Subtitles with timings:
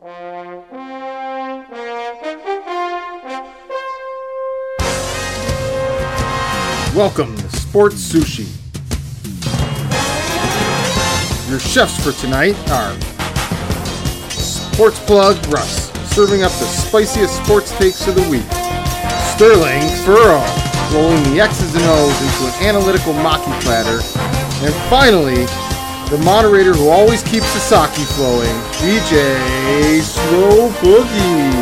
[0.00, 0.62] Welcome
[7.36, 8.46] to Sports Sushi.
[11.50, 12.94] Your chefs for tonight are
[14.30, 18.46] Sports Plug Russ, serving up the spiciest sports takes of the week.
[19.34, 20.44] Sterling Furrow,
[20.94, 24.00] rolling the X's and O's into an analytical maki platter.
[24.64, 25.44] And finally,
[26.10, 31.52] the moderator who always keeps the sake flowing, DJ Slow Boogie.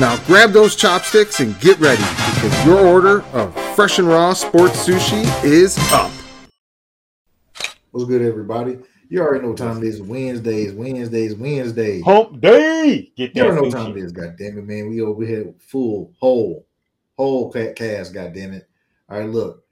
[0.00, 2.02] Now grab those chopsticks and get ready
[2.34, 6.10] because your order of fresh and raw sports sushi is up.
[7.90, 8.78] What's good, everybody?
[9.10, 10.00] You already know what time it is.
[10.00, 12.02] Wednesdays, Wednesdays, Wednesdays.
[12.02, 13.12] Hump day.
[13.14, 14.12] Get You already know what time it is.
[14.12, 14.88] God damn it, man.
[14.88, 16.66] We over here full, whole,
[17.18, 18.14] whole cast.
[18.14, 18.66] God damn it.
[19.10, 19.64] All right, look.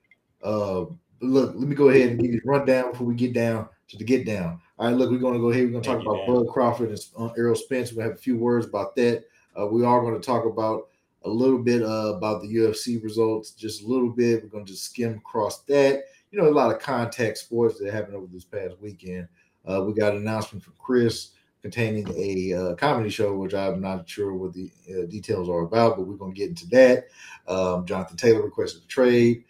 [0.42, 0.84] Uh,
[1.24, 1.54] look.
[1.54, 4.04] Let me go ahead and give you a rundown before we get down to the
[4.04, 4.60] get down.
[4.78, 5.10] All right, look.
[5.10, 5.64] We're gonna go ahead.
[5.64, 6.26] We're gonna talk about.
[6.26, 7.92] Bud Crawford and uh, Errol Spence.
[7.92, 9.24] We're gonna have a few words about that.
[9.58, 10.88] Uh, we are going to talk about
[11.24, 14.42] a little bit uh, about the UFC results, just a little bit.
[14.42, 16.04] We're going to just skim across that.
[16.30, 19.28] You know, a lot of contact sports that happened over this past weekend.
[19.64, 21.30] Uh, we got an announcement from Kris
[21.62, 25.96] containing a uh, comedy show, which I'm not sure what the uh, details are about,
[25.96, 27.06] but we're going to get into that.
[27.48, 29.44] Um, Jonathan Taylor requested a trade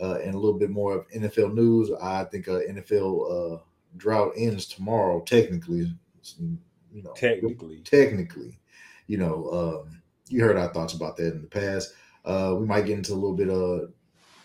[0.00, 1.90] uh, and a little bit more of NFL news.
[2.00, 3.58] I think uh, NFL uh,
[3.96, 5.92] drought ends tomorrow, technically.
[6.92, 7.80] You know, Technically.
[7.80, 8.58] technically,
[9.06, 11.92] you know, um, you heard our thoughts about that in the past.
[12.24, 13.92] Uh, we might get into a little bit of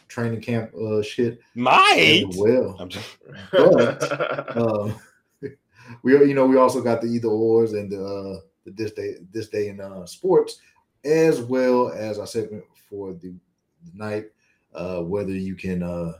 [0.07, 2.25] training camp uh, shit Might.
[2.29, 2.75] as well.
[2.79, 3.07] I'm just
[3.51, 4.95] But um,
[6.03, 9.15] we, you know, we also got the either ors and the, uh, the this day,
[9.31, 10.59] this day in uh, sports,
[11.05, 14.25] as well as our segment for the, the night,
[14.73, 16.13] uh, whether you can uh,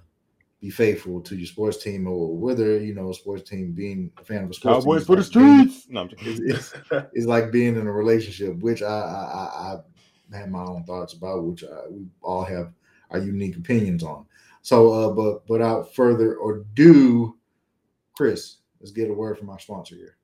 [0.60, 4.24] be faithful to your sports team or whether you know a sports team being a
[4.24, 6.74] fan of a sports Cowboys team for the is like being- No, I'm just it's,
[6.74, 9.78] it's, it's like being in a relationship, which I I, I,
[10.34, 12.72] I have my own thoughts about, which I, we all have
[13.10, 14.26] our unique opinions on.
[14.62, 17.36] So, uh, but without further ado,
[18.16, 20.18] Kris, let's get a word from our sponsor here.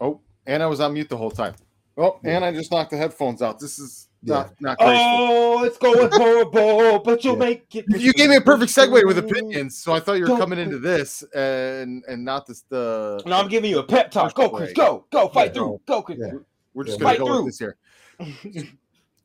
[0.00, 1.54] Oh, and I was on mute the whole time.
[1.96, 3.58] Oh, and I just knocked the headphones out.
[3.60, 4.96] This is not, not graceful.
[4.98, 7.38] Oh, it's going horrible, but you'll Yeah.
[7.38, 7.84] make it.
[7.88, 10.78] you gave me a perfect segue with opinions, so I thought you were coming into
[10.78, 13.22] this and and not this the.
[13.26, 14.34] No, I'm giving you a pep talk.
[14.34, 14.72] Go, Kris.
[14.72, 15.06] Go.
[15.10, 15.28] Go.
[15.28, 15.52] Fight Yeah.
[15.52, 15.80] through.
[15.86, 16.18] Go, Kris.
[16.20, 16.32] Yeah.
[16.74, 17.02] We're just Yeah.
[17.02, 17.44] gonna Fight go through.
[17.44, 17.76] with this here.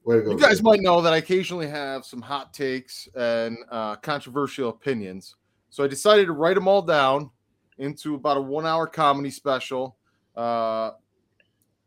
[0.03, 0.61] Way to go, You guys Kris.
[0.63, 5.35] might know that I occasionally have some hot takes and uh, controversial opinions,
[5.69, 7.31] so I decided to write them all down
[7.79, 9.97] into about a one-hour comedy special.
[10.35, 10.91] Uh,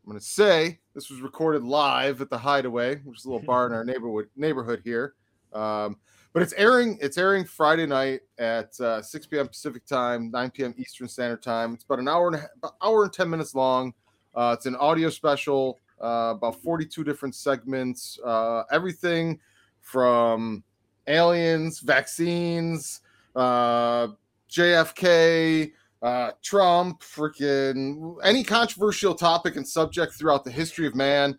[0.03, 3.45] I'm going to say this was recorded live at the Hideaway, which is a little
[3.45, 5.13] bar in our neighborhood neighborhood here.
[5.53, 5.97] Um,
[6.33, 6.97] but it's airing.
[7.01, 9.47] It's airing Friday night at uh, 6 p.m.
[9.47, 10.75] Pacific time, 9 p.m.
[10.77, 11.73] Eastern Standard Time.
[11.73, 13.93] It's about an hour and a, about hour and 10 minutes long.
[14.35, 19.39] Uh, it's an audio special, uh, about 42 different segments, uh, everything
[19.81, 20.63] from
[21.07, 23.01] aliens, vaccines,
[23.35, 24.07] uh,
[24.49, 25.71] JFK,
[26.01, 31.37] uh, Trump, freaking any controversial topic and subject throughout the history of man.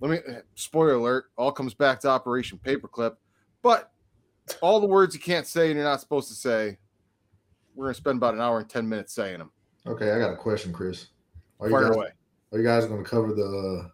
[0.00, 0.18] Let me
[0.54, 3.16] spoiler alert, all comes back to Operation Paperclip,
[3.62, 3.92] but
[4.60, 6.78] all the words you can't say and you're not supposed to say,
[7.74, 9.50] we're gonna spend about an hour and 10 minutes saying them.
[9.86, 11.08] Okay, I got a question, Kris.
[11.60, 12.08] Are you guys, away.
[12.52, 13.90] are you guys to cover the,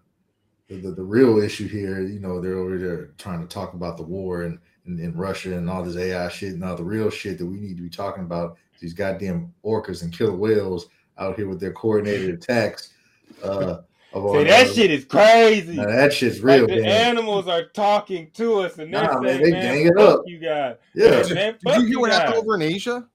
[0.68, 2.00] the the the real issue here?
[2.00, 5.56] You know, they're over there trying to talk about the war and in, in Russia
[5.56, 6.54] and all this AI shit.
[6.54, 10.02] and all the real shit that we need to be talking about these goddamn orcas
[10.02, 10.86] and killer whales
[11.18, 12.92] out here with their coordinated attacks.
[13.44, 13.82] Uh,
[14.12, 15.76] of our- Say that shit is crazy.
[15.76, 16.60] Now, that shit's real.
[16.66, 17.16] like the man.
[17.16, 20.18] animals are talking to us, and they're Nah, man, saying, they "Man, gang it fuck
[20.18, 21.22] up." you guys." Yeah.
[21.28, 23.06] Yeah, man, Did you hear what happened over in Asia?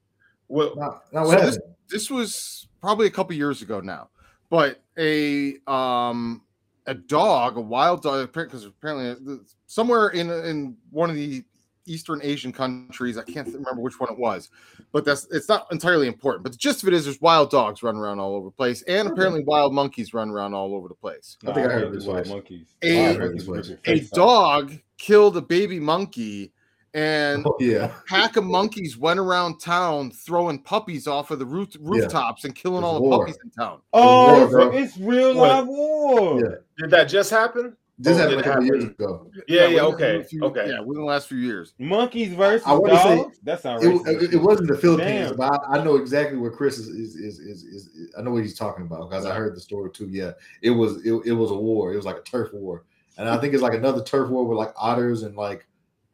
[0.48, 1.60] Well, Now, now So this-
[1.90, 4.10] this was probably a couple years ago now,
[4.50, 6.42] but a um
[6.88, 11.44] a dog, a wild dog, because apparently uh, somewhere in in one of the
[11.86, 14.50] Eastern Asian countries, I can't remember which one it was,
[14.92, 16.44] but that's it's not entirely important.
[16.44, 18.82] But the gist of it is, there's wild dogs running around all over the place,
[18.84, 21.38] and apparently wild monkeys run around all over the place.
[21.44, 22.68] I think I heard can't this wild monkeys.
[22.82, 23.70] A- Wild heard monkeys this would twice.
[23.70, 24.16] rip A your face off.
[24.16, 26.52] dog killed a baby monkey,
[26.94, 27.92] and Oh, yeah.
[28.08, 32.78] pack of monkeys went around town throwing puppies off of the roof, rooftops and killing
[32.80, 33.82] It's all the puppies in town.
[33.94, 35.50] Oh, war, it's real What?
[35.50, 36.40] live war.
[36.40, 36.56] Yeah.
[36.78, 37.76] did that just happen?
[37.98, 39.32] This Oh, happened a did it couple years ago.
[39.48, 40.68] Yeah, yeah, within- okay, few- okay.
[40.70, 41.74] Yeah, within the last few years.
[41.80, 43.40] Monkeys versus I wanna say- dogs.
[43.44, 44.22] That sounds It, racist.
[44.24, 45.38] it, it wasn't the Philippines, Damn.
[45.38, 48.44] but I, I know exactly what Kris is is, is is is I know what
[48.44, 50.08] he's talking about because I heard the story too.
[50.10, 50.32] Yeah,
[50.62, 51.94] it was it, it was a war.
[51.94, 52.84] It was like a turf war,
[53.18, 55.66] and I think it's like another turf war with like otters and like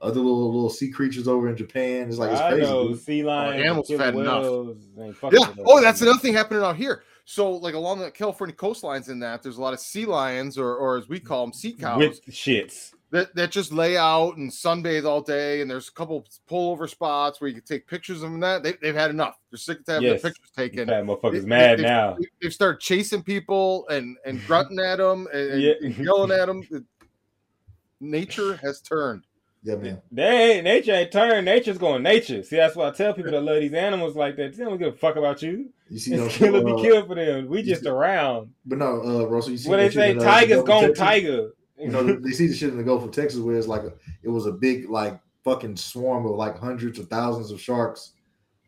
[0.02, 2.10] other little little sea creatures over in Japan.
[2.10, 2.64] It's like it's I crazy.
[2.72, 4.44] know sea oh, lions, animals fat enough.
[4.44, 5.64] whales, ain't fucking Yeah.
[5.66, 7.04] Oh, that's another thing happening out here.
[7.32, 10.76] So, like along the California coastlines, in that there's a lot of sea lions, or,
[10.76, 12.92] or as we call them, sea cows, with shits.
[13.12, 15.62] that, that just lay out and sunbathe all day.
[15.62, 18.42] And there's a couple pullover spots where you can take pictures of them.
[18.42, 19.40] That they, they've had enough.
[19.50, 20.22] They're sick of having Yes.
[20.22, 20.88] their pictures taken.
[20.90, 22.18] That motherfucker's They- mad they- now.
[22.20, 26.64] they- They've started chasing people and and grunting at them and, and yelling at them.
[28.02, 29.24] Nature has turned.
[29.64, 30.02] Yeah, man.
[30.12, 31.46] They ain't nature ain't turned.
[31.46, 32.42] Nature's going nature.
[32.42, 34.58] See, that's why I tell people that love these animals like that.
[34.58, 35.70] They don't give a fuck about you.
[35.88, 37.48] You see, those, It's kill or be uh, killed for them.
[37.48, 38.52] We just around.
[38.66, 40.82] but no, uh, Russell, you see What they say, in, uh, tigers Gulf of gone
[40.82, 41.00] Texas?
[41.00, 41.50] tiger.
[41.78, 43.94] You know, they see the shit in the Gulf of Texas where it's like a,
[44.24, 48.14] it was a big like fucking swarm of like hundreds of thousands of sharks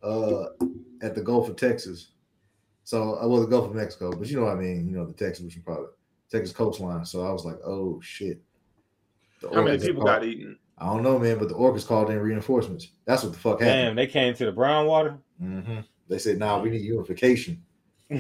[0.02, 0.46] uh
[1.02, 2.10] at the Gulf of Texas.
[2.84, 5.06] So uh, well the Gulf of Mexico, but you know what I mean, you know,
[5.06, 5.88] the Texas which is probably
[6.30, 7.06] Texas coastline.
[7.06, 8.42] So I was like, oh shit.
[9.42, 10.58] The How many people got eaten?
[10.78, 12.90] I don't know, man, but the orcas called in reinforcements.
[13.06, 13.68] That's what the fuck happened.
[13.68, 13.98] Damn, happened.
[14.00, 15.18] they came to the brown water.
[15.40, 15.80] hmm
[16.10, 17.64] They said, nah, we need unification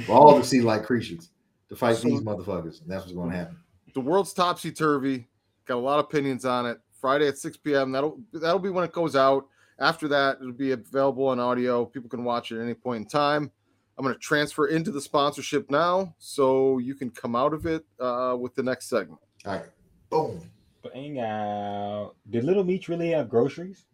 [0.06, 1.30] for all the sea like creatures
[1.70, 2.82] to fight So- these motherfuckers.
[2.82, 3.58] And that's what's gonna happen.
[3.94, 5.28] The world's topsy turvy.
[5.66, 6.80] Got a lot of opinions on it.
[7.00, 7.92] Friday at 6 p.m.
[7.92, 9.48] That'll that'll be when it goes out.
[9.80, 11.86] After that, it'll be available on audio.
[11.86, 13.52] People can watch it at any point in time.
[13.98, 17.86] I'm going to transfer into the sponsorship now, so you can come out of it
[18.00, 19.20] uh, with the next segment.
[19.46, 19.66] All right.
[20.10, 20.50] Boom.
[20.83, 22.15] Bang out.
[22.30, 23.85] Did Little Meech really have groceries?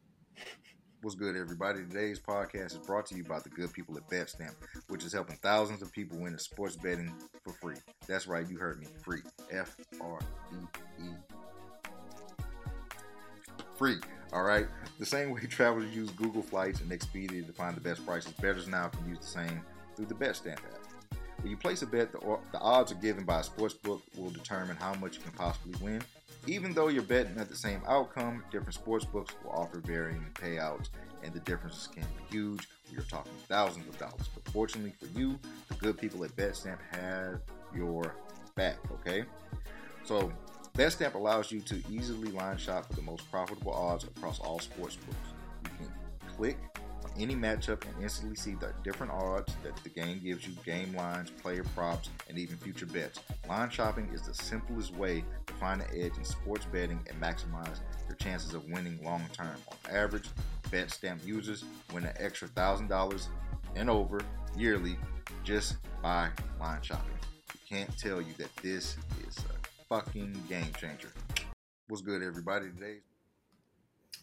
[1.02, 1.82] What's good, everybody?
[1.82, 4.56] Today's podcast is brought to you by the good people at BetStamp,
[4.88, 7.14] which is helping thousands of people win in sports betting
[7.44, 7.76] for free.
[8.08, 8.88] That's right, you heard me.
[9.04, 9.22] Free.
[9.52, 10.20] F R
[10.52, 11.10] E E.
[13.78, 13.98] Free.
[14.34, 14.68] All right.
[14.98, 18.68] The same way travelers use Google Flights and Expedia to find the best prices, bettors
[18.68, 19.62] now can use the same
[19.96, 21.18] through the BetStamp app.
[21.42, 24.32] When you place a bet, the, the odds are given by a sports book will
[24.32, 26.02] determine how much you can possibly win.
[26.48, 30.90] Even though you're betting at the same outcome, different sports books will offer varying payouts,
[31.24, 32.68] and the differences can be huge.
[32.92, 34.30] We are talking thousands of dollars.
[34.34, 35.38] But fortunately for you,
[35.68, 37.42] the good people at BetStamp have
[37.76, 38.16] your
[38.56, 39.26] back, okay?
[40.04, 40.32] So,
[40.76, 44.96] BetStamp allows you to easily line shop for the most profitable odds across all sports
[44.96, 45.18] books.
[45.64, 46.58] You can click
[47.18, 51.30] any matchup and instantly see the different odds that the game gives you game lines,
[51.30, 53.20] player props, and even future bets.
[53.48, 57.80] Line shopping is the simplest way to find an edge in sports betting and maximize
[58.08, 59.56] your chances of winning long term.
[59.70, 60.30] On average,
[60.70, 63.28] BetStamp users win an extra $1,000
[63.76, 64.22] and over
[64.58, 64.98] yearly
[65.44, 66.30] just by
[66.60, 67.12] line shopping.
[67.54, 68.98] You can't tell you that this
[69.28, 71.10] is a fucking game changer.
[71.88, 72.68] What's good, everybody?
[72.68, 73.00] Today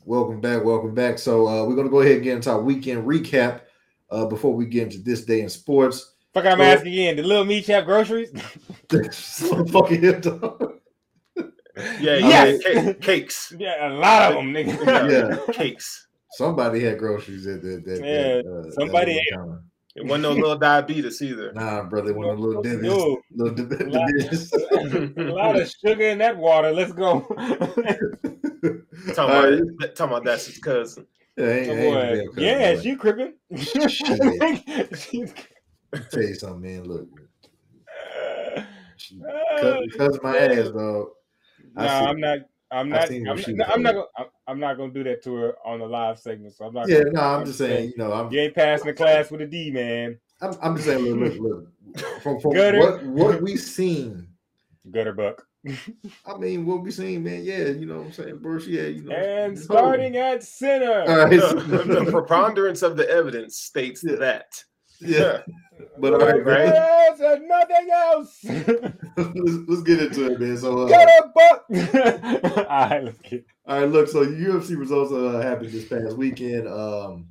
[0.05, 0.65] Welcome back.
[0.65, 1.19] Welcome back.
[1.19, 3.63] So uh, we're gonna go ahead and get into our weekend recap
[4.11, 6.15] uh, before we get into this day in sports.
[6.33, 7.17] Fuck, I'm Well- asking again.
[7.17, 8.31] Did Little Meech have groceries?
[9.71, 10.75] Fucking hit dog.
[12.01, 12.63] Yeah, Yes!
[12.65, 13.53] yeah, cake, cakes.
[13.59, 15.11] yeah, a lot of them, nigga.
[15.47, 15.53] Yeah.
[15.53, 16.07] cakes.
[16.33, 17.85] Somebody had groceries at that.
[17.85, 19.59] that, Yeah, that, uh, somebody that ate.
[19.97, 21.53] It wasn't no little diabetes either.
[21.53, 22.71] Nah, brother, one of the little No.
[22.71, 23.17] dividends.
[23.35, 24.07] Little div- Nah.
[24.07, 24.53] dividends.
[25.17, 26.71] a lot of sugar in that water.
[26.73, 27.27] Let's go.
[29.15, 29.61] Talking, All right.
[29.61, 31.07] about, talking about that's his cousin.
[31.37, 31.97] Yeah, ain't- ain't boy.
[31.97, 32.81] a damn cousin, yeah, boy.
[32.83, 33.35] she crippin'.
[34.99, 35.33] She's-
[36.11, 36.85] Tell you something, man.
[36.85, 37.09] Look,
[38.97, 40.75] she Uh, cousin, cousin my ass, dog.
[40.75, 41.09] No,
[41.77, 42.39] I see- I'm not.
[42.71, 43.11] I'm not.
[43.11, 43.95] I'm, what she not- was I'm not.
[43.95, 46.55] Gonna, I'm- I'm not gonna do that to her on the live segment.
[46.55, 46.89] So I'm not.
[46.89, 49.41] Yeah, gonna, no, I'm just saying, you know, I'm You ain't passing the class with
[49.41, 50.19] a D, man.
[50.41, 52.23] I'm, I'm just saying, look, look, look.
[52.23, 54.29] From, from what what we seen,
[54.91, 55.47] Gutter buck.
[56.27, 57.45] I mean, what we seen, man.
[57.45, 58.59] Yeah, you know what I'm saying, bro.
[58.59, 59.15] Yeah, you know.
[59.15, 59.61] And oh.
[59.61, 61.03] starting at center.
[61.03, 64.17] All right, the preponderance of the evidence states Yeah.
[64.17, 64.63] that.
[65.01, 65.43] yeah,
[65.99, 66.67] but all right, Right.
[66.67, 66.75] man.
[66.75, 68.45] Yes, and nothing else.
[69.17, 70.57] let's, let's get into it, man.
[70.57, 71.65] So, uh, Gutter buck.
[72.69, 73.45] All right, let's get.
[73.67, 74.09] all right, look.
[74.09, 76.67] So UFC results uh, happened this past weekend.
[76.69, 77.29] Um,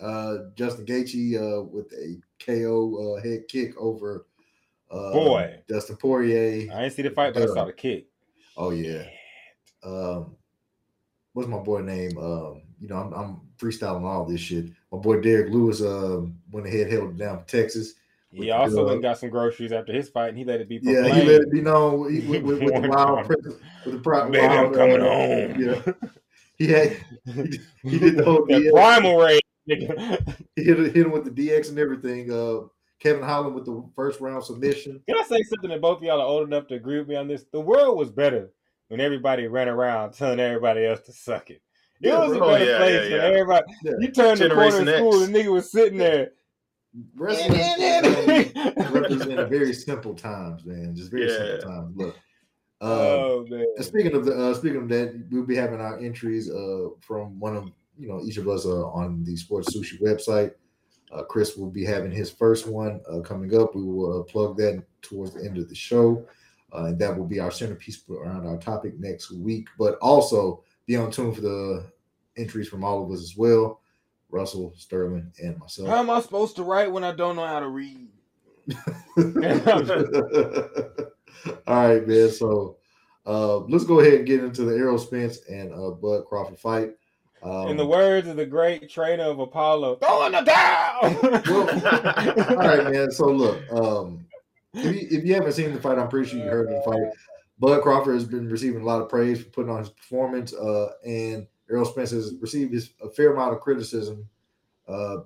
[0.00, 4.26] uh, Justin Gaethje uh, with a KO uh, head kick over
[4.94, 5.58] uh, Boy.
[5.68, 6.72] Dustin Poirier.
[6.72, 8.06] I didn't see the fight, but I saw the kick.
[8.56, 9.04] Oh yeah.
[9.82, 10.36] Um,
[11.32, 12.16] what's my boy name?
[12.18, 14.66] Um, you know, I'm, I'm freestyling all this shit.
[14.92, 17.94] My boy Derrick Lewis um went ahead held it down for Texas.
[18.30, 20.80] He also the- went got some groceries after his fight, and he let it be
[20.82, 21.16] Yeah, proclaimed.
[21.22, 24.44] he let it be known with, with, with, with the wild with the pri- Baby,
[24.46, 25.60] I'm wild, coming uh, home.
[25.60, 25.92] Yeah,
[26.56, 26.96] he had
[27.34, 27.60] he,
[27.90, 28.72] he did the whole that DX.
[28.72, 29.40] primal rage.
[29.66, 32.30] He hit, hit him with the DX and everything.
[32.30, 32.66] Uh,
[33.04, 34.98] Kevin Holland with the first round submission.
[35.06, 37.16] Can I say something that both of y'all are old enough to agree with me
[37.16, 37.44] on this?
[37.52, 38.50] The world was better
[38.88, 41.60] when everybody ran around telling everybody else to suck it.
[42.00, 43.64] It Yeah, was a better Oh, yeah, place yeah, when everybody.
[43.84, 43.92] Yeah.
[44.00, 45.30] You turned the corner Generation of school, X.
[45.30, 46.30] the nigga was sitting there.
[47.14, 48.52] Wrestling
[48.90, 50.94] represent very simple times, man.
[50.96, 51.36] Just very Yeah.
[51.36, 51.96] simple times.
[51.96, 52.16] Look,
[52.80, 53.66] Um, oh man.
[53.80, 57.54] speaking of the uh, speaking of that, we'll be having our entries uh, from one
[57.54, 60.52] of you know each of us uh, on the Sports Sushi website.
[61.14, 63.74] Uh, Kris will be having his first one uh, coming up.
[63.74, 66.26] We will uh, plug that towards the end of the show,
[66.74, 69.68] uh, and that will be our centerpiece around our topic next week.
[69.78, 71.86] But also be on tune for the
[72.36, 73.80] entries from all of us as well.
[74.30, 75.88] Russell, Sterling, and myself.
[75.88, 78.08] How am I supposed to write when I don't know how to read?
[81.66, 82.30] All right, man.
[82.30, 82.78] So
[83.26, 86.94] uh, let's go ahead and get into the Errol Spence and uh, Bud Crawford fight.
[87.44, 91.00] Um, In the words of the great trainer of Apollo, throw in the towel.
[92.48, 93.10] all right, man.
[93.10, 94.24] So look, um,
[94.72, 97.12] if, you, if you haven't seen the fight, I'm pretty sure you heard the fight.
[97.58, 100.92] Bud Crawford has been receiving a lot of praise for putting on his performance, uh,
[101.04, 104.26] and Errol Spence has received his, a fair amount of criticism
[104.88, 105.18] uh,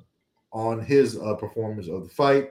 [0.53, 2.51] on his uh, performance of the fight.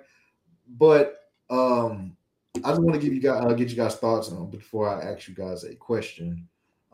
[0.78, 1.20] But
[1.50, 2.16] um,
[2.64, 5.12] I just want to give you guys uh, get you guys thoughts on before I
[5.12, 6.48] ask you guys a question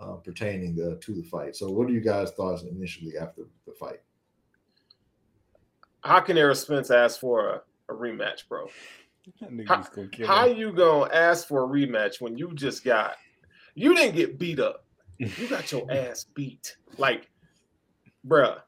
[0.04, 1.56] uh, pertaining uh, to the fight.
[1.56, 4.02] So, what are you guys' thoughts initially after the fight?
[6.02, 8.68] How can Errol Spence ask for a, a rematch, bro?
[9.68, 9.84] How,
[10.28, 13.16] how you gonna ask for a rematch when you just got
[13.76, 14.86] you didn't get beat up.
[15.18, 16.76] You got your ass beat.
[16.98, 17.30] Like,
[18.28, 18.60] bruh.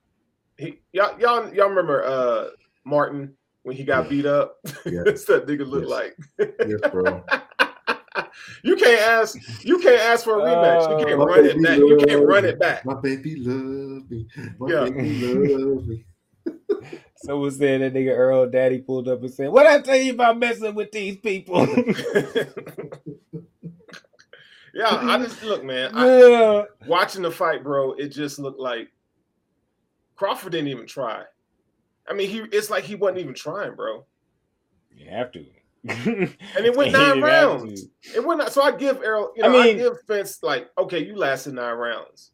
[0.58, 2.48] He, y'all, y'all, y'all remember uh
[2.86, 4.58] Martin when he got beat up?
[4.86, 5.02] Yeah.
[5.06, 5.90] That's that nigga look Yes.
[5.90, 6.18] like.
[6.68, 7.24] Yes, bro.
[8.64, 10.90] you can't ask you can't ask for a rematch.
[11.00, 11.78] You can't Oh, run it back.
[11.78, 12.86] You can't run it back.
[12.86, 14.28] My baby love me.
[14.60, 14.86] My Yeah.
[14.90, 16.06] baby love me.
[17.18, 20.38] Someone said that nigga Earl Daddy pulled up and said, What I tell you about
[20.38, 21.66] messing with these people?
[24.74, 25.92] yeah, I just look, man.
[25.96, 26.64] I, yeah.
[26.88, 28.92] watching the fight, bro, it just looked like
[30.16, 31.24] Crawford didn't even try.
[32.08, 34.06] I mean, he it's like he wasn't even trying, bro.
[34.96, 35.46] You have to.
[36.58, 37.88] And it went nine rounds.
[38.16, 41.04] It went so I give Errol, you I know, I, mean- give Spence like, okay,
[41.06, 42.32] you lasted nine rounds.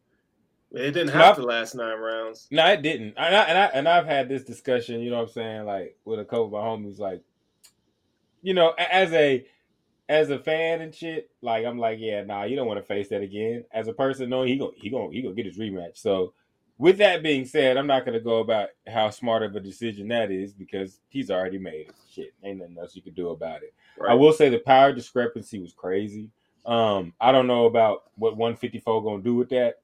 [0.73, 2.47] It didn't No, have to last nine rounds.
[2.49, 3.15] No, it didn't.
[3.17, 5.97] And I, and I and I've had this discussion, you know what I'm saying, like
[6.05, 7.21] with a couple of my homies, like,
[8.41, 9.45] you know, as a
[10.07, 13.09] as a fan and shit, like I'm like, yeah, nah, you don't want to face
[13.09, 13.65] that again.
[13.73, 15.97] As a person, knowing he gonna he gonna he gonna get his rematch.
[15.97, 16.33] So
[16.81, 20.31] with that being said, I'm not gonna go about how smart of a decision that
[20.31, 21.95] is because he's already made it.
[22.11, 23.71] Shit, ain't nothing else you could do about it.
[24.09, 26.31] I will say the power discrepancy was crazy.
[26.65, 29.75] Um, I don't know about what 154 gonna do with that.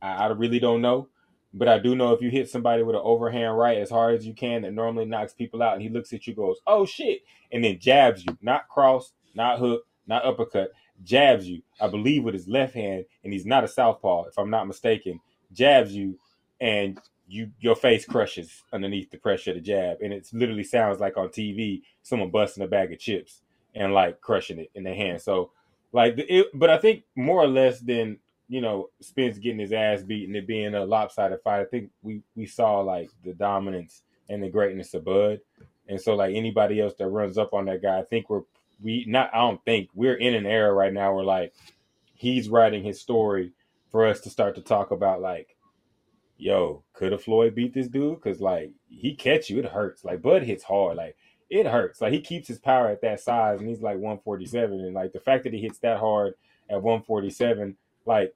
[0.00, 1.08] I, I really don't know.
[1.54, 4.24] But I do know if you hit somebody with an overhand right as hard as
[4.24, 7.22] you can that normally knocks people out, and he looks at you, goes, "Oh shit,"
[7.50, 10.70] and then jabs you, not cross, not hook, not uppercut,
[11.02, 11.62] jabs you.
[11.80, 15.18] I believe with his left hand, and he's not a southpaw, if I'm not mistaken.
[15.52, 16.16] Jabs you,
[16.64, 20.98] and you your face crushes underneath the pressure of the jab, and it literally sounds
[20.98, 23.42] like on TV someone busting a bag of chips
[23.74, 25.20] and like crushing it in their hand.
[25.20, 25.50] So
[25.92, 28.18] like, it, but I think more or less than
[28.48, 31.60] you know Spence getting his ass beat and it being a lopsided fight.
[31.60, 35.40] I think we we saw like the dominance and the greatness of Bud,
[35.86, 38.44] and so like anybody else that runs up on that guy, I think we're
[38.82, 39.30] we not.
[39.34, 41.52] I don't think we're in an era right now where like
[42.14, 43.52] he's writing his story
[43.90, 45.53] for us to start to talk about like.
[46.36, 48.20] Yo, could a Floyd beat this dude?
[48.20, 50.04] Cause like he catch you, it hurts.
[50.04, 50.96] Like Bud hits hard.
[50.96, 51.16] Like
[51.48, 52.00] it hurts.
[52.00, 54.80] Like he keeps his power at that size, and he's like 147.
[54.80, 56.34] And like the fact that he hits that hard
[56.68, 57.76] at 147,
[58.06, 58.34] like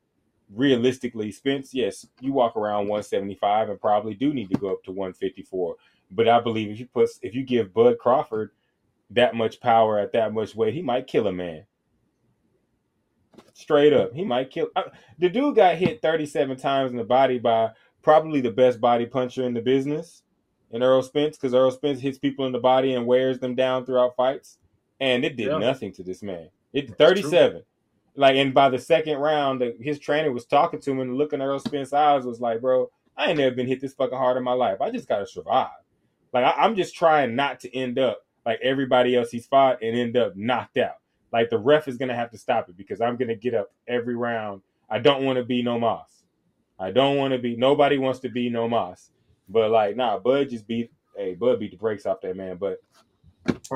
[0.55, 4.93] realistically, Spence, yes, you walk around 175 and probably do need to go up to
[4.93, 5.76] 154.
[6.11, 8.50] But I believe if you put if you give Bud Crawford
[9.11, 11.64] that much power at that much weight, he might kill a man.
[13.52, 14.69] Straight up, he might kill.
[14.76, 14.85] Uh,
[15.19, 17.71] the dude got hit 37 times in the body by
[18.02, 20.23] probably the best body puncher in the business
[20.71, 23.85] in Earl Spence because Earl Spence hits people in the body and wears them down
[23.87, 24.59] throughout fights,
[25.00, 25.59] and it did Yeah.
[25.59, 26.49] nothing to this man.
[26.73, 27.62] It 37.
[28.14, 31.40] Like, and by the second round, the, his trainer was talking to him and looking
[31.40, 34.37] at Earl Spence's eyes was like, "Bro, I ain't never been hit this fucking hard
[34.37, 34.81] in my life.
[34.81, 35.71] I just gotta survive.
[36.33, 39.97] Like, I, I'm just trying not to end up like everybody else he's fought and
[39.97, 40.97] end up knocked out.
[41.33, 44.17] Like the ref is gonna have to stop it because I'm gonna get up every
[44.17, 44.62] round.
[44.90, 46.17] I don't want to be no Moss.
[46.78, 47.56] I don't want to be.
[47.56, 49.11] Nobody wants to be no Moss.
[49.49, 50.92] But like, nah, Bud just beat.
[51.16, 52.56] Hey, Bud beat the brakes off that man.
[52.56, 52.78] But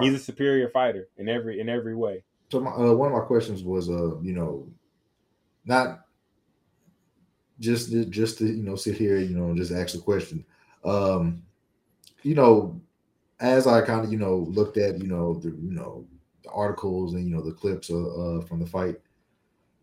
[0.00, 2.22] he's a superior fighter in every in every way.
[2.50, 4.68] So my, uh, one of my questions was, uh, you know,
[5.64, 6.04] not
[7.58, 10.44] just to, just to you know sit here, you know, just ask the question.
[10.84, 11.42] Um,
[12.22, 12.80] you know,
[13.40, 16.04] as I kind of you know looked at you know the you know
[16.44, 18.96] the articles and you know the clips uh, uh, from the fight,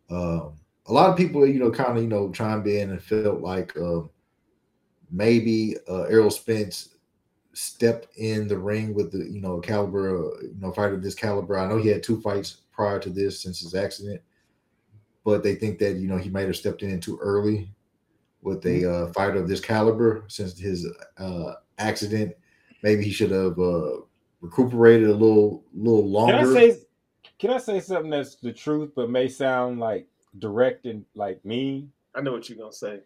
[0.10, 0.54] um,
[0.88, 3.66] a lot of people you know kind of you know chimed in and felt like
[3.78, 4.02] uh,
[5.12, 6.90] maybe uh, Errol Spence
[7.54, 11.16] stepped in the ring with the you know caliber uh, you know fighter of this
[11.16, 11.58] caliber.
[11.58, 14.22] I know he had two fights prior to this since his accident.
[15.24, 17.70] but they think that you know he might have stepped in too early
[18.42, 19.10] with a Mm-hmm.
[19.10, 22.34] uh, fighter of this caliber since his uh, accident.
[22.84, 23.98] Maybe he should have uh,
[24.42, 26.52] recuperated a little, little Can longer.
[26.52, 26.78] I say
[27.40, 30.08] can I say something that's the truth but may sound like
[30.38, 31.88] direct and like me.
[32.16, 33.00] I know what you're gonna say.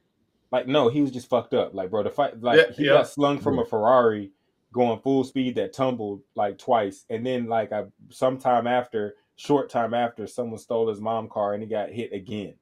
[0.52, 1.74] Like no, he was just fucked up.
[1.74, 2.94] Like bro, the fight like Yeah, he yeah.
[2.94, 4.32] got slung from a Ferrari
[4.72, 9.94] going full speed that tumbled like twice, and then like I sometime after, short time
[9.94, 12.56] after, someone stole his mom car and he got hit again.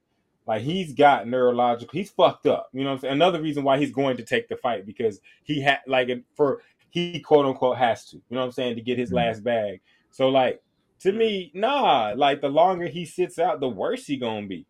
[0.47, 2.69] Like he's got neurological, he's fucked up.
[2.73, 3.13] You know what I'm saying?
[3.13, 7.19] Another reason why he's going to take the fight because he had like for he
[7.19, 8.17] quote unquote has to.
[8.17, 9.15] You know what I'm saying to get his Mhm.
[9.15, 9.81] last bag.
[10.09, 10.61] So like
[11.01, 12.13] to me, nah.
[12.15, 14.65] Like the longer he sits out, the worse he gonna be.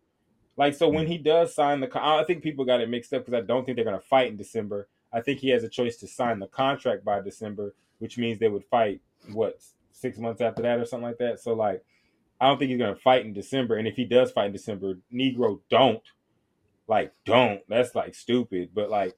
[0.56, 3.24] Like so, when he does sign the, con- I think people got it mixed up
[3.24, 4.88] because I don't think they're gonna fight in December.
[5.12, 8.48] I think he has a choice to sign the contract by December, which means they
[8.48, 9.00] would fight
[9.32, 9.60] what
[9.92, 11.40] six months after that or something like that.
[11.40, 11.84] So like,
[12.40, 13.76] I don't think he's gonna fight in December.
[13.76, 16.02] And if he does fight in December, Negro don't
[16.88, 17.60] like don't.
[17.68, 18.70] That's like stupid.
[18.74, 19.14] But like,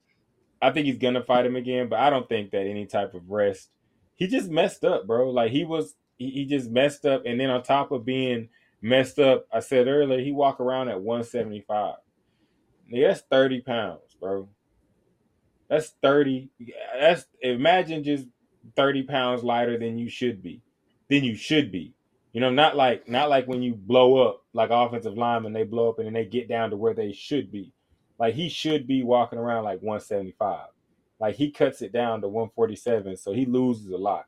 [0.60, 1.88] I think he's gonna fight him again.
[1.88, 3.70] But I don't think that any type of rest.
[4.16, 5.30] He just messed up, bro.
[5.30, 7.22] Like he was, he, he just messed up.
[7.26, 8.48] And then on top of being
[8.82, 11.96] messed up, I said earlier, he walk around at 175.
[12.92, 14.48] Nigga, that's 30 pounds, bro.
[15.68, 16.50] That's 30.
[16.98, 18.26] That's imagine just
[18.76, 20.62] 30 pounds lighter than you should be.
[21.08, 21.94] Than you should be.
[22.32, 25.88] You know, not like not like when you blow up like offensive linemen, they blow
[25.88, 27.72] up and then they get down to where they should be.
[28.18, 30.66] Like he should be walking around like 175.
[31.20, 34.26] Like he cuts it down to 147, so he loses a lot.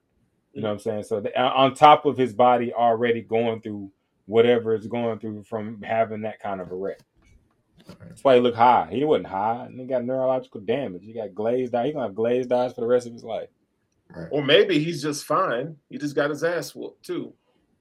[0.57, 1.03] You know what I'm saying?
[1.05, 3.91] So the, uh, on top of his body already going through
[4.25, 6.99] whatever it's going through from having that kind of a wreck.
[8.01, 8.89] That's why he looked high.
[8.91, 11.05] He wasn't high, and he got neurological damage.
[11.05, 11.87] He got glazed eyes.
[11.87, 13.49] He's gonna have glazed eyes for the rest of his life.
[14.15, 14.29] Right.
[14.31, 15.77] Or maybe he's just fine.
[15.91, 17.35] He just got his ass whooped too.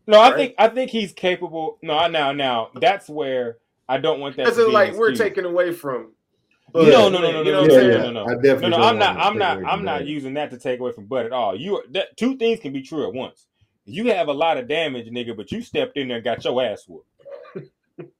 [0.05, 0.36] No, I Right.
[0.36, 1.79] think I think he's capable.
[1.82, 4.47] No, now now that's where I don't want that.
[4.47, 5.30] As to in, be like we're excuse.
[5.30, 6.12] taking away from.
[6.75, 8.25] No, Bud, no, no, no, you no, know what no, I'm no, no, no.
[8.25, 9.17] I definitely No, no, don't I'm not.
[9.17, 9.65] I'm not.
[9.65, 11.55] I'm not using that to take away from Bud at all.
[11.55, 13.47] You are that, two things can be true at once.
[13.85, 16.61] You have a lot of damage, nigga, but you stepped in there and got your
[16.61, 17.07] ass whooped.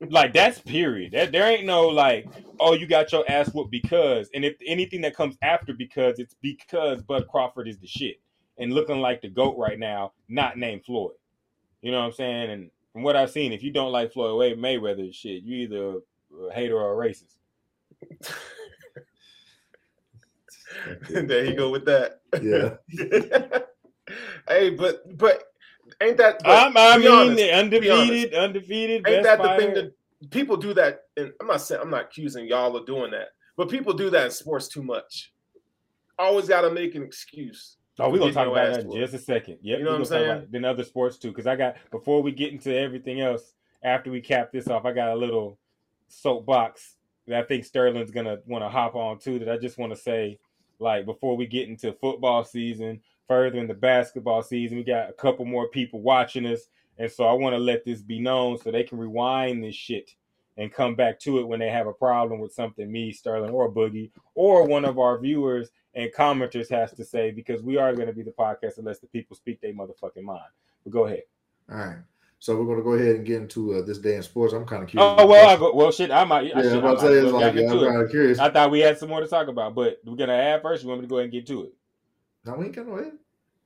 [0.10, 1.12] like that's period.
[1.12, 2.28] That there ain't no like,
[2.60, 6.36] oh, you got your ass whooped because, and if anything that comes after because, it's
[6.42, 8.22] because Bud Crawford is the shit
[8.58, 11.16] and looking like the goat right now, not named Floyd.
[11.82, 12.52] You know what I'm saying?
[12.52, 16.00] And from what I've seen, if you don't like Floyd Mayweather, shit, you either
[16.48, 17.36] a hater or a racist.
[21.10, 22.22] there you go with that.
[22.42, 22.76] Yeah.
[24.48, 25.44] hey, but but
[26.02, 26.42] ain't that?
[26.44, 28.12] But I'm, I be mean, honest, they're be honest.
[28.12, 28.96] undefeated, undefeated.
[28.96, 29.62] ain't best that the fighter.
[29.62, 31.02] thing that people do that?
[31.18, 34.26] And I'm not saying I'm not accusing y'all of doing that, but people do that
[34.26, 35.32] in sports too much.
[36.18, 37.78] Always got to make an excuse.
[38.00, 39.60] Oh, we're gonna talk about that in just a second.
[39.62, 40.48] Yep, You know what I'm saying?
[40.50, 41.30] then other sports too.
[41.30, 44.92] Because I got before we get into everything else, after we cap this off, I
[44.92, 45.58] got a little
[46.10, 46.95] soapbox
[47.28, 49.40] that I think Sterling's gonna want to hop on too.
[49.40, 50.40] That I just want to say,
[50.80, 55.14] like before we get into football season, further in the basketball season, we got a
[55.14, 58.72] couple more people watching us, and so I want to let this be known so
[58.72, 60.12] they can rewind this shit
[60.58, 63.72] and come back to it when they have a problem with something me, Sterling, or
[63.72, 68.08] Boogie, or one of our viewers and commenters has to say because we are going
[68.08, 70.42] to be the podcast unless the people speak their motherfucking mind.
[70.84, 71.24] But go ahead.
[71.70, 71.98] All right.
[72.46, 74.54] So we're gonna go ahead and get into uh, this day in sports.
[74.54, 75.16] I'm kind of curious.
[75.18, 75.74] Oh well, I go.
[75.74, 76.46] Well, shit, I might.
[76.46, 77.80] yeah, I, shit, I'm I about might to say as it's well like yeah, I'm
[77.80, 78.38] kind of curious.
[78.38, 80.84] I thought we had some more to talk about, but we're gonna add first.
[80.84, 81.74] You want me to go ahead and get to it?
[82.46, 83.14] No, we ain't no head.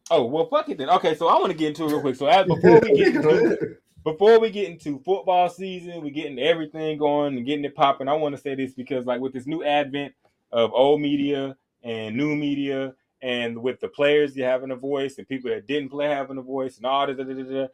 [0.10, 0.90] Oh well, fuck it then.
[0.92, 2.16] Okay, so I want to get into it real quick.
[2.16, 6.98] So as before we get into before we get into football season, we're getting everything
[6.98, 8.08] going and getting it popping.
[8.08, 10.14] I want to say this because, like, with this new advent
[10.54, 15.28] of old media and new media, and with the players you having a voice and
[15.28, 17.68] people that didn't play having a voice and all that, da, da, da, da,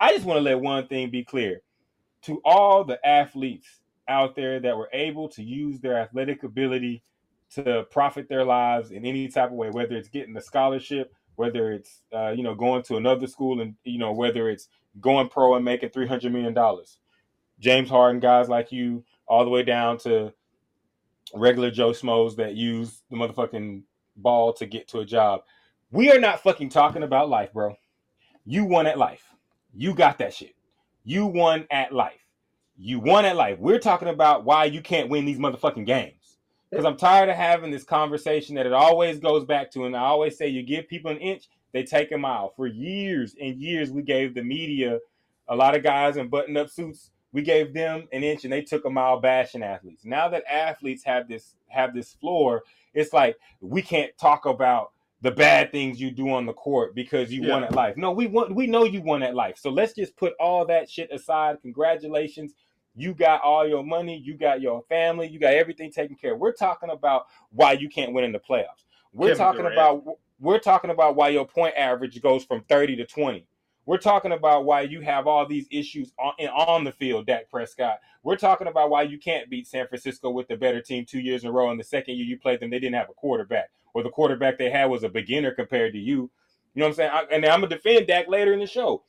[0.00, 1.62] I just want to let one thing be clear
[2.22, 7.02] to all the athletes out there that were able to use their athletic ability
[7.50, 11.72] to profit their lives in any type of way, whether it's getting a scholarship, whether
[11.72, 14.68] it's uh, you know going to another school, and you know whether it's
[15.00, 16.98] going pro and making three hundred million dollars.
[17.58, 20.32] James Harden, guys like you, all the way down to
[21.34, 23.82] regular Joe Schmoes that use the motherfucking
[24.16, 25.42] ball to get to a job.
[25.92, 27.76] We are not fucking talking about life, bro.
[28.46, 29.29] You won at life.
[29.74, 30.54] You got that shit.
[31.04, 32.26] You won at life.
[32.76, 33.58] You won at life.
[33.58, 36.38] We're talking about why you can't win these motherfucking games.
[36.70, 40.00] Because I'm tired of having this conversation that it always goes back to, and I
[40.00, 42.52] always say you give people an inch, they take a mile.
[42.56, 44.98] For years and years, we gave the media
[45.48, 47.10] a lot of guys in button-up suits.
[47.32, 50.04] We gave them an inch, and they took a mile bashing athletes.
[50.04, 52.62] Now that athletes have this have this floor,
[52.94, 57.32] it's like we can't talk about the bad things you do on the court because
[57.32, 57.66] you won Yeah.
[57.68, 57.96] at life.
[57.96, 59.58] No, we want we know you won at life.
[59.58, 61.58] So let's just put all that shit aside.
[61.62, 62.54] Congratulations.
[62.96, 66.40] you got all your money, you got your family, you got everything taken care of.
[66.40, 68.84] We're talking about why you can't win in the playoffs.
[69.12, 69.74] We're Kevin talking Durant.
[69.74, 73.46] about we're talking about why your point average goes from 30 to 20.
[73.86, 78.00] We're talking about why you have all these issues on, on the field, Dak Prescott.
[78.24, 81.42] We're talking about why you can't beat San Francisco with the better team two years
[81.44, 81.70] in a row.
[81.70, 84.58] And the second year you played them, they didn't have a quarterback, or the quarterback
[84.58, 86.30] they had was a beginner compared to you.
[86.74, 87.10] You know what I'm saying?
[87.12, 89.02] I, and I'm gonna defend Dak later in the show,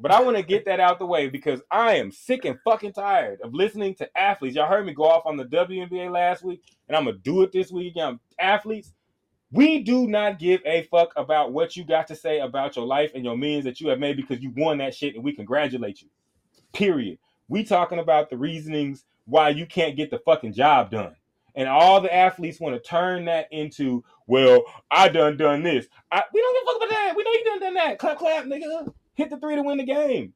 [0.00, 2.92] but I want to get that out the way because I am sick and fucking
[2.94, 4.56] tired of listening to athletes.
[4.56, 7.52] Y'all heard me go off on the WNBA last week, and I'm gonna do it
[7.52, 7.92] this week.
[7.92, 8.20] again.
[8.38, 8.92] athletes.
[9.50, 13.12] We do not give a fuck about what you got to say about your life
[13.14, 16.02] and your means that you have made because you won that shit, and we congratulate
[16.02, 16.08] you.
[16.72, 17.18] Period.
[17.48, 21.16] We talking about the reasonings why you can't get the fucking job done.
[21.54, 25.86] And all the athletes want to turn that into, well, I done done this.
[26.12, 27.16] I, we don't give a fuck about that.
[27.16, 27.98] We know you done done that.
[27.98, 28.92] Clap, clap, nigga.
[29.14, 30.34] Hit the three to win the game.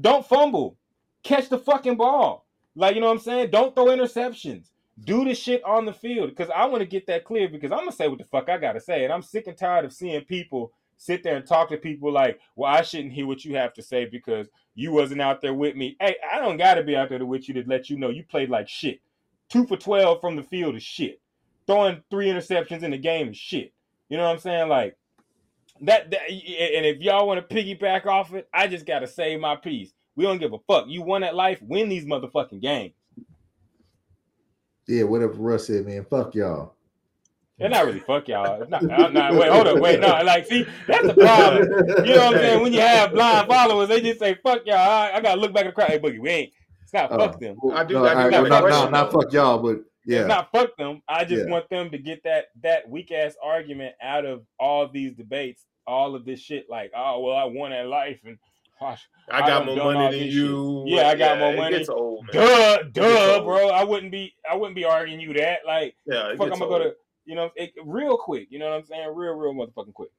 [0.00, 0.78] Don't fumble.
[1.22, 2.46] Catch the fucking ball.
[2.74, 3.50] Like, you know what I'm saying?
[3.50, 4.70] Don't throw interceptions.
[5.04, 6.30] Do the shit on the field.
[6.30, 8.48] Because I want to get that clear because I'm going to say what the fuck
[8.48, 9.04] I got to say.
[9.04, 12.40] And I'm sick and tired of seeing people sit there and talk to people like,
[12.54, 15.76] well, I shouldn't hear what you have to say because you wasn't out there with
[15.76, 15.94] me.
[16.00, 18.24] Hey, I don't got to be out there with you to let you know you
[18.24, 19.00] played like shit.
[19.50, 21.20] Two for 12 from the field is shit.
[21.66, 23.72] Throwing three interceptions in the game is shit.
[24.08, 24.68] You know what I'm saying?
[24.68, 24.96] Like,
[25.82, 29.56] that, that and if y'all want to piggyback off it, I just gotta say my
[29.56, 29.92] piece.
[30.14, 30.86] We don't give a fuck.
[30.88, 32.94] You won at life, win these motherfucking games.
[34.86, 36.04] Yeah, whatever Russ said, man.
[36.08, 36.74] Fuck y'all.
[37.58, 38.60] And not really fuck y'all.
[38.60, 41.62] It's Not, uh, wait, hold up, wait, no, like, see, that's the problem.
[42.06, 42.62] You know what I'm saying?
[42.62, 44.76] When you have blind followers, they just say fuck y'all.
[44.76, 45.88] I, I gotta look back at the crowd.
[45.90, 46.52] Hey, boogie, we ain't.
[46.82, 47.56] It's not Oh, fuck them.
[47.72, 49.80] I do- no, I do all right, got a no, no, not fuck y'all, but
[50.06, 50.26] yeah.
[50.26, 51.02] Not fuck them.
[51.08, 51.50] I just Yeah.
[51.52, 56.14] want them to get that that weak ass argument out of all these debates, all
[56.14, 56.70] of this shit.
[56.70, 58.38] Like, oh well, I won at life, and
[58.80, 60.84] gosh, I I got done more money than this you.
[60.86, 61.76] Yeah, I got more it money.
[61.78, 62.34] Gets old, man.
[62.34, 63.44] duh, duh, old.
[63.44, 63.68] bro.
[63.70, 65.60] I wouldn't be, I wouldn't be arguing you that.
[65.66, 66.70] Like, Yeah, fuck, I'm gonna old.
[66.70, 68.48] go to, you know, it, real quick.
[68.50, 69.08] You know what I'm saying?
[69.14, 70.10] Real, real motherfucking quick.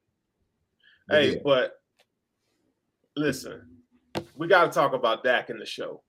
[1.10, 1.40] Hey, Yeah.
[1.42, 1.80] but
[3.16, 3.78] listen,
[4.36, 6.02] we got to talk about Dak in the show.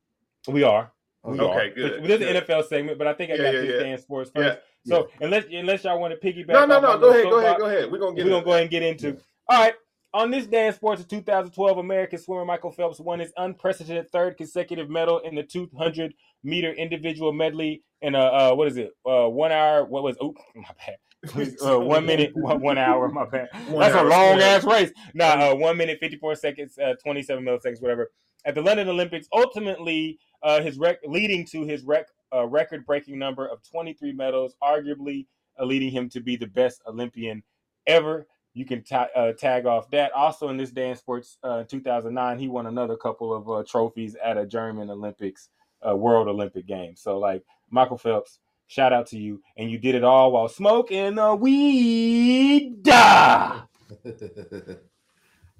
[0.47, 0.91] We are.
[1.23, 1.43] We Okay.
[1.43, 1.59] are.
[1.59, 2.21] Okay, good, This is good.
[2.21, 3.79] an NFL segment, but I think I Yeah, got yeah, this yeah.
[3.79, 4.59] day in sports first.
[4.85, 4.95] Yeah.
[4.95, 6.97] So unless unless y'all want to piggyback, No, no, no.
[6.97, 7.91] Go ahead, go ahead, go ahead.
[7.91, 9.17] We're gonna get We're gonna go ahead and get into.
[9.49, 9.73] All right.
[10.11, 14.37] On this day in sports of 2012, American swimmer Michael Phelps won his unprecedented third
[14.37, 18.91] consecutive medal in the 200 meter individual medley in a uh, what is it?
[19.05, 19.83] Uh, one hour.
[19.85, 20.15] What was?
[20.21, 20.95] Oh, my bad.
[21.61, 23.09] Uh, one minute, one, one hour.
[23.09, 23.49] My bad.
[23.67, 24.45] One That's a long yeah.
[24.45, 24.89] ass race.
[25.13, 28.09] Nah, uh, one minute, 54 seconds, uh, 27 milliseconds, whatever.
[28.45, 33.47] At the London Olympics, ultimately, uh, his rec- leading to his rec- uh, record-breaking number
[33.47, 35.25] of 23 medals, arguably
[35.59, 37.43] uh, leading him to be the best Olympian
[37.87, 38.27] ever.
[38.53, 40.11] You can ta- uh, tag off that.
[40.13, 44.15] Also, in this day in sports, uh, 2009, he won another couple of uh, trophies
[44.23, 45.49] at a German Olympics,
[45.87, 47.01] uh, World Olympic Games.
[47.01, 51.15] So, like Michael Phelps, shout out to you, and you did it all while smoking
[51.15, 52.87] the weed.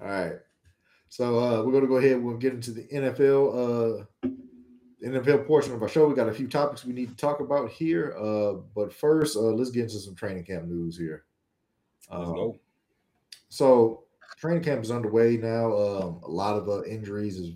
[0.00, 0.34] All right.
[1.08, 2.22] So uh, we're gonna go ahead.
[2.22, 4.28] We'll get into the NFL, uh,
[5.04, 6.06] NFL portion of our show.
[6.08, 8.14] We got a few topics we need to talk about here.
[8.18, 11.24] Uh, but first, uh, let's get into some training camp news here.
[12.10, 12.58] Let's Um, go.
[13.48, 14.04] So
[14.38, 15.66] training camp is underway now.
[15.76, 17.52] Um, a lot of uh, injuries is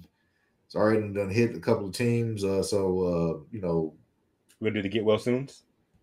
[0.66, 2.44] it's already done hit a couple of teams.
[2.44, 3.94] Uh, so uh, you know,
[4.62, 5.48] to do the get well soon?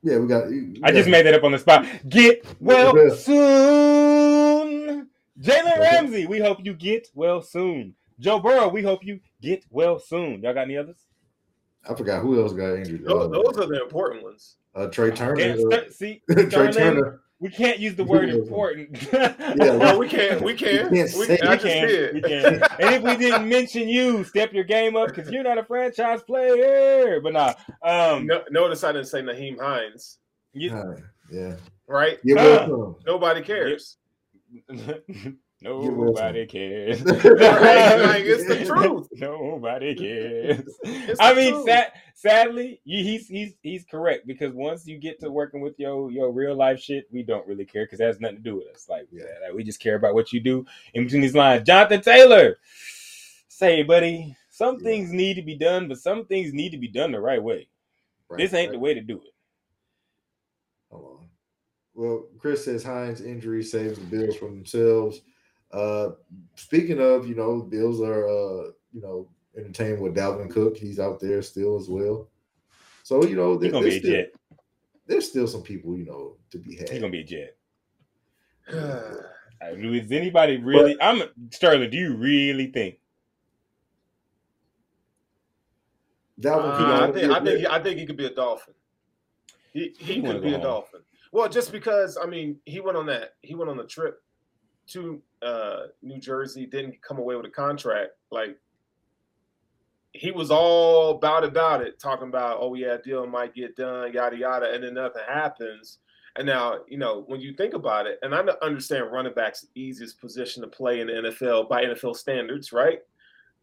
[0.04, 0.48] yeah, we got.
[0.48, 1.86] we I just made that up on the spot.
[2.10, 5.08] Get well soon.
[5.40, 7.96] Jalen Ramsey, we hope you get well soon.
[8.20, 10.42] Joe Burrow, we hope you get well soon.
[10.44, 11.08] Y'all got any others?
[11.90, 13.04] I forgot who else got injured.
[13.06, 14.58] Those, Uh, those are the important ones.
[14.76, 15.36] uh, Trey Turner.
[15.36, 17.22] Can't uh, see, Trey Sterling, Turner.
[17.40, 18.90] we can't use the word important.
[19.12, 19.28] Yeah.
[19.32, 19.80] important.
[19.80, 20.92] Well, we can, we can.
[20.92, 22.14] We can't We, say- I we can, did.
[22.16, 22.46] we can.
[22.80, 26.22] And if we didn't mention you, step your game up because you're not a franchise
[26.24, 27.20] player.
[27.20, 30.20] But nah, um, No, notice I didn't say Nyheim Hines,
[30.54, 30.96] you, Uh,
[31.32, 31.56] yeah.
[31.88, 32.20] right?
[32.24, 32.66] Yeah, Huh.
[32.70, 33.98] well, Nobody cares.
[35.62, 37.02] Nobody cares.
[37.06, 39.08] Like, it's the truth.
[39.14, 40.68] Nobody cares.
[41.20, 41.66] I mean, truth.
[41.66, 46.32] sad, sadly, he's he's he's correct because once you get to working with your your
[46.32, 48.88] real life shit, we don't really care because that has nothing to do with us.
[48.90, 49.26] Like, Yeah.
[49.44, 51.66] like, we just care about what you do in between these lines.
[51.66, 52.58] Jonathan Taylor,
[53.48, 54.84] say, buddy, some Yeah.
[54.84, 57.68] things need to be done, but some things need to be done the right way.
[58.30, 58.74] right, this ain't right.
[58.76, 59.34] the way to do it.
[60.90, 61.28] Hold on.
[61.94, 65.22] Well, Chris says Hines' injury saves the Bills from themselves.
[65.74, 66.12] Uh,
[66.56, 70.78] speaking of, you know, Bills are, uh, you know, entertained with Dalvin Cook.
[70.78, 72.30] He's out there still as well.
[73.04, 74.34] So, you know, He's there- gonna there's, be a still, jet.
[75.08, 76.90] there's still some people, you know, to be had.
[76.90, 77.58] He's gonna be a jet.
[79.64, 81.00] Uh, Is anybody really?
[81.00, 81.92] I'm Sterling.
[81.92, 82.96] Do you really think
[86.40, 86.88] Dalvin Uh, Cook.
[86.88, 88.74] I think I think he, I think he could be a Dolphin.
[89.72, 90.62] He he, He could be a home.
[90.62, 91.02] Dolphin.
[91.32, 94.24] Well, just because I mean he went on that he went on the trip
[94.88, 98.12] to uh, New Jersey, didn't come away with a contract.
[98.32, 98.58] Like
[100.14, 104.38] he was all about about it, talking about oh yeah, deal might get done, yada
[104.38, 106.00] yada, and then nothing happens.
[106.38, 109.82] And now you know when you think about it, and I understand running back's the
[109.82, 113.00] easiest position to play in the NFL by NFL standards, right?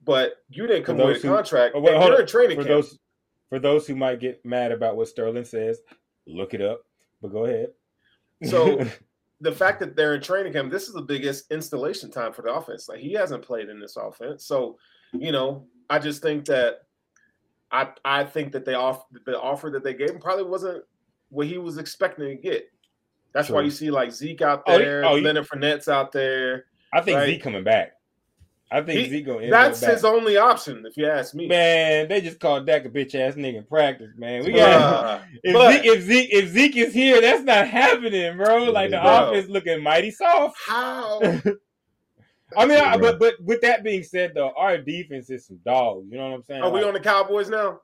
[0.05, 1.75] But you didn't come away with a contract.
[1.77, 2.23] Oh, wait, and hold you're on.
[2.23, 2.83] in training For camp.
[2.83, 2.99] those
[3.49, 5.81] for those who might get mad about what Sterling says,
[6.27, 6.83] look it up.
[7.21, 7.69] But go ahead.
[8.45, 8.87] So-
[9.41, 12.53] the fact that they're in training camp, this is the biggest installation time for the
[12.53, 12.89] offense.
[12.89, 14.79] Like he hasn't played in this offense, so
[15.13, 16.83] you know, I just think that
[17.71, 20.85] I I think that they off the offer that they gave him probably wasn't
[21.31, 22.71] what he was expecting to get.
[23.33, 26.11] That's why you see like Zeke out Oh, he- there, oh, he- Leonard Fournette's out
[26.13, 26.65] there.
[26.93, 27.27] I think Right.
[27.27, 27.93] Zeke coming back.
[28.71, 31.47] I think He- Zeke gonna end That's up his only option, if you ask me.
[31.49, 34.45] Man, they just called Dak a bitch ass nigga in practice, man.
[34.45, 38.37] We got Uh, if, but- Zeke, if Zeke if Zeke is here, that's not happening,
[38.37, 38.65] bro.
[38.65, 39.31] Like the Bro.
[39.31, 40.57] offense looking mighty soft.
[40.67, 41.21] how?
[42.57, 46.07] I mean, I, but but with that being said, though, our defense is some dogs.
[46.11, 46.63] You know what I'm saying?
[46.63, 47.81] Are we on the Cowboys now?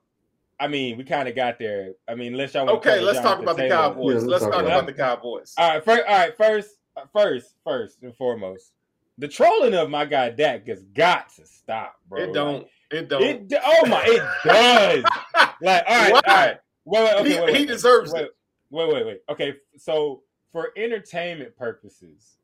[0.59, 1.91] I mean, we kind of got there.
[2.07, 4.05] I mean, unless y'all want Okay, let's talk about the Cowboys.
[4.07, 5.53] Yeah, let's let's talk talk about about the Cowboys.
[5.57, 6.69] All right, first, all right, first,
[7.13, 8.71] first, first and foremost,
[9.17, 12.21] the trolling of my guy Dak has got to stop, bro.
[12.23, 12.67] It don't.
[12.91, 13.23] It don't.
[13.23, 15.03] It, oh my, it does.
[15.61, 16.21] Like, all right, Why?
[16.27, 16.57] all right.
[16.85, 18.35] Wait, wait, okay, he, wait, wait, he deserves wait, it.
[18.69, 19.21] wait, wait, wait.
[19.29, 22.35] Okay, so for entertainment purposes,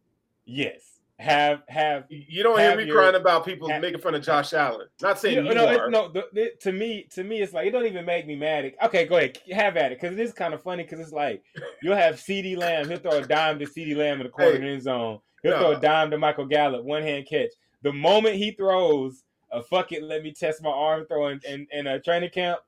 [0.45, 4.15] yes, have have You don't hear have me your- crying about people have- making fun
[4.15, 4.87] of Josh Allen.
[5.01, 5.87] Not saying You you, no, are.
[5.87, 6.07] it, no.
[6.11, 8.73] The, the, to me, to me, it's like it don't even make me mad.
[8.85, 10.83] Okay, go ahead, have at it, because it is kind of funny.
[10.83, 11.43] Because it's like
[11.83, 14.55] you'll have CeeDee Lamb, he'll throw a dime to CeeDee Lamb in the corner Hey,
[14.57, 15.19] of the end zone.
[15.43, 15.59] He'll no.
[15.59, 17.51] throw a dime to Michael Gallup, one hand catch.
[17.81, 21.87] The moment he throws a fuck it, let me test my arm throw in, in,
[21.87, 22.59] a training camp,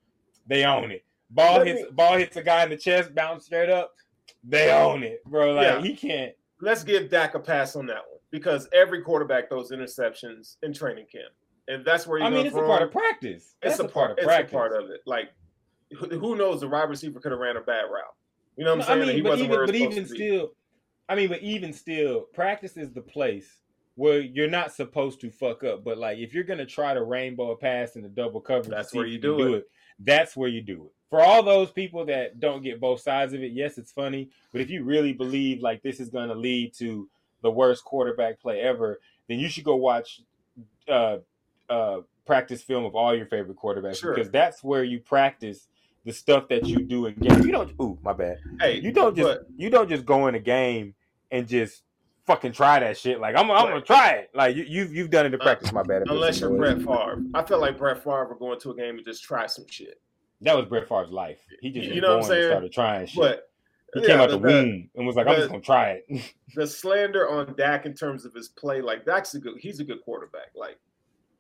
[0.47, 1.05] they own it.
[1.29, 3.93] Ball Let hits, me- ball hits a guy in the chest, bounce straight up.
[4.43, 5.53] They own it, bro.
[5.53, 5.81] Like Yeah.
[5.81, 6.33] he can't.
[6.61, 11.05] Let's give Dak a pass on that one because every quarterback throws interceptions in training
[11.11, 11.31] camp,
[11.67, 12.87] and that's where you're I mean, it's a part them.
[12.89, 13.55] of practice.
[13.61, 14.11] It's That's a part.
[14.11, 14.51] of It's practice.
[14.51, 15.01] a part of it.
[15.05, 15.29] Like,
[15.97, 16.61] who, knows?
[16.61, 18.03] The wide receiver could have ran a bad route.
[18.57, 19.09] You know what I'm No, saying?
[19.09, 20.17] I he mean, but wasn't even, but even supposed to be.
[20.29, 20.51] still,
[21.09, 23.59] I mean, but even still, practice is the place
[23.95, 25.83] where you're not supposed to fuck up.
[25.83, 28.93] But like, if you're gonna try to rainbow a pass in the double coverage, That's
[28.93, 29.69] where if you can do it.
[29.99, 30.91] That's where you do it.
[31.09, 34.29] For all those people that don't get both sides of it, yes, it's funny.
[34.51, 37.07] But if you really believe like this is gonna lead to
[37.41, 40.21] the worst quarterback play ever, then you should go watch
[40.87, 41.17] uh,
[41.69, 44.15] uh, practice film of all your favorite quarterbacks Sure.
[44.15, 45.67] because that's where you practice
[46.05, 47.41] the stuff that you do in game.
[47.43, 47.71] You don't.
[47.81, 48.37] Ooh, my bad.
[48.59, 50.95] Hey, You don't just but- you don't just go in a game
[51.31, 51.83] and just
[52.25, 53.19] fucking try that shit.
[53.19, 54.29] Like I'm, I'm gonna try it.
[54.33, 55.71] Like you, you've you've done it in uh, practice.
[55.71, 56.03] My bad.
[56.07, 56.55] Unless you're.
[56.55, 59.45] Brett Favre, I feel like Brett Favre would go into a game and just try
[59.47, 59.99] some shit.
[60.41, 61.39] That was Brett Favre's life.
[61.61, 62.49] He just You know what I'm saying?
[62.49, 63.17] started trying shit.
[63.21, 63.49] But
[63.93, 66.01] he yeah, came out the, the- womb and was like, "I'm the- just gonna try
[66.07, 69.55] it." the slander on Dak in terms of his play, like Dak's a good.
[69.59, 70.49] He's a good quarterback.
[70.55, 70.77] Like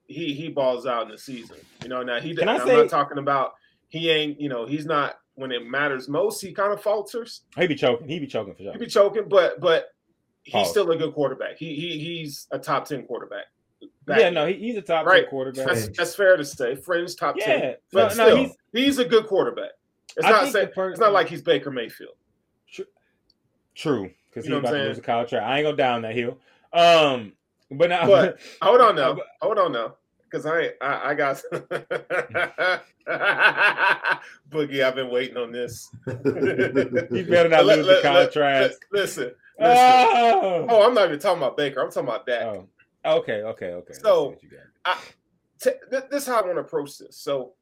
[0.07, 1.57] he he balls out in the season.
[1.81, 2.35] You know, now he.
[2.35, 3.53] Can I I'm say- not talking about
[3.93, 4.41] he ain't.
[4.41, 6.41] You know, he's not when it matters most.
[6.41, 7.41] He kind of falters.
[7.55, 8.07] he be choking.
[8.07, 8.71] He be choking for sure.
[8.73, 9.89] He be choking, but but
[10.41, 10.69] he's Pause.
[10.71, 11.57] still a good quarterback.
[11.57, 13.45] He he he's a top ten quarterback.
[14.05, 15.29] Back yeah, no, he, he's a top Right.
[15.29, 15.67] quarterback.
[15.67, 16.75] that's, that's fair to say.
[16.75, 19.71] Fringe top Yeah, ten, but no, still, he's- he's, a good quarterback.
[20.17, 22.15] It's I not say, it's not like he's Baker Mayfield.
[23.75, 25.45] True, because he's about to lose a contract.
[25.45, 26.37] I ain't gonna down that hill.
[26.71, 27.33] Um,
[27.71, 29.95] but now, But hold on now, hold on now,
[30.33, 31.41] because I I, I got
[34.49, 34.83] Boogie.
[34.83, 35.89] I've been waiting on this.
[36.07, 36.13] you
[37.29, 38.75] better not Let- lose let- the let- contract.
[38.91, 39.63] let- Listen, oh!
[39.63, 39.77] listen.
[39.85, 40.65] Oh.
[40.69, 41.81] Oh, I'm not even talking about Baker.
[41.81, 42.41] I'm talking about Dak.
[42.43, 42.67] Oh.
[43.05, 43.93] Okay, okay, okay.
[43.93, 44.97] So- what you got.
[45.61, 45.77] Th-
[46.11, 47.15] this is how I want to approach this.
[47.17, 47.53] So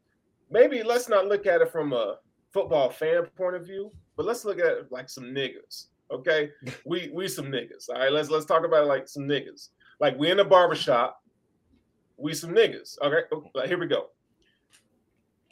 [0.50, 2.16] maybe let's not look at it from a
[2.52, 5.88] football fan point of view, but let's look at it like some niggas.
[6.10, 6.50] Okay,
[6.86, 7.90] we we some niggas.
[7.90, 9.70] All right, let's let's talk about it like some niggas.
[10.00, 11.21] Like we in the barbershop,
[12.22, 12.98] we some niggas.
[13.02, 14.08] Okay, oh, like, here we go.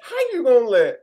[0.01, 0.99] How you gonna let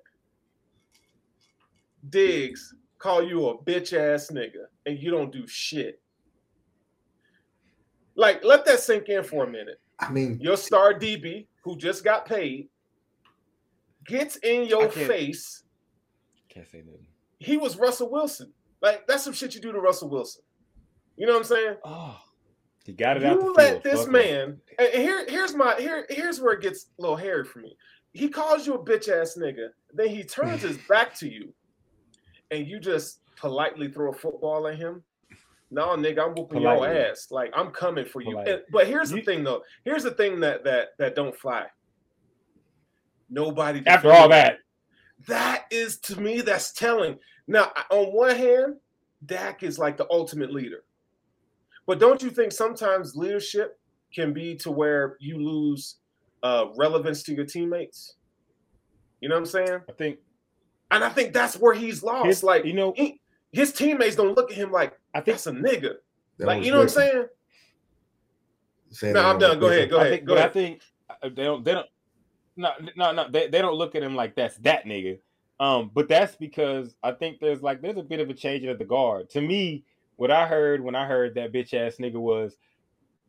[2.09, 6.00] Diggs call you a bitch ass nigga and you don't do shit?
[8.14, 12.05] Like, let that sink in for a minute I mean, your star DB who just
[12.05, 12.68] got paid
[14.07, 15.62] gets in I your can't- face.
[16.48, 17.07] Can't say nothing.
[17.38, 18.52] He was Russell Wilson.
[18.81, 20.42] Like that's some shit you do to Russell Wilson.
[21.16, 21.76] You know what I'm saying?
[21.85, 22.18] Oh,
[22.87, 23.40] he got it out.
[23.42, 23.96] You let field.
[23.96, 24.59] this man.
[24.79, 26.07] Here, here's my here.
[26.09, 27.77] Here's where it gets a little hairy for me.
[28.12, 29.68] He calls you a bitch ass nigga.
[29.92, 31.53] Then he turns his back to you,
[32.51, 35.03] and you just politely throw a football at him.
[35.70, 36.88] No, nigga, I'm whooping Politely.
[36.88, 37.27] your ass.
[37.33, 38.38] Like I'm coming for you.
[38.38, 39.62] And- but here's the You- thing, though.
[39.85, 41.66] Here's the thing that that that don't fly.
[43.29, 44.59] Nobody After all that,
[45.27, 47.18] That is to me, that's telling.
[47.49, 48.77] Now, on one hand,
[49.25, 50.85] Dak is like the ultimate leader.
[51.87, 53.79] But don't you think sometimes leadership
[54.14, 55.96] can be to where you lose
[56.42, 58.14] uh, relevance to your teammates?
[59.20, 59.81] You know what I'm saying?
[59.88, 60.18] I think
[60.90, 62.27] And I think that's where he's lost.
[62.27, 63.20] his, like you know, he,
[63.53, 65.94] his teammates don't look at him like I think that's a nigga.
[66.38, 67.16] They Like you know what I'm saying?
[67.16, 67.27] him.
[68.90, 69.59] Saying No, I'm done.
[69.59, 69.85] Go ahead.
[69.85, 69.88] him.
[69.90, 70.12] Go I ahead.
[70.12, 71.64] think, Go but I think uh, they don't.
[71.64, 71.87] They don't.
[72.57, 73.31] No, no, no.
[73.31, 75.18] They, they don't look at him like that's that nigga.
[75.59, 78.79] Um, but that's because I think there's like there's a bit of a change at
[78.79, 79.31] the guard.
[79.31, 79.85] To me,
[80.16, 82.57] what I heard when I heard that bitch ass nigga was,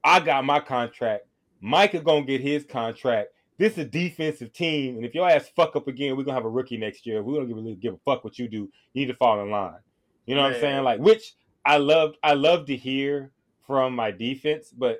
[0.03, 1.25] I got my contract.
[1.61, 3.29] Micah gonna get his contract.
[3.57, 6.45] This is a defensive team, and if your ass fuck up again, we're gonna have
[6.45, 7.23] a rookie next year.
[7.23, 8.69] We don't really give a fuck what you do.
[8.93, 9.79] You need to fall in line.
[10.25, 10.83] You know what I'm saying?
[10.83, 12.17] Like, which I loved.
[12.21, 13.31] I love to hear
[13.65, 14.99] from my defense, but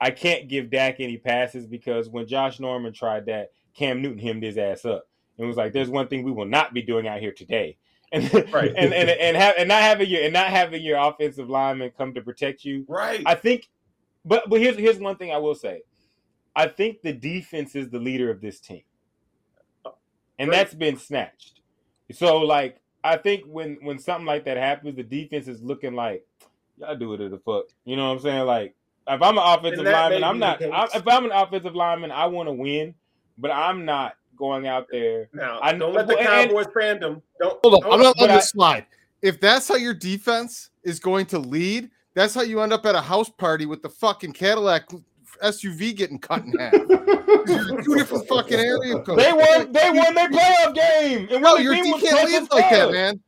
[0.00, 4.42] I can't give Dak any passes because when Josh Norman tried that, Cam Newton hemmed
[4.42, 7.20] his ass up and was like, "There's one thing we will not be doing out
[7.20, 7.76] here today."
[8.16, 8.72] And Right.
[8.76, 12.14] and and and, have, and not having your and not having your offensive lineman come
[12.14, 12.84] to protect you.
[12.88, 13.22] Right.
[13.26, 13.68] I think,
[14.24, 15.82] but but here's here's one thing I will say.
[16.54, 18.82] I think the defense is the leader of this team,
[20.38, 20.56] and Right.
[20.58, 21.60] that's been snatched.
[22.12, 26.24] So like, I think when when something like that happens, the defense is looking like
[26.78, 27.66] y'all do it to the fuck.
[27.84, 28.46] You know what I'm saying?
[28.46, 28.74] Like,
[29.08, 30.62] if I'm an offensive lineman, I'm not.
[30.62, 32.94] I, if I'm an offensive lineman, I want to win,
[33.38, 35.28] but I'm not going out there.
[35.32, 37.22] now, I- don't let the and- Cowboys fandom.
[37.40, 37.80] Don't Hold on.
[37.80, 38.86] don't- I'm not but letting this slide.
[39.22, 42.94] If that's how your defense is going to lead, that's how you end up at
[42.94, 44.88] a house party with the fucking Cadillac
[45.42, 46.72] SUV getting cut in half.
[46.72, 49.22] You're two different fucking area codes.
[49.22, 49.72] They won.
[49.72, 52.50] They won their playoff game, and No, Willie your Beam was can't clutch lead as
[52.50, 52.92] like that, fuck.
[52.92, 53.20] man.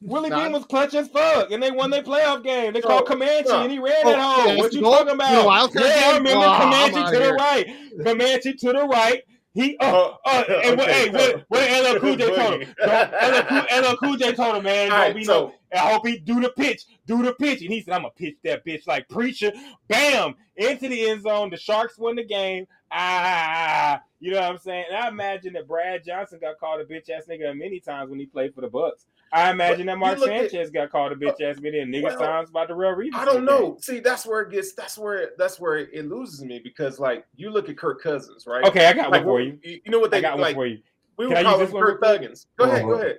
[0.00, 0.42] Willie Nah.
[0.44, 2.72] Beam was clutch as fuck, and they won their playoff game.
[2.72, 3.62] They No, called Comanche, no.
[3.62, 4.46] and he ran Oh, it home.
[4.48, 4.92] yeah, what that's you the goal?
[4.92, 5.74] talking You about?
[5.74, 7.66] know, yeah, I remember Oh, Comanche outta to the right.
[8.04, 9.22] Comanche to the right.
[9.54, 11.08] He oh, Oh, uh, and what, okay.
[11.08, 12.74] hey, what, what LL Cool J told him?
[12.84, 15.78] Don't- LL Cool, LL Cool J told him, man, don't right, be so no.
[15.80, 18.36] I hope he do the pitch, do the pitch, and he said, "I'm gonna pitch
[18.44, 19.52] that bitch like preacher."
[19.88, 21.50] Bam into the end zone.
[21.50, 22.66] The Sharks won the game.
[22.92, 24.84] Ah, you know what I'm saying?
[24.90, 28.20] And I imagine that Brad Johnson got called a bitch ass nigga many times when
[28.20, 29.06] he played for the Bucs.
[29.34, 32.04] I imagine that Mark look at- Sanchez got called a bitch ass nigga and niggas
[32.04, 33.18] Well, times about the real reason.
[33.18, 33.76] I don't know.
[33.80, 34.74] See, that's where it gets.
[34.74, 35.32] That's where.
[35.36, 38.64] That's where it loses me because, like, you look at Kirk Cousins, right?
[38.64, 39.58] Okay, I got Like, one for you.
[39.84, 40.56] You know what I they got like?
[40.56, 40.78] one for you.
[41.16, 42.00] We Can would I call use him this one Kirk?
[42.02, 42.46] Thuggins.
[42.56, 42.78] Go ahead.
[42.82, 42.88] Uh-huh.
[42.88, 43.18] Go ahead.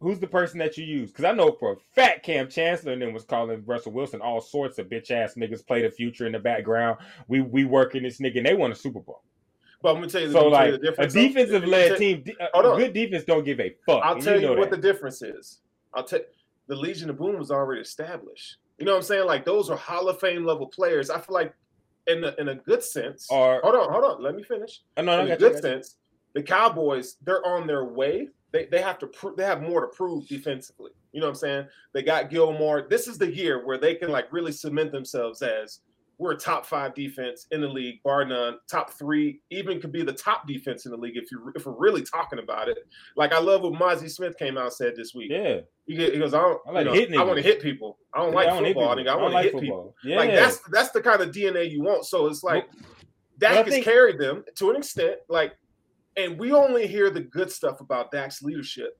[0.00, 1.10] Who's the person that you use?
[1.10, 4.40] Because I know for a fact Kam Chancellor and then was calling Russell Wilson all
[4.42, 6.98] sorts of bitch ass niggas play the future in the background.
[7.28, 9.22] We we working this nigga and they won a Super Bowl.
[9.82, 10.32] But I'm gonna tell you.
[10.32, 11.20] So let me tell like you the a difference, though.
[11.20, 14.02] defensive led team, a uh, good defense don't give a fuck.
[14.02, 14.80] I'll tell you, know what that.
[14.80, 15.60] the difference is.
[15.94, 16.20] I'll tell
[16.66, 18.56] the Legion of Boom was already established.
[18.78, 19.26] You know what I'm saying?
[19.26, 21.10] Like those are Hall of Fame level players.
[21.10, 21.54] I feel like
[22.06, 23.26] in a, in a good sense.
[23.30, 24.22] Or hold on, hold on.
[24.22, 24.82] Let me finish.
[24.96, 25.60] oh, no, no, in a you, good you.
[25.60, 25.96] sense,
[26.34, 28.28] the Cowboys they're on their way.
[28.52, 30.92] They, they have to prove they have more to prove defensively.
[31.12, 31.66] You know what I'm saying?
[31.92, 32.86] They got Gilmore.
[32.88, 35.80] This is the year where they can like really cement themselves as
[36.18, 38.56] we're a top five defense in the league, bar none.
[38.70, 41.72] Top three, even could be the top defense in the league if you if we're
[41.76, 42.78] really talking about it.
[43.16, 45.30] Like I love what Mozzie Smith came out and said this week.
[45.30, 47.98] Yeah, He, goes, I don't, I like you know, I want to hit people.
[48.14, 48.96] I don't Yeah, like I don't football.
[48.96, 49.00] nigga.
[49.00, 49.94] I don't want to like hit football.
[50.02, 50.10] people.
[50.10, 52.06] Yeah, Like that's that's the kind of DNA you want.
[52.06, 52.76] So it's like I
[53.38, 55.16] Dak has think- carried them to an extent.
[55.28, 55.52] Like,
[56.16, 58.98] and we only hear the good stuff about Dak's leadership,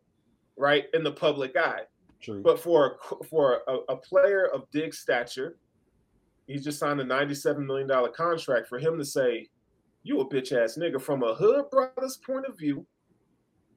[0.58, 1.80] right, in the public eye.
[2.20, 2.42] true.
[2.42, 5.56] But for a, for a, a player of Diggs' stature,
[6.46, 8.68] he's just signed a ninety-seven million dollar contract.
[8.68, 9.48] For him to say,
[10.02, 12.86] "You a bitch ass nigga," from a hood brother's point of view,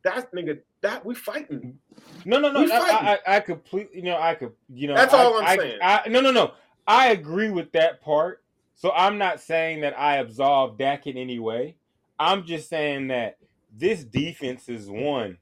[0.04, 1.78] that nigga, that we fighting.
[2.26, 2.62] No, no, no.
[2.72, 3.18] I.
[3.26, 5.80] I, I completely, you know, I could, you know, That's I, all I'm I- saying.
[5.82, 6.54] I, no, no, no.
[6.88, 8.44] I agree with that part.
[8.76, 11.76] So I'm not saying that I absolve Dak in any way.
[12.18, 13.38] I'm just saying that
[13.78, 15.38] this defense is one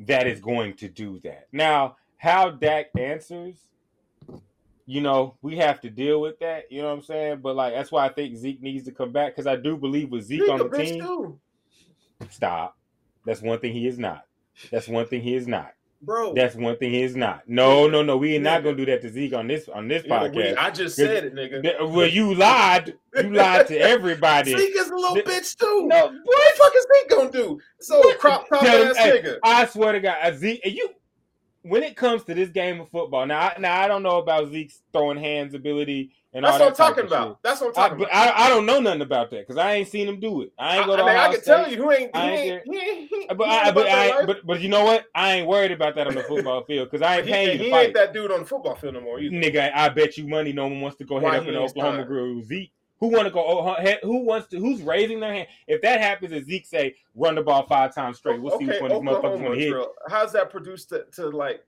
[0.00, 1.46] that is going to do that.
[1.52, 3.58] Now, how Dak answers,
[4.90, 6.64] you know, we have to deal with that.
[6.70, 7.40] You know what I'm saying?
[7.42, 10.10] But like, that's why I think Zeke needs to come back because I do believe
[10.10, 11.00] with Zeke on the team.
[11.00, 11.38] too,
[12.30, 12.76] Stop.
[13.24, 14.24] That's one thing he is not.
[14.70, 15.72] That's one thing he is not.
[16.02, 16.34] bro.
[16.34, 17.42] That's one thing he is not.
[17.46, 18.16] No, no, no.
[18.16, 20.56] We are not gonna do that to Zeke on this on this Nigga, we- podcast.
[20.58, 21.62] I just said it, nigga.
[21.62, 22.94] Th- Well, you lied.
[23.16, 24.56] You lied to everybody.
[24.56, 25.86] Zeke is a little The- bitch too.
[25.86, 27.60] No, What the fuck is Zeke gonna do?
[27.80, 29.38] So crop top him, ass hey, nigga.
[29.44, 30.88] I swear to God, uh, Zeke, and you.
[31.62, 34.50] When it comes to this game of football, now, I- now I don't know about
[34.50, 36.64] Zeke's throwing hands ability and That's all that.
[36.68, 37.42] That's what I'm talking about.
[37.42, 37.78] That's what I'm shit.
[37.78, 38.38] I, talking but about.
[38.38, 40.52] I, I don't know nothing about that because I ain't seen him do it.
[40.58, 42.10] I ain't go to I, mean, I can tell you who ain't.
[42.14, 42.62] I ain't ain't.
[43.10, 43.36] He ain't.
[43.36, 45.06] But I, but I, but but you know what?
[45.14, 47.64] I ain't worried about that on the football field because I ain't he, paying you
[47.64, 47.84] he fight.
[47.86, 49.18] ain't that dude on the football field no more.
[49.18, 49.34] Either.
[49.34, 52.04] Nigga, I bet you money no one wants to go Why head up in Oklahoma?
[52.04, 52.44] Grove.
[52.44, 53.42] Zeke, Who want to go?
[53.42, 54.58] oh, Who wants to?
[54.58, 55.48] Who's raising their hand?
[55.66, 58.80] If that happens, and Zeke say, "Run the ball five times straight," we'll see which
[58.80, 59.86] one of these motherfuckers want to hit.
[60.08, 61.64] How's that produced to, to like?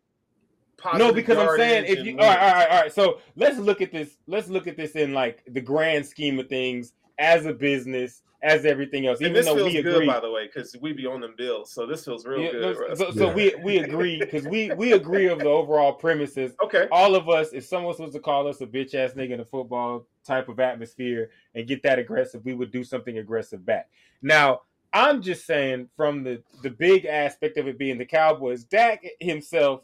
[0.96, 2.92] No, because I'm saying if you all right, all right, all right.
[2.92, 4.18] So let's look at this.
[4.26, 8.64] Let's look at this in like the grand scheme of things as a business, as
[8.64, 9.18] everything else.
[9.18, 11.20] And Even this though feels we good, agree, by the way, because we be on
[11.20, 12.76] them bills, so this feels real Yeah, good.
[12.88, 13.34] no, so, so Yeah.
[13.34, 16.52] we we agree because we we agree of the overall premises.
[16.64, 19.40] okay, All of us, if someone was to call us a bitch ass nigga in
[19.40, 23.88] a football type of atmosphere and get that aggressive, we would do something aggressive back.
[24.22, 24.62] Now,
[24.92, 29.82] I'm just saying from the the big aspect of it being the Cowboys, Dak himself,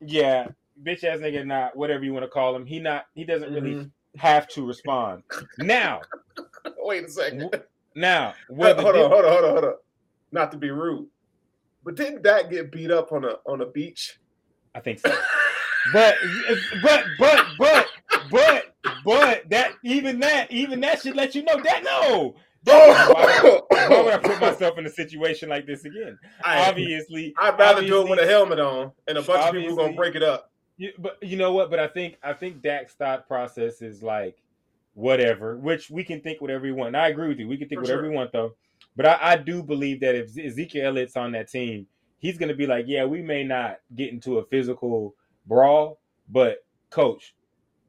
[0.00, 0.48] yeah,
[0.82, 2.66] bitch ass nigga, not whatever you want to call him.
[2.66, 3.90] He not he doesn't really Mhm.
[4.16, 5.22] have to respond.
[5.56, 6.02] Now,
[6.78, 7.50] wait a second.
[7.94, 9.74] Now, Hold whether on, hold on, hold on, hold on.
[10.30, 11.08] Not to be rude,
[11.84, 14.18] but didn't that get beat up on a on a beach?
[14.74, 15.10] I think so.
[15.92, 16.16] But
[16.82, 17.86] but but but
[18.30, 18.74] but
[19.04, 22.34] but that even that even that should let you know that no.
[22.64, 23.64] That, oh.
[23.68, 26.18] why, why would I put myself in a situation like this again?
[26.44, 29.76] I, Obviously, I'd rather do it with a helmet on, and a bunch of people
[29.76, 30.50] gonna break it up.
[30.76, 31.70] You, but you know what?
[31.70, 34.36] But I think I think Dak's thought process is like
[34.98, 36.88] whatever, which we can think whatever we want.
[36.88, 37.46] And I agree with you.
[37.46, 38.10] We can think For whatever sure.
[38.10, 38.54] we want though.
[38.96, 41.86] But I, I do believe that if Ezekiel Elliott's on that team,
[42.18, 45.14] he's gonna be like, yeah, we may not get into a physical
[45.46, 47.36] brawl, but coach,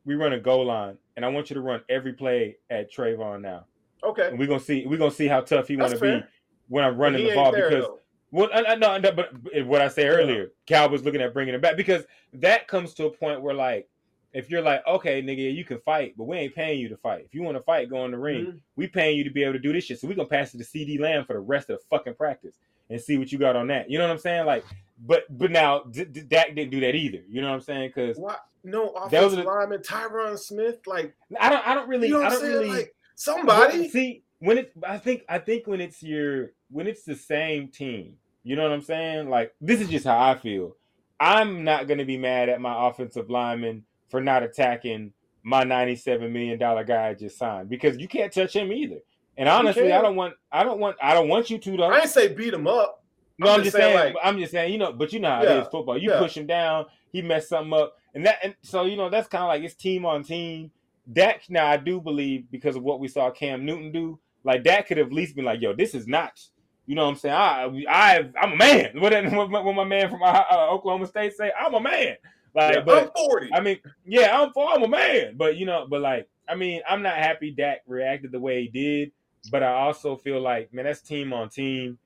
[0.05, 3.41] we run a goal line, and I want you to run every play at Trevon
[3.41, 3.65] now.
[4.03, 6.23] Okay, And we're gonna see we're gonna see how tough he want to be
[6.67, 7.99] when I'm running the ball there, because though.
[8.29, 9.33] well, I, I, no, no, but
[9.65, 13.09] what I said earlier, Cowboys looking at bringing it back because that comes to a
[13.11, 13.89] point where, like,
[14.33, 17.25] if you're like, okay, nigga, you can fight, but we ain't paying you to fight.
[17.25, 18.45] If you want to fight, go in the ring.
[18.45, 18.59] Mhm.
[18.75, 20.57] We paying you to be able to do this shit, so we gonna pass it
[20.59, 22.55] to CeeDee Lamb for the rest of the fucking practice
[22.89, 23.89] and see what you got on that.
[23.89, 24.45] You know what I'm saying?
[24.45, 24.63] Like,
[25.07, 27.23] but but now D- D- Dak didn't do that either.
[27.29, 27.89] You know what I'm saying?
[27.89, 28.17] Because
[28.63, 32.29] No offensive the- lineman, Tyron Smith, like I don't I don't really you know I
[32.29, 32.53] don't saying?
[32.53, 33.89] really Like somebody.
[33.89, 38.15] See, when it, I think, I think when it's your, when it's the same team,
[38.43, 39.29] you know what I'm saying?
[39.29, 40.77] Like, this is just how I feel.
[41.19, 46.31] I'm not going to be mad at my offensive lineman for not attacking my 97
[46.31, 48.97] million dollar guy I just signed because you can't touch him either.
[49.37, 51.83] And honestly, I don't want, I don't want, I don't want you to though.
[51.83, 53.03] I ain't say beat him up.
[53.37, 53.95] No, I'm I'm, just saying.
[53.97, 54.73] saying, like- I'm just saying.
[54.73, 55.97] You know, but you know how it Yeah, is football.
[55.97, 56.19] You yeah.
[56.19, 58.39] push him down, he messed something up, and that.
[58.43, 60.71] And so you know that's kind of like it's team on team.
[61.11, 61.43] Dak.
[61.49, 64.19] Now I do believe because of what we saw Cam Newton do.
[64.43, 66.37] Like Dak could have at least been like, "Yo, this is not."
[66.85, 67.35] You know what I'm saying?
[67.35, 68.91] I, I, I'm a man.
[68.99, 69.13] What,
[69.51, 71.51] what, what my man from uh, Oklahoma State say?
[71.57, 72.15] I'm a man.
[72.53, 73.49] Like, Yeah, but I'm 40.
[73.53, 77.01] I mean, yeah, I'm I'm a man, but you know, but like, I mean, I'm
[77.01, 79.11] not happy Dak reacted the way he did,
[79.51, 81.99] but I also feel like, man, that's team on team,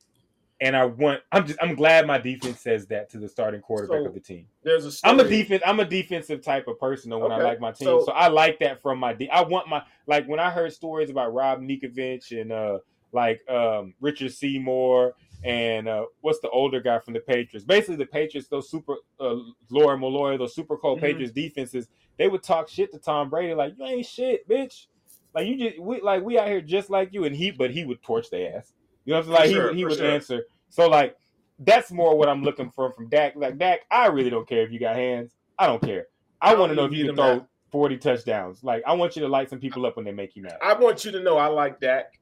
[0.60, 4.00] and I want, I'm just, I'm glad my defense says that to the starting quarterback
[4.02, 4.48] So, of the team.
[4.64, 5.14] There's a story.
[5.14, 7.86] I'm a defense, I'm a defensive type of person though, when I like my team,
[7.88, 9.14] so, so- I like that from my.
[9.14, 12.80] De- I want my like when I heard stories about Rob Ninkovich and uh
[13.14, 15.14] like um Richard Seymour
[15.44, 17.66] and uh, what's the older guy from the Patriots?
[17.66, 19.36] Basically, the Patriots, those super uh,
[19.70, 21.02] Lawyer Milloy, those super cold Mhm.
[21.02, 21.88] Patriots defenses,
[22.18, 24.88] they would talk shit to Tom Brady like, "You ain't shit, bitch."
[25.34, 27.86] Like you just we like we out here just like you, and he but he
[27.86, 28.74] would torch their ass.
[29.06, 29.36] You know what I'm saying?
[29.42, 30.12] Like sure, he would he would sure.
[30.12, 30.44] answer.
[30.70, 31.16] So like
[31.60, 33.34] that's more what I'm looking for from Dak.
[33.36, 35.34] Like Dak, I really don't care if you got hands.
[35.58, 36.08] I don't care.
[36.42, 38.64] I How want to know if you can throw 40 touchdowns.
[38.64, 40.58] Like I want you to light some people up when they make you mad.
[40.62, 42.20] I want you to know I like Dak,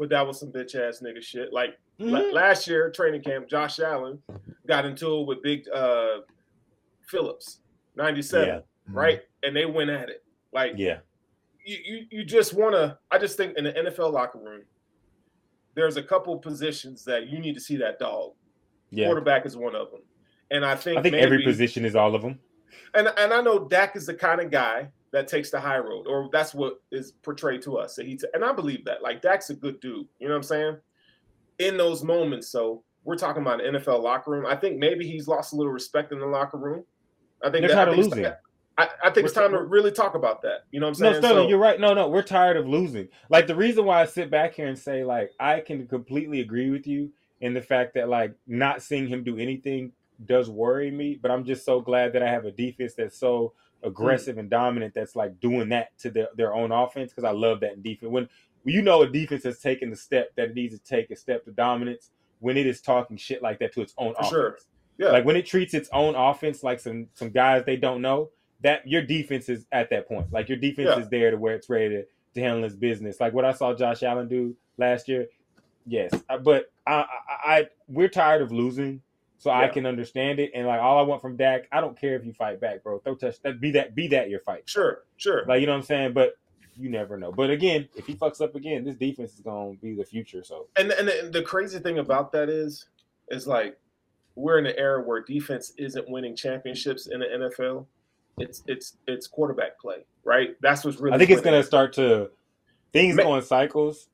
[0.00, 1.52] but that was some bitch ass nigga shit.
[1.52, 2.32] Like la- Mhm.
[2.32, 4.20] last year, training camp, Josh Allen
[4.66, 6.20] got into it with Big uh,
[7.06, 7.60] Phillips,
[7.96, 8.60] 97, Yeah.
[8.88, 9.22] right?
[9.42, 10.24] And they went at it.
[10.52, 11.00] Like Yeah.
[11.64, 12.98] you, you, you just want to.
[13.10, 14.62] I just think in the NFL locker room,
[15.74, 18.32] there's a couple positions that you need to see that dog.
[18.90, 19.06] Yeah.
[19.06, 20.00] Quarterback is one of them,
[20.50, 22.40] and I think I think maybe, every position is all of them.
[22.94, 26.06] and and I know Dak is the kind of guy that takes the high road,
[26.06, 27.96] or that's what is portrayed to us.
[27.96, 29.02] That he and I believe that.
[29.02, 30.06] Like Dak's a good dude.
[30.18, 30.76] You know what I'm saying?
[31.58, 34.46] In those moments, so we're talking about an NFL locker room.
[34.46, 36.84] I think maybe he's lost a little respect in the locker room.
[37.42, 38.32] I think They're that, tired I think it's- losing.
[38.78, 40.64] I, I think it's We're- time to really talk about that.
[40.70, 41.22] You know what I'm No, saying?
[41.22, 41.78] Sterling, So- you're right.
[41.78, 43.08] No, no, we're tired of losing.
[43.28, 46.70] Like the reason why I sit back here and say, like, I can completely agree
[46.70, 49.92] with you in the fact that like not seeing him do anything
[50.24, 51.18] does worry me.
[51.20, 53.52] But I'm just so glad that I have a defense that's so
[53.82, 57.60] aggressive and dominant that's like doing that to their, their own offense because I love
[57.60, 58.10] that in defense.
[58.10, 58.28] When
[58.64, 61.44] you know a defense has taken the step that it needs to take a step
[61.46, 62.10] to dominance
[62.40, 64.30] when it is talking shit like that to its own For offense.
[64.30, 64.58] sure.
[64.98, 65.10] Yeah.
[65.12, 68.30] Like when it treats its own offense like some some guys they don't know,
[68.62, 70.30] that your defense is at that point.
[70.32, 70.98] Like your defense Yeah.
[71.02, 72.04] is there to where it's ready to,
[72.34, 73.18] to handle its business.
[73.20, 75.26] Like what I saw Josh Allen do last year.
[75.86, 77.06] Yes, Uh, but I, I,
[77.56, 79.00] I we're tired of losing,
[79.40, 80.50] so I can understand it.
[80.54, 82.98] And like all I want from Dak, I don't care if you fight back, bro.
[82.98, 84.64] Throw touch that be that be that your fight.
[84.66, 85.46] Sure, sure.
[85.46, 86.12] Like you know what I'm saying.
[86.12, 86.34] But
[86.76, 87.32] you never know.
[87.32, 90.44] But again, if he fucks up again, this defense is gonna be the future.
[90.44, 92.84] So And and the, the crazy thing about that is,
[93.28, 93.78] is like
[94.34, 97.86] we're in an era where defense isn't winning championships in the NFL.
[98.36, 100.50] It's it's it's quarterback play, right?
[100.60, 101.14] That's what's really.
[101.14, 102.30] I think it's gonna start to
[102.92, 104.08] things Ma- go in cycles.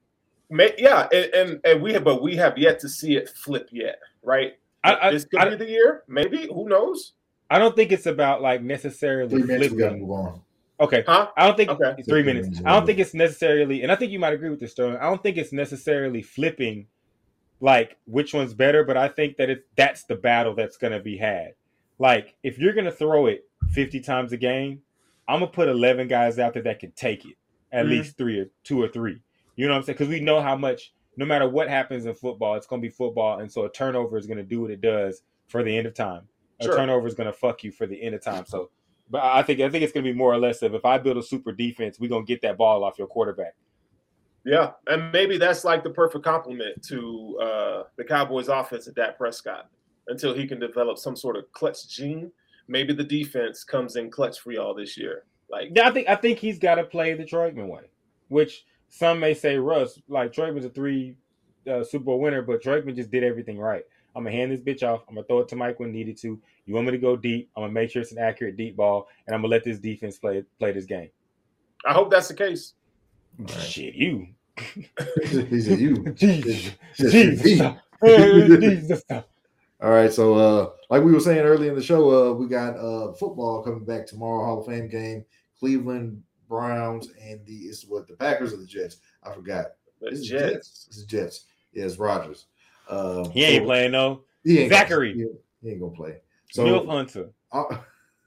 [0.51, 3.69] May, yeah, and, and and we have, but we have yet to see it flip
[3.73, 4.53] yet, right?
[4.87, 6.47] I, I, this could I, be the year, maybe.
[6.47, 7.13] Who knows?
[7.51, 10.41] I don't think it's about like necessarily Three minutes, we gotta move on.
[10.81, 11.05] Okay.
[11.07, 11.29] Huh?
[11.37, 11.95] I don't think Okay.
[12.05, 12.49] three Three minutes.
[12.49, 14.97] minutes, I don't think it's necessarily, and I think you might agree with this, Sterling.
[14.99, 16.89] I don't think it's necessarily flipping,
[17.61, 21.01] like which one's better, but I think that it's that's the battle that's going to
[21.01, 21.55] be had.
[21.99, 24.83] Like if you're going to throw it 50 times a game,
[25.29, 27.37] I'm gonna put 11 guys out there that can take it
[27.73, 27.91] at Mhm.
[27.91, 29.23] least three or two or three.
[29.57, 29.95] You know what I'm saying?
[29.95, 32.93] Because we know how much, no matter what happens in football, it's going to be
[32.93, 35.87] football, and so a turnover is going to do what it does for the end
[35.87, 36.23] of time.
[36.61, 36.77] A Sure.
[36.77, 38.45] turnover is going to fuck you for the end of time.
[38.47, 38.71] So,
[39.11, 40.99] but I think I think it's going to be more or less of if I
[40.99, 43.55] build a super defense, we're going to get that ball off your quarterback.
[44.45, 49.19] Yeah, and maybe that's like the perfect compliment to uh, the Cowboys' offense at Dak
[49.19, 49.69] Prescott
[50.07, 52.31] until he can develop some sort of clutch gene.
[52.69, 55.25] Maybe the defense comes in clutch for y'all this year.
[55.49, 57.91] Like, Yeah, I think I think he's got to play the Troy Aikman way,
[58.29, 61.17] which some may say Russ like Troy Aikman's a three
[61.71, 63.85] uh, Super Bowl winner, but Troy Aikman just did everything right.
[64.15, 65.03] I'm gonna hand this bitch off.
[65.09, 66.41] I'm gonna throw it to Mike when needed to.
[66.65, 67.51] You want me to go deep?
[67.57, 70.19] I'm gonna make sure it's an accurate deep ball, and I'm gonna let this defense
[70.19, 71.11] play play this game.
[71.85, 72.73] I hope that's the case.
[73.39, 73.63] All right.
[73.63, 74.29] Shit, you.
[75.23, 76.13] he said you.
[76.15, 76.73] Jesus.
[76.97, 77.61] Just Jesus.
[77.61, 77.77] me.
[78.61, 79.03] Jesus.
[79.11, 82.79] All right, so uh, like we were saying earlier in the show, uh, we got
[82.79, 85.27] uh football coming back tomorrow, Hall of Fame game,
[85.59, 88.99] Cleveland Browns and the it's what the Packers or the Jets?
[89.23, 89.73] I forgot.
[90.01, 90.87] The is Jets.
[90.89, 91.45] This is Jets.
[91.73, 92.47] Yeah, it's Rodgers.
[92.89, 94.23] Uh, He ain't so- playing no.
[94.45, 95.13] He ain't Zachary.
[95.13, 95.27] Gonna,
[95.63, 96.17] he, ain't gonna play.
[96.51, 97.31] So, Milf Hunter.
[97.51, 97.69] all,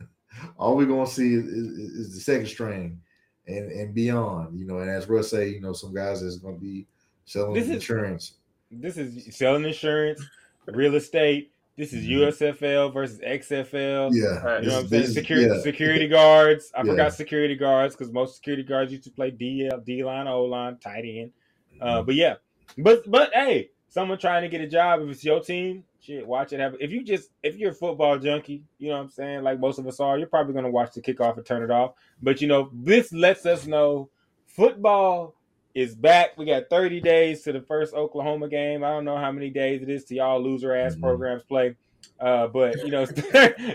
[0.58, 3.00] all we're gonna see is, is, is the second string
[3.48, 4.60] and and beyond.
[4.60, 6.88] You know, and as Russ say, you know, some guys is gonna be
[7.26, 8.34] selling This is- insurance.
[8.72, 10.22] This is selling insurance,
[10.68, 11.52] real estate.
[11.80, 14.10] This is USFL versus XFL.
[14.12, 14.62] Yeah, Right.
[14.62, 15.08] You know what I'm saying?
[15.08, 15.62] Security, yeah.
[15.62, 16.74] security guards.
[16.76, 16.92] I Yeah.
[16.92, 20.76] forgot security guards because most security guards used to play DL, D line, O line,
[20.76, 21.32] tight end.
[21.76, 21.82] Mm-hmm.
[21.82, 22.36] Uh, but yeah,
[22.78, 26.52] but but hey, someone trying to get a job if it's your team, shit, watch
[26.52, 26.80] it happen.
[26.82, 29.80] If you just if you're a football junkie, you know what I'm saying, like most
[29.80, 31.94] of us are, you're probably gonna watch the kickoff and turn it off.
[32.22, 34.10] But you know, this lets us know
[34.48, 35.34] football
[35.80, 36.38] is back.
[36.38, 38.84] We got 30 days to the first Oklahoma game.
[38.84, 41.02] I don't know how many days it is to y'all loser ass Mhm.
[41.02, 41.76] programs play.
[42.20, 43.04] Uh, but you know,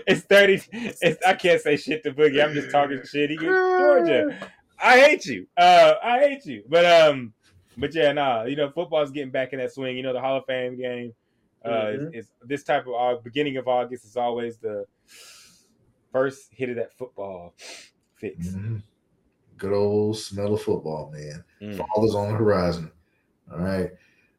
[0.07, 0.61] it's 30.
[0.71, 2.43] It's, I can't say shit to Boogie.
[2.43, 3.29] I'm just talking shit.
[3.31, 4.37] He Georgia.
[4.81, 5.47] I hate you.
[5.57, 6.63] Uh, I hate you.
[6.67, 7.33] But um,
[7.77, 8.43] but yeah, nah.
[8.43, 9.97] You know, football's getting back in that swing.
[9.97, 11.13] You know, the Hall of Fame game.
[11.63, 12.09] Uh, Mhm.
[12.15, 14.85] is, is this type of uh, beginning of August is always the
[16.11, 17.53] first hit of that football
[18.15, 18.49] fix.
[18.49, 18.81] Mhm.
[19.57, 21.43] Good old smell of football, man.
[21.61, 21.77] Mm.
[21.77, 22.91] Fall is on the horizon.
[23.51, 23.91] All right.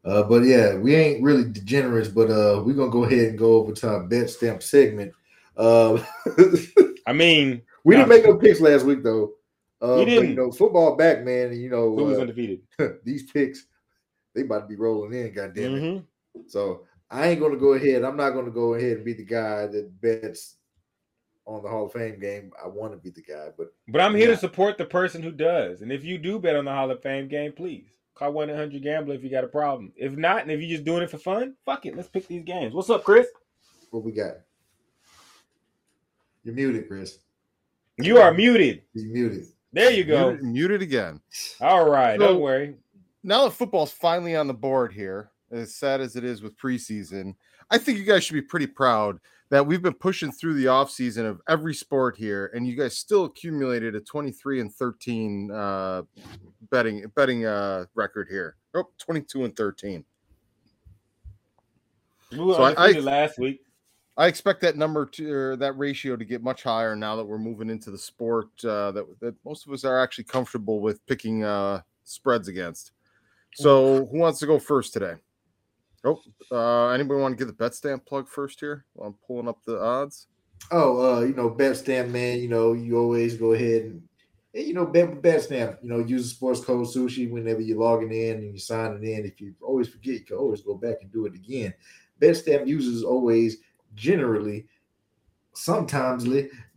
[0.05, 3.55] Uh, but yeah, we ain't really degenerates, but uh, we're gonna go ahead and go
[3.55, 5.13] over to our Betstamp segment.
[5.57, 6.03] Uh,
[7.07, 9.33] I mean, we didn't make no picks last week though.
[9.83, 10.35] Uh, We But, you didn't.
[10.37, 11.49] know, football back, man.
[11.51, 12.61] And you know, who was uh, undefeated?
[13.05, 13.67] these picks,
[14.35, 15.33] they about to be rolling in.
[15.33, 15.83] Goddamn it.
[15.83, 16.05] Mhm.
[16.47, 18.05] So I ain't gonna go ahead.
[18.05, 20.56] I'm not gonna go ahead and be the guy that bets
[21.47, 22.51] on the Hall of Fame game.
[22.63, 24.35] I want to be the guy, but But I'm here Yeah.
[24.35, 25.83] to support the person who does.
[25.83, 28.83] And if you do bet on the Hall of Fame game, please call 1 800
[28.83, 29.93] Gambler if you got a problem.
[29.97, 31.97] If not, and if you're just doing it for fun, fuck it.
[31.97, 32.75] Let's pick these games.
[32.75, 33.29] What's up, Kris?
[33.91, 34.35] what we got?
[36.45, 37.19] You're muted, Kris.
[37.99, 38.83] You are muted.
[38.93, 39.47] You're muted.
[39.73, 40.31] There you go.
[40.33, 41.21] Muted, muted again.
[41.61, 42.19] All right.
[42.19, 42.75] So- Don't worry.
[43.23, 47.35] now that football's finally on the board here, as sad as it is with preseason,
[47.71, 49.19] I think you guys should be pretty proud
[49.51, 53.25] that we've been pushing through the offseason of every sport here, and you guys still
[53.25, 56.03] accumulated a 23 and 13 uh,
[56.71, 58.57] betting betting uh, record here.
[58.75, 60.05] Oh, 22 and 13.
[62.33, 63.61] We So I- I- last week.
[64.19, 67.37] I expect that number to or that ratio to get much higher now that we're
[67.39, 71.45] moving into the sport uh, that that most of us are actually comfortable with picking
[71.45, 72.93] uh, spreads against.
[73.55, 75.17] So, who wants to go first today?
[76.07, 76.21] Oh,
[76.53, 78.85] uh, anybody want to get the Betstamp plug first here?
[79.03, 80.29] I'm pulling up the odds.
[80.71, 82.39] Oh, uh, you know, Betstamp, man.
[82.39, 84.03] You know, you always go ahead and,
[84.55, 85.83] you know, bet Betstamp.
[85.83, 89.25] You know, use the sports code sushi whenever you're logging in and you're signing in.
[89.27, 91.75] If you always forget, you can always go back and do it again.
[92.21, 93.59] Betstamp users always
[93.97, 94.67] generally,
[95.55, 96.25] sometimes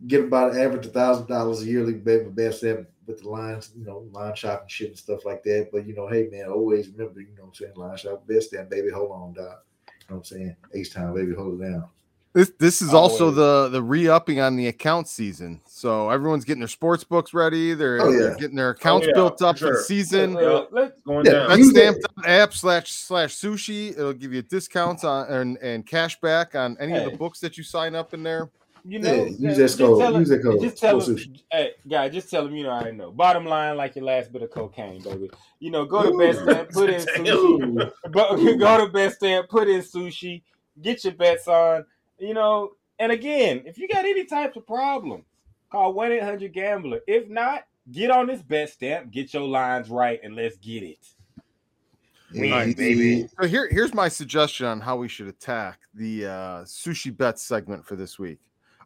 [0.08, 3.72] get about an average of thousand dollars a yearly bet with Betstamp with the lines,
[3.76, 5.68] you know, line shopping shit and stuff like that.
[5.72, 8.52] But you know, hey man, always remember, you know what I'm saying, line shop best
[8.52, 8.90] damn baby.
[8.90, 9.64] Hold on, doc.
[9.88, 10.56] You know what I'm saying?
[10.74, 11.84] H time, baby, hold it down.
[12.32, 13.12] This this is Always.
[13.20, 15.60] also the the re-upping on the account season.
[15.66, 17.74] So everyone's getting their sports books ready.
[17.74, 19.82] They're, Oh, they're getting their accounts yeah, built up for the sure.
[19.82, 20.36] season.
[20.36, 21.48] Uh, let's- Going Yeah, down.
[21.48, 23.90] That's Use stamped app slash slash sushi.
[23.98, 27.58] It'll give you discounts on and, and cash back on any of the books that
[27.58, 28.48] you sign up in there.
[28.84, 29.98] You know, Yeah, use that just code.
[30.00, 30.60] tell 'em- Use that code.
[30.60, 33.10] Just tell Full them, hey, guy, just tell them you know I know.
[33.12, 35.30] Bottom line, like your last bit of cocaine, baby.
[35.58, 37.92] You know, go to Best Stamp, put in sushi.
[38.10, 40.42] But go to Best Stamp, put in sushi,
[40.80, 41.84] get your bets on.
[42.18, 45.24] You know, and again, if you got any types of problems,
[45.70, 47.00] call one eight hundred Gambler.
[47.06, 50.98] If not, get on this Betstamp, get your lines right, and let's get it.
[52.32, 52.76] Win, Right.
[52.76, 53.26] baby.
[53.40, 56.30] So here here's my suggestion on how we should attack the uh,
[56.64, 58.38] sushi bets segment for this week.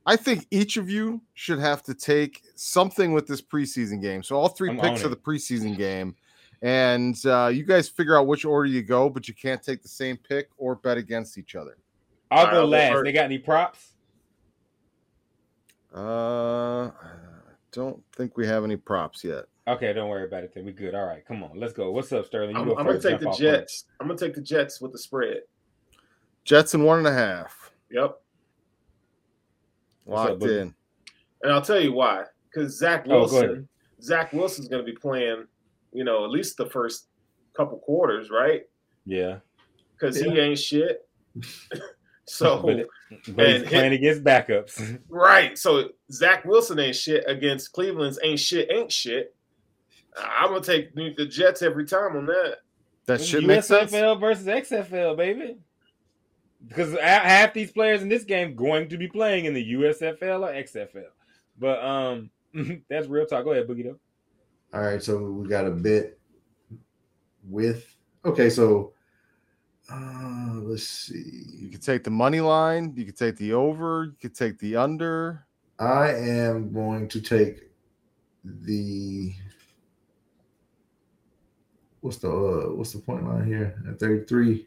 [0.06, 4.22] I think each of you should have to take something with this preseason game.
[4.22, 6.14] So all 3 I'm picks of the preseason game,
[6.60, 9.88] and uh, you guys figure out which order you go, but you can't take the
[9.88, 11.78] same pick or bet against each other.
[12.30, 12.92] I'll All right, go last.
[12.92, 13.04] first.
[13.04, 13.92] They got any props?
[15.94, 16.90] Uh, I
[17.72, 19.44] don't think we have any props yet.
[19.66, 20.52] Okay, don't worry about it.
[20.54, 20.94] Then we good.
[20.94, 21.90] All right, come on, let's go.
[21.90, 22.56] What's up, Sterling?
[22.56, 23.84] You I'm, go I'm gonna take Jump the off Jets.
[24.00, 25.42] I'm gonna take the Jets with the spread.
[26.44, 27.72] Jets in one and a half.
[27.90, 28.20] Yep.
[30.04, 30.74] What's up, Locked in.
[31.42, 32.24] And I'll tell you why.
[32.52, 33.20] Because Zach Oh.
[33.20, 33.68] Wilson,
[34.02, 35.46] Zach Wilson's going to be playing,
[35.92, 37.08] you know, at least the first
[37.56, 38.62] couple quarters, right?
[39.06, 39.38] Yeah,
[39.92, 41.06] Because he ain't shit.
[42.26, 42.86] so but,
[43.34, 44.98] but he's and playing against backups.
[45.08, 49.34] right, so Zach Wilson ain't shit against Cleveland's ain't shit ain't shit.
[50.16, 52.58] I'm gonna take the the Jets every time on that.
[53.06, 53.92] That shit makes sense.
[53.92, 55.56] USFL versus XFL, baby.
[56.66, 60.52] Because half these players in this game going to be playing in the USFL or
[60.52, 61.10] XFL.
[61.58, 62.30] But um,
[62.88, 63.44] that's real talk.
[63.44, 63.84] Go ahead, Boogie.
[63.84, 63.98] Though.
[64.72, 66.18] All right, so we got a bit
[67.48, 67.94] with
[68.24, 68.92] okay, so
[69.90, 71.14] uh let's see.
[71.14, 71.68] You see.
[71.70, 72.92] could take the money line.
[72.96, 74.04] You could take the over.
[74.04, 75.46] You could take the under.
[75.78, 77.70] I am going to take
[78.42, 79.34] the
[82.00, 84.66] what's the uh what's the point line here at 33.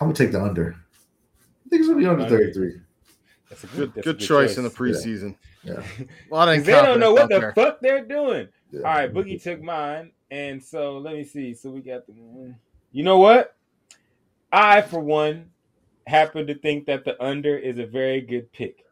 [0.00, 0.74] I'm gonna take the under.
[1.66, 2.38] I think it's gonna be under Under.
[2.38, 2.80] 33.
[3.48, 5.34] That's a Good, good, that's a good, choice, in the preseason.
[5.64, 5.82] Yeah.
[6.30, 7.52] A lot of 'Cause They don't know what the there.
[7.54, 8.48] fuck they're doing.
[8.70, 8.80] Yeah.
[8.80, 11.54] All right, Boogie took mine, and so let me see.
[11.54, 12.12] So we got the.
[12.92, 13.56] You know what?
[14.52, 15.50] I, for one,
[16.06, 18.84] happen to think that the under is a very good pick,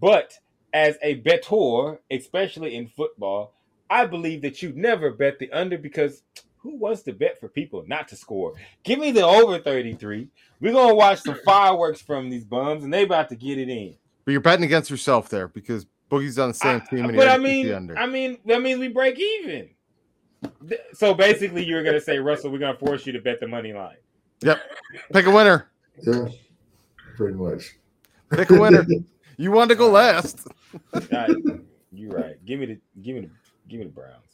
[0.00, 0.38] but
[0.72, 3.52] as a bettor, especially in football,
[3.90, 6.22] I believe that you never bet the under because
[6.62, 8.54] who wants to bet for people not to score?
[8.84, 10.28] Give me the over thirty three.
[10.60, 13.96] We're gonna watch some fireworks from these bums, and they about to get it in.
[14.24, 17.04] But you're betting against yourself there because Boogie's on the same I- team.
[17.04, 17.98] And he but I mean, the under.
[17.98, 19.70] I mean, that means we break even.
[20.94, 23.96] So basically, you're gonna say, Russell, we're gonna force you to bet the money line.
[24.42, 24.60] Yep,
[25.12, 25.70] pick a winner.
[26.00, 26.28] Yeah,
[27.16, 27.76] pretty much.
[28.30, 28.84] Pick a winner.
[29.36, 30.46] you wanted to go last.
[30.94, 31.30] All right,
[31.92, 32.44] you're right.
[32.44, 33.30] Give me the, give me the,
[33.68, 34.31] give me the Browns.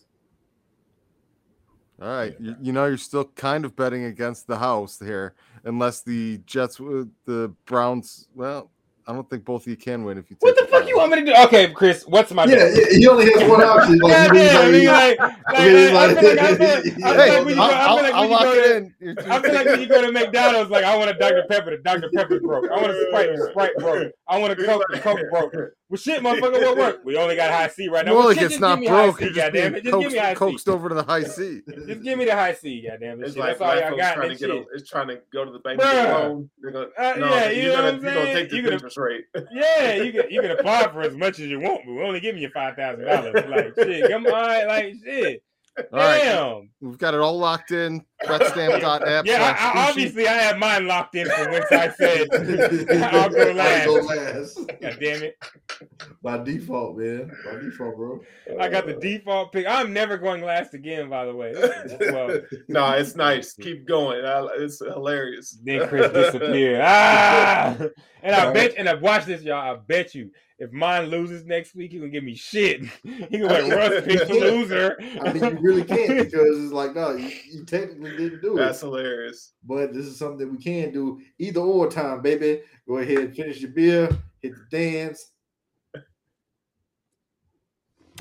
[2.01, 2.36] All right.
[2.38, 5.34] You, you know, you're still kind of betting against the house here,
[5.64, 8.28] unless the Jets, uh, the Browns.
[8.34, 8.70] Well,
[9.07, 10.36] I don't think both of you can win if you.
[10.40, 11.34] What the take fuck you want me to do?
[11.45, 13.99] Okay, Kris, what's my Yeah, yeah, he only has one option.
[13.99, 17.14] Like, God he damn, I mean, like- like, like, I feel like I feel, I
[17.14, 18.53] feel like when you I'll, go, I I'll, feel like I'll when you lock go
[18.53, 19.18] it to, in.
[19.30, 21.78] I feel like when you go to McDonald's, like I want a Dr Pepper, the
[21.82, 22.70] Dr Pepper broke.
[22.70, 24.12] I want a Sprite, the Sprite broke.
[24.28, 25.53] I want a Coke, the Coke broke.
[25.91, 27.01] Well, shit, motherfucker, what work?
[27.03, 28.11] We only got Hi-C right now.
[28.12, 29.18] Well, Well, like shit, it's just not give me high broke.
[29.20, 29.84] C, You're just goddamn being it.
[29.84, 30.34] Just give coaxed, me Hi-C.
[30.34, 31.62] coaxed over to the Hi-C.
[31.86, 33.34] Just give me the Hi-C, goddamn it.
[33.39, 34.14] Like That's all black y'all folks got.
[34.16, 34.66] trying That to get shit.
[34.70, 35.84] a, it's trying to go to the bank Bruh.
[35.86, 36.51] and get a loan.
[36.61, 38.36] They're gonna, Uh, no, yeah, you you're know gonna what I'm you're gonna saying?
[38.36, 39.24] take the You gonna- interest rate.
[39.51, 40.51] Yeah, you can you can
[40.93, 43.35] for as much as you want, but we're only giving you five thousand dollars.
[43.49, 45.43] Like shit, come on, like shit.
[45.93, 46.22] All right.
[46.24, 46.70] Damn.
[46.81, 48.05] We've got it all locked in.
[48.25, 49.27] Betstamp.app.
[49.27, 52.29] Yeah, I, I, obviously I have mine locked in from whence I said
[53.03, 53.87] I'll go last.
[53.87, 54.57] I'll go last.
[54.81, 55.39] God damn it.
[56.23, 57.31] By default, man.
[57.45, 58.21] By default, bro.
[58.59, 59.66] I got the default pick.
[59.69, 61.55] I'm never going last again, by the way.
[62.01, 63.55] Well, No, it's nice.
[63.55, 64.25] Keep going.
[64.25, 65.59] I, it's hilarious.
[65.62, 66.81] then Kris disappeared.
[66.89, 67.77] Ah!
[68.23, 69.75] And I bet, and I watch this, y'all.
[69.75, 72.83] I bet you, if mine loses next week, he gonna give me shit.
[73.05, 74.97] He gonna like Russ pick the loser.
[75.23, 78.61] I mean, you really can't because it's like, no, you, you technically didn't do it.
[78.61, 79.55] That's hilarious.
[79.65, 82.63] but this is something that we can do either or time, baby.
[82.87, 84.09] Go ahead, finish your beer,
[84.41, 85.33] hit the dance.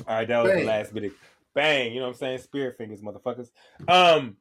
[0.06, 0.60] All right, that was Bang.
[0.60, 1.12] the last bit of
[1.54, 1.92] bang.
[1.92, 2.38] You know what I'm saying?
[2.38, 3.48] Spirit fingers, motherfuckers.
[3.88, 4.36] Um,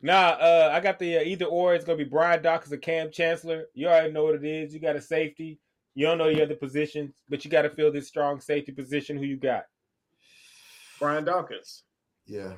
[0.00, 1.74] nah, uh, I got the uh, either or.
[1.74, 3.64] It's gonna be Brian Dawkins or Kam Chancellor.
[3.74, 4.72] You already know what it is.
[4.72, 5.58] You got a safety.
[5.94, 9.18] You don't know the other positions, but you got to fill this strong safety position.
[9.18, 9.64] Who you got?
[11.00, 11.82] Brian Dawkins.
[12.26, 12.52] Yeah.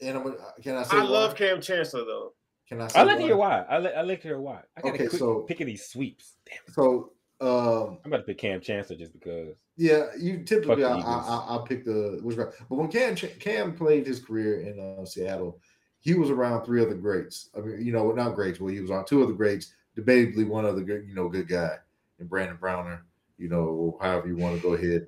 [0.00, 1.08] And I'm gonna, can I say I why?
[1.08, 2.32] love Kam Chancellor though.
[2.68, 2.88] Can I?
[2.88, 3.62] Say I like to hear why.
[3.62, 4.60] I like I like to hear why.
[4.76, 6.34] I got Okay, to quick so- pick of these sweeps.
[6.46, 6.74] Damn.
[6.74, 9.54] So, um, I'm about to pick Kam Chancellor just because.
[9.76, 13.74] yeah, you typically I, I, I I pick the which guy, but when Cam Cam
[13.74, 15.58] played his career in uh, Seattle,
[16.00, 17.50] he was around three other greats.
[17.56, 19.72] I mean, you know, not greats, but he was on two other greats.
[19.96, 21.76] Debatably, one other good, you know, good guy,
[22.18, 23.04] and Brandon Browner.
[23.38, 25.06] You know, however you want to go ahead.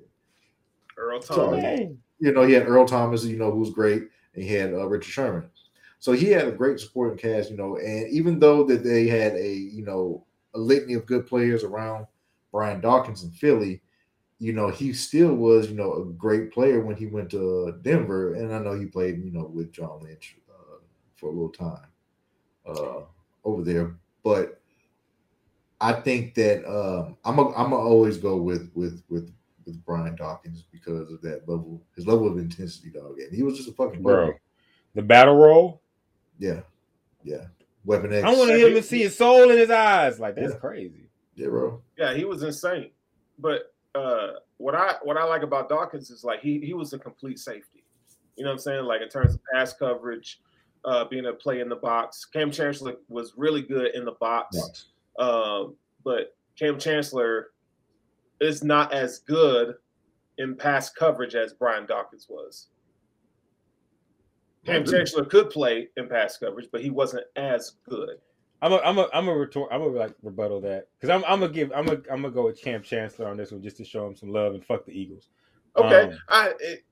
[0.97, 1.39] Earl Sorry.
[1.61, 1.63] Thomas.
[1.63, 1.97] Dang.
[2.19, 4.03] you know, he had Earl Thomas, you know, who's great,
[4.35, 5.49] and he had uh, Richard Sherman.
[5.99, 9.33] So he had a great supporting cast, you know, and even though that they had
[9.33, 12.07] a, you know, a litany of good players around
[12.51, 13.81] Brian Dawkins in Philly,
[14.39, 18.35] you know, he still was, you know, a great player when he went to Denver,
[18.35, 20.77] and I know he played, you know, with John Lynch uh,
[21.17, 21.87] for a little time
[22.65, 23.01] uh,
[23.43, 24.61] over there, but
[25.81, 29.33] I think that um, I'm a, I'm gonna always go with with with
[29.69, 33.19] with Brian Dawkins because of that level, his level of intensity, dog.
[33.19, 34.25] And he was just a fucking Bro.
[34.25, 34.41] player.
[34.95, 35.81] The battle roll.
[36.39, 36.61] Yeah,
[37.23, 37.45] yeah.
[37.85, 38.23] Weapon X.
[38.25, 40.19] I want to Yeah, him he- to see his soul in his eyes.
[40.19, 40.59] Like that's Yeah.
[40.59, 41.09] crazy.
[41.35, 41.81] Yeah, bro.
[41.97, 42.91] Yeah, he was insane.
[43.37, 46.99] But uh, what I what I like about Dawkins is like he he was a
[46.99, 47.85] complete safety.
[48.35, 48.83] You know what I'm saying?
[48.85, 50.41] Like in terms of pass coverage,
[50.85, 52.25] uh, being a play in the box.
[52.25, 54.57] Kam Chancellor was really good in the box.
[54.57, 55.27] Watch.
[55.27, 57.47] Um, but Kam Chancellor
[58.41, 59.75] is not as good
[60.37, 62.67] in pass coverage as Brian Dawkins was.
[64.65, 64.85] Cam.
[64.85, 68.17] Chancellor could play in pass coverage, but he wasn't as good.
[68.61, 69.69] I'm a, I'm a, I'm a retort.
[69.71, 72.45] I'm gonna like rebuttal that because I'm, I'm gonna give, I'm gonna, I'm gonna go
[72.45, 74.91] with Kam Chancellor on this one just to show him some love and fuck the
[74.91, 75.29] Eagles.
[75.77, 76.83] Okay, Um, I it,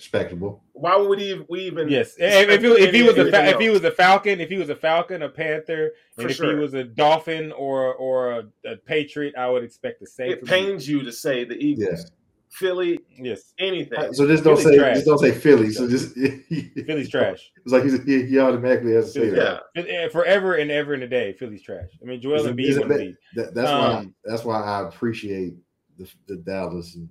[0.00, 0.62] Respectable.
[0.72, 1.88] why would we, we even?
[1.90, 4.48] Yes, if, if, he, if he was a, fa- if he was a Falcon, if
[4.48, 6.52] he was a Falcon, a Panther, For and if sure.
[6.54, 10.32] he was a Dolphin or or a, a Patriot, I would expect the same.
[10.32, 12.08] it from pains you to say the Eagles, Yeah.
[12.52, 14.12] Philly, Yes, anything.
[14.14, 14.94] So just don't Philly's say trash.
[14.96, 15.70] just don't say Philly.
[15.70, 16.14] So just
[16.86, 17.50] Philly's trash.
[17.62, 19.62] It's like he's, he, he automatically has to say Philly's that.
[19.76, 21.90] Yeah, And- and Forever and ever and a day, Philly's trash.
[22.02, 23.16] I mean, Joel Is it- Embiid wouldn't be.
[23.36, 25.54] That, that's why Um, that's why I appreciate
[25.98, 27.08] the, the Dallas and,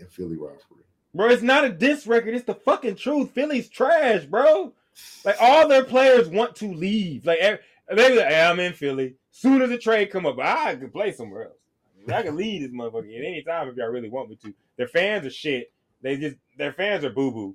[0.00, 0.82] and Philly rivalry.
[1.14, 2.34] Bro, it's not a diss record.
[2.34, 3.30] It's the fucking truth.
[3.30, 4.72] Philly's trash, bro.
[5.24, 7.24] Like all their players want to leave.
[7.24, 9.14] Like they like, hey, I'm in Philly.
[9.30, 11.56] Soon as the trade come up, I could play somewhere else.
[11.96, 14.36] I, mean, I can leave this motherfucker at any time if y'all really want me
[14.42, 14.54] to.
[14.76, 15.72] Their fans are shit.
[16.02, 17.54] They just their fans are boo boo.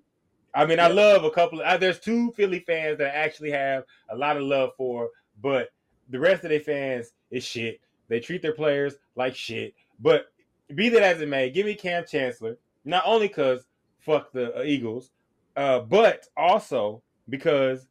[0.53, 1.60] I mean, I love a couple.
[1.60, 5.10] Of, uh, there's two Philly fans that I actually have a lot of love for,
[5.41, 5.70] but
[6.10, 7.82] the rest of their fans is shit.
[8.07, 9.76] They treat their players like shit.
[9.99, 10.32] But
[10.74, 12.57] be that as it may, give me Kam Chancellor
[12.90, 13.66] not only because
[14.00, 15.12] fuck the uh, Eagles,
[15.56, 17.88] uh, but also because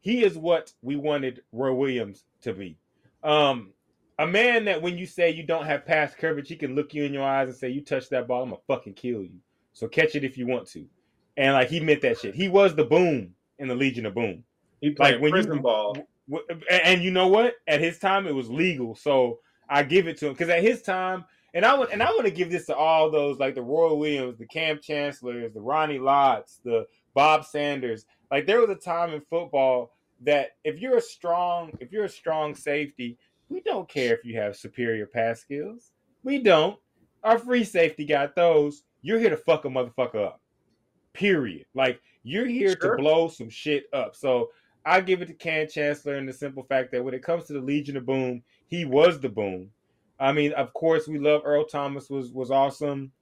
[0.00, 2.76] he is what we wanted Roy Williams to be.
[3.22, 3.72] Um,
[4.18, 7.04] a man that when you say you don't have pass coverage, he can look you
[7.04, 9.40] in your eyes and say, "You touch that ball, I'm gonna fucking kill you."
[9.72, 10.86] So catch it if you want to.
[11.36, 12.34] And like he meant that shit.
[12.34, 14.44] He was the boom in the Legion of Boom.
[14.80, 15.96] he played Like, when you- prison ball.
[16.48, 17.54] And, and you know what?
[17.66, 20.80] At his time, it was legal, so I give it to him because at his
[20.82, 21.24] time,
[21.54, 23.94] and I would, and I want to give this to all those like the Roy
[23.94, 28.06] Williams, the Kam Chancellors, the Ronnie Lotts, the Bob Sanders.
[28.30, 29.92] Like there was a time in football
[30.22, 33.16] that if you're a strong, if you're a strong safety,
[33.48, 35.92] we don't care if you have superior pass skills.
[36.24, 36.78] We don't.
[37.22, 38.82] Our free safety got those.
[39.02, 40.40] You're here to fuck a motherfucker up.
[41.12, 41.66] Period.
[41.74, 42.96] Like you're here Sure.
[42.96, 44.16] to blow some shit up.
[44.16, 44.50] So
[44.84, 47.52] I give it to Kam Chancellor in the simple fact that when it comes to
[47.52, 49.70] the Legion of Boom, he was the boom.
[50.18, 53.12] I mean, of course, we love Earl Thomas was was awesome,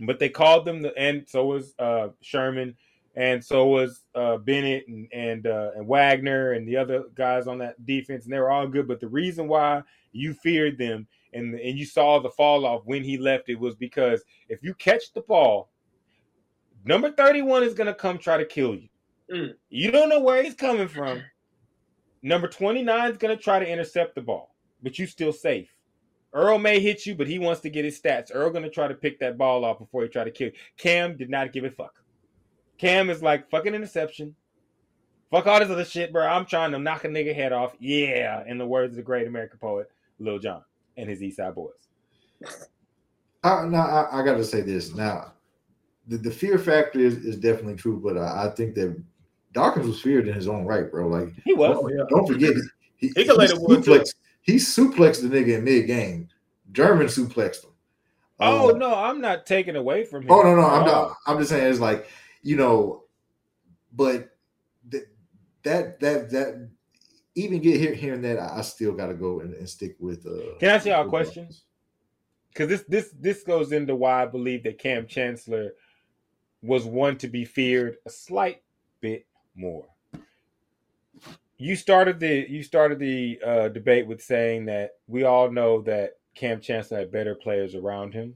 [0.00, 2.76] but they called them the and so was uh, Sherman,
[3.14, 7.58] and so was uh, Bennett and and uh, and Wagner and the other guys on
[7.58, 8.88] that defense, and they were all good.
[8.88, 13.04] But the reason why you feared them and and you saw the fall off when
[13.04, 15.70] he left it was because if you catch the ball,
[16.84, 18.88] number thirty one is gonna come try to kill you.
[19.32, 19.54] Mm.
[19.68, 21.22] You don't know where he's coming from.
[22.22, 25.70] Number 29 is going to try to intercept the ball, but you still safe.
[26.36, 28.30] Earl may hit you, but he wants to get his stats.
[28.32, 30.52] Earl going to try to pick that ball off before he try to kill you.
[30.76, 31.94] Cam did not give a fuck.
[32.76, 34.36] Cam is like, fucking interception.
[35.30, 36.26] Fuck all this other shit, bro.
[36.26, 37.74] I'm trying to knock a nigga head off.
[37.80, 40.62] Yeah, in the words of the great American poet, Lil Jon
[40.98, 41.88] and his East Side Boys.
[43.42, 44.94] I, now I, I got to say this.
[44.94, 45.32] Now,
[46.06, 49.02] the, the fear factor is, is definitely true, but I, I think that
[49.54, 51.08] Dawkins was feared in his own right, bro.
[51.08, 51.78] Like, He was.
[51.80, 52.04] Oh, yeah.
[52.10, 52.54] don't forget,
[52.98, 53.92] he, He can lay the wood, too.
[53.92, 54.14] suplexed,
[54.46, 56.28] he suplexed the nigga in mid game.
[56.72, 57.70] German suplexed him.
[58.38, 60.30] Oh, Uh, no, I'm not taking away from him.
[60.30, 61.16] Oh no, no, I'm not.
[61.26, 62.08] I'm just saying it's like
[62.42, 63.04] you know,
[63.92, 64.30] but
[64.90, 65.04] th-
[65.64, 66.68] that that that
[67.34, 70.26] even get here hearing that, I I still got to go and, and stick with.
[70.26, 71.44] uh Can I ask y'all a with question?
[71.44, 71.64] Dawkins.
[72.50, 75.72] because this this this goes into why I believe that Kam Chancellor
[76.62, 78.62] was one to be feared a slight
[79.00, 79.86] bit more.
[81.58, 86.18] You started the you started the uh, debate with saying that we all know that
[86.34, 88.34] Kam Chancellor had better players around him,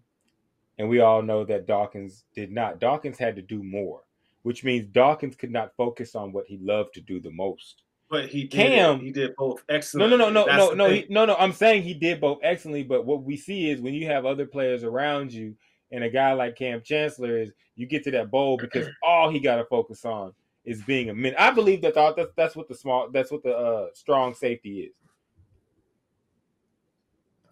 [0.78, 2.80] and we all know that Dawkins did not.
[2.80, 4.00] Dawkins had to do more,
[4.42, 7.82] which means Dawkins could not focus on what he loved to do the most.
[8.08, 10.10] But he did Cam- he did both No, excellent.
[10.10, 11.36] no, no, no, That's no, no, he, no, no.
[11.36, 14.46] I'm saying he did both excellently, but what we see is when you have other
[14.46, 15.54] players around you,
[15.92, 19.38] and a guy like Kam Chancellor is, you get to that bowl because all he
[19.40, 20.32] got to focus on
[20.64, 21.34] is being a min.
[21.38, 24.80] I believe that thought that's that's what the small that's what the uh, strong safety
[24.80, 24.92] is.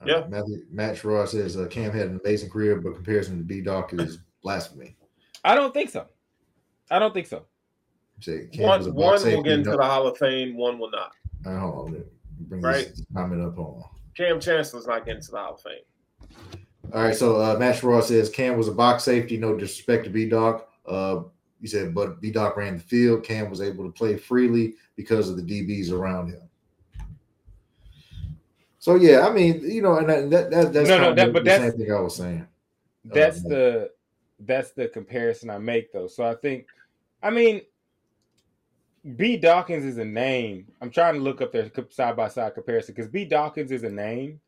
[0.06, 0.14] Yeah.
[0.16, 3.60] Uh, Matthew, Matt Sherrod says uh, Cam had an amazing career, but comparison to B
[3.60, 4.96] Doc is blasphemy.
[5.44, 6.06] I don't think so.
[6.90, 7.44] I don't think so.
[8.20, 10.56] Say Cam One, was a one box will get into the Hall of Fame.
[10.56, 11.12] One will not.
[11.46, 12.02] uh, hold on, let
[12.48, 12.88] bring Right.
[12.88, 13.82] this comment up on.
[14.16, 16.38] Kam Chancellor's not getting to the Hall of Fame.
[16.92, 19.36] All right, so uh, Matt Sherrod says Cam was a box safety.
[19.36, 20.68] No disrespect to B Doc.
[20.86, 21.22] Uh,
[21.60, 23.24] he said, but B Doc ran the field.
[23.24, 26.42] Cam was able to play freely because of the DBs around him.
[28.78, 31.32] So yeah, I mean, you know, and that, that, that that's No, no, that- the
[31.32, 32.46] but that's- same thing I was saying.
[33.04, 33.90] That's Uh, the
[34.40, 36.06] that's the comparison I make though.
[36.06, 36.66] So I think,
[37.22, 37.62] I mean,
[39.16, 40.68] B Dawkins is a name.
[40.80, 43.90] I'm trying to look up their side by side comparison because B Dawkins is a
[43.90, 44.40] name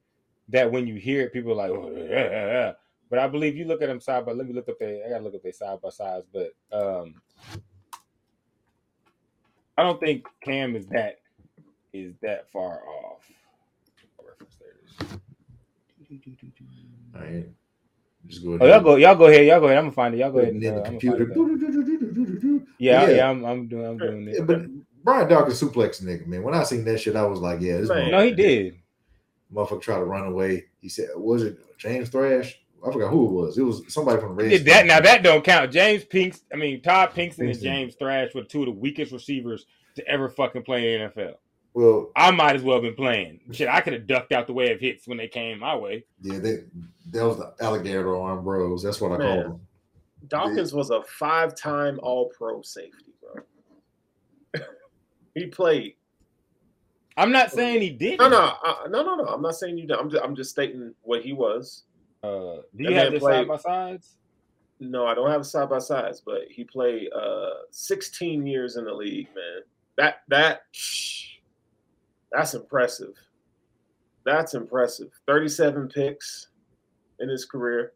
[0.49, 2.73] that when you hear it, people are like, oh, yeah, yeah, yeah.
[3.11, 4.33] But I believe you look at them side by.
[4.33, 5.05] Let me look up their.
[5.05, 7.15] I gotta look up their side by sides, but um,
[9.77, 11.19] I don't think Cam is that
[11.93, 13.25] is that far off.
[14.25, 15.19] Reference there it is.
[17.15, 17.49] All right,
[18.29, 18.63] just go ahead.
[18.63, 19.79] Oh, y'all go, y'all go ahead, y'all go ahead.
[19.79, 20.19] I'm gonna find it.
[20.19, 20.55] Y'all go ahead.
[20.55, 21.35] Putting And, uh, the I'm gonna computer.
[22.79, 23.17] Yeah, Yeah.
[23.17, 24.47] yeah, I'm, I'm doing, I'm doing Yeah, it.
[24.47, 24.67] but
[25.03, 26.43] Brian Dawkins suplex nigga, man.
[26.43, 28.11] When I seen that shit, I was like, yeah, this Man.
[28.13, 28.77] No, he did.
[29.53, 30.67] motherfucker tried to run away.
[30.81, 32.60] He said, was it James Thrash?
[32.87, 33.59] I forgot who it was.
[33.59, 34.65] It was somebody from the He Reds.
[34.65, 35.71] did that now that don't count.
[35.73, 39.67] James Pinks, I mean Todd Pinkston and James Thrash were two of the weakest receivers
[39.97, 41.35] to ever fucking play in the NFL.
[41.73, 43.41] Well, I might as well have been playing.
[43.53, 46.05] Shit, I could have ducked out the way of hits when they came my way.
[46.21, 46.59] yeah, they,
[47.11, 48.83] that was the alligator arm bros.
[48.83, 49.27] That's what I Man.
[49.43, 49.61] called them.
[50.29, 54.63] Dawkins was a five-time All-Pro safety, bro.
[55.35, 55.95] he played.
[57.17, 58.19] I'm not saying he did.
[58.19, 59.25] No, no, uh, no, no, no.
[59.25, 59.87] I'm not saying you.
[59.87, 61.85] didn't I'm just, I'm just stating what he was.
[62.23, 64.17] Uh, do you have then this play- side by sides?
[64.83, 68.93] No, I don't have side by sides, but he played uh 16 years in the
[68.95, 69.63] league, man.
[69.97, 70.63] That that
[72.33, 73.15] that's impressive.
[74.25, 75.09] That's impressive.
[75.27, 76.49] 37 picks
[77.19, 77.93] in his career.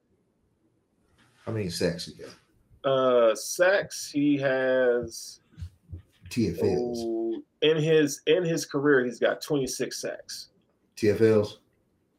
[1.47, 2.91] How many sacks he got?
[2.91, 5.41] Uh sacks, he has
[6.29, 6.97] TFLs.
[6.99, 10.49] oh, in his in his career, he's got 26 sacks.
[10.97, 11.59] TFLs.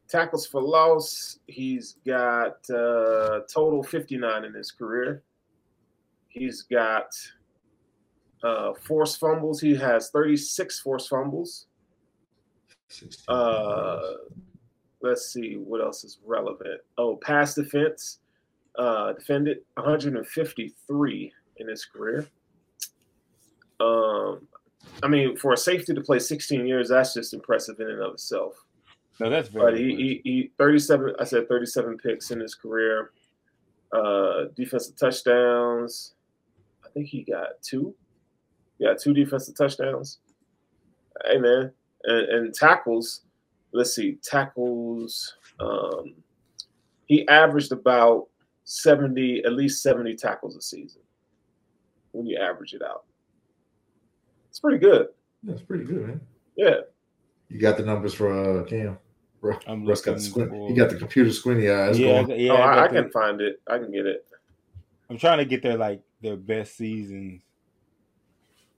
[0.08, 5.24] Tackles for loss, he's got uh total 59 in his career.
[6.28, 7.08] He's got
[8.44, 9.60] uh forced fumbles.
[9.60, 11.68] He has 36 forced fumbles.
[13.28, 14.00] Uh,
[15.02, 16.82] let's see what else is relevant.
[16.98, 18.20] Oh, pass defense,
[18.78, 22.28] uh, defended 153 in his career.
[23.80, 24.48] Um,
[25.04, 28.14] I mean, for a safety to play 16 years, that's just impressive in and of
[28.14, 28.65] itself.
[29.20, 29.72] No, that's very.
[29.72, 31.14] But he, he, he 37.
[31.20, 33.12] I said 37 picks in his career.
[33.92, 36.14] Uh, defensive touchdowns.
[36.84, 37.96] I think he got two.
[38.78, 40.20] Yeah, two defensive touchdowns.
[41.26, 41.72] Hey man,
[42.04, 43.22] and, and tackles.
[43.72, 45.36] Let's see, tackles.
[45.60, 46.16] Um,
[47.06, 48.28] he averaged about
[48.66, 51.02] 70, at least 70 tackles a season.
[52.12, 53.04] When you average it out,
[54.50, 55.08] it's pretty good.
[55.44, 56.22] That's pretty good, man.
[56.56, 56.76] Yeah.
[57.50, 58.98] You got the numbers for uh, Cam.
[59.46, 60.50] Bro, I'm Russ got the squint.
[60.50, 62.00] for- He got the computer squinty eyes.
[62.00, 62.40] yeah, going.
[62.40, 62.52] yeah.
[62.52, 63.62] oh, I I, I can the- find it.
[63.68, 64.26] I can get it.
[65.10, 67.42] I'm trying to get their like their best seasons.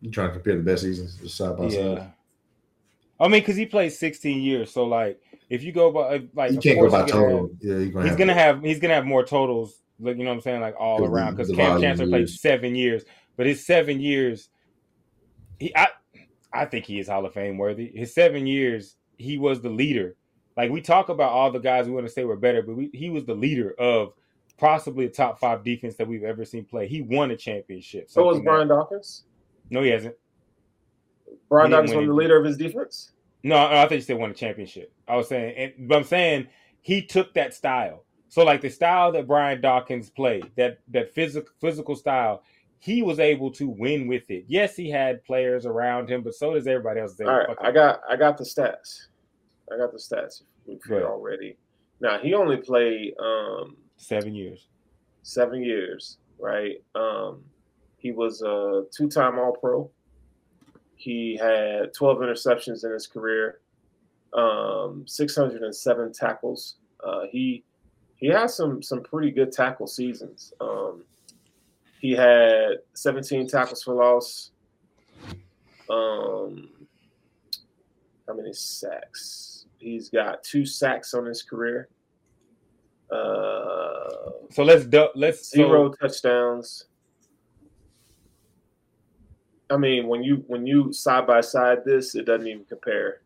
[0.02, 1.96] You trying to compare the best seasons side by Yeah.
[2.00, 2.14] side.
[3.20, 6.60] I mean, because he played 16 years, so like if you go by like You
[6.60, 7.48] can't go by you're gonna.
[7.62, 10.32] Yeah, gonna he's have gonna to- have he's gonna have more totals, like you know
[10.32, 11.36] what I'm saying, like all around.
[11.36, 13.06] Because the Kam Chancellor played seven years,
[13.38, 14.50] but his seven years,
[15.60, 15.88] he I
[16.52, 17.88] I think he is Hall of Fame worthy.
[17.96, 20.16] His seven years, he was the leader.
[20.58, 22.90] Like we talk about all the guys we want to say were better, but we,
[22.92, 24.14] he was the leader of
[24.58, 26.88] possibly a top five defense that we've ever seen play.
[26.88, 28.10] He won a championship.
[28.10, 29.26] So was that- Brian Dawkins.
[29.70, 30.16] no, he hasn't.
[31.48, 33.12] Brian He Dawkins was the leader of his defense.
[33.44, 34.92] No, I I think you said won a championship.
[35.08, 36.48] I was saying, and, but I'm saying
[36.82, 38.04] he took that style.
[38.30, 42.44] So like the style that Brian Dawkins played, that that physical physical style,
[42.80, 44.46] he was able to win with it.
[44.48, 47.20] Yes, he had players around him, but so does everybody else.
[47.22, 49.06] All right, I got I got the stats.
[49.72, 51.58] I got the stats you're already.
[52.00, 54.68] Now he only played um, seven years.
[55.24, 56.84] seven years, right?
[56.96, 57.44] Um,
[57.98, 59.90] he was a two-time All-Pro.
[60.96, 63.60] He had 12 interceptions in his career,
[64.34, 66.76] um, 607 tackles.
[67.04, 67.64] Uh, he
[68.18, 70.54] he has some some pretty good tackle seasons.
[70.60, 71.04] Um,
[72.00, 74.52] he had 17 tackles for loss.
[75.90, 76.70] Um,
[78.28, 79.57] how many sacks?
[79.78, 81.90] He's got two sacks on his career.
[83.12, 86.86] Uh, So let's let's zero so, touchdowns.
[89.70, 93.22] I mean, when you when you side by side this, it doesn't even compare.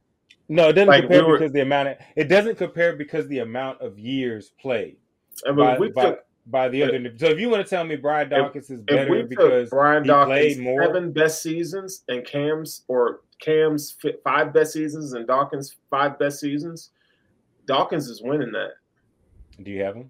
[0.50, 3.28] No, it doesn't Like, compare we were- because the amount of it doesn't compare because
[3.28, 4.98] the amount of years played
[5.46, 7.14] I mean, by, by, took by the other.
[7.18, 10.28] So if you want to tell me Brian Dawkins is better because Brian he Dawkins
[10.28, 16.18] played more, seven best seasons and Kam's or Kam's five best seasons and Dawkins five
[16.18, 16.92] best seasons,
[17.66, 18.72] Dawkins is winning that.
[19.62, 20.10] do you have him?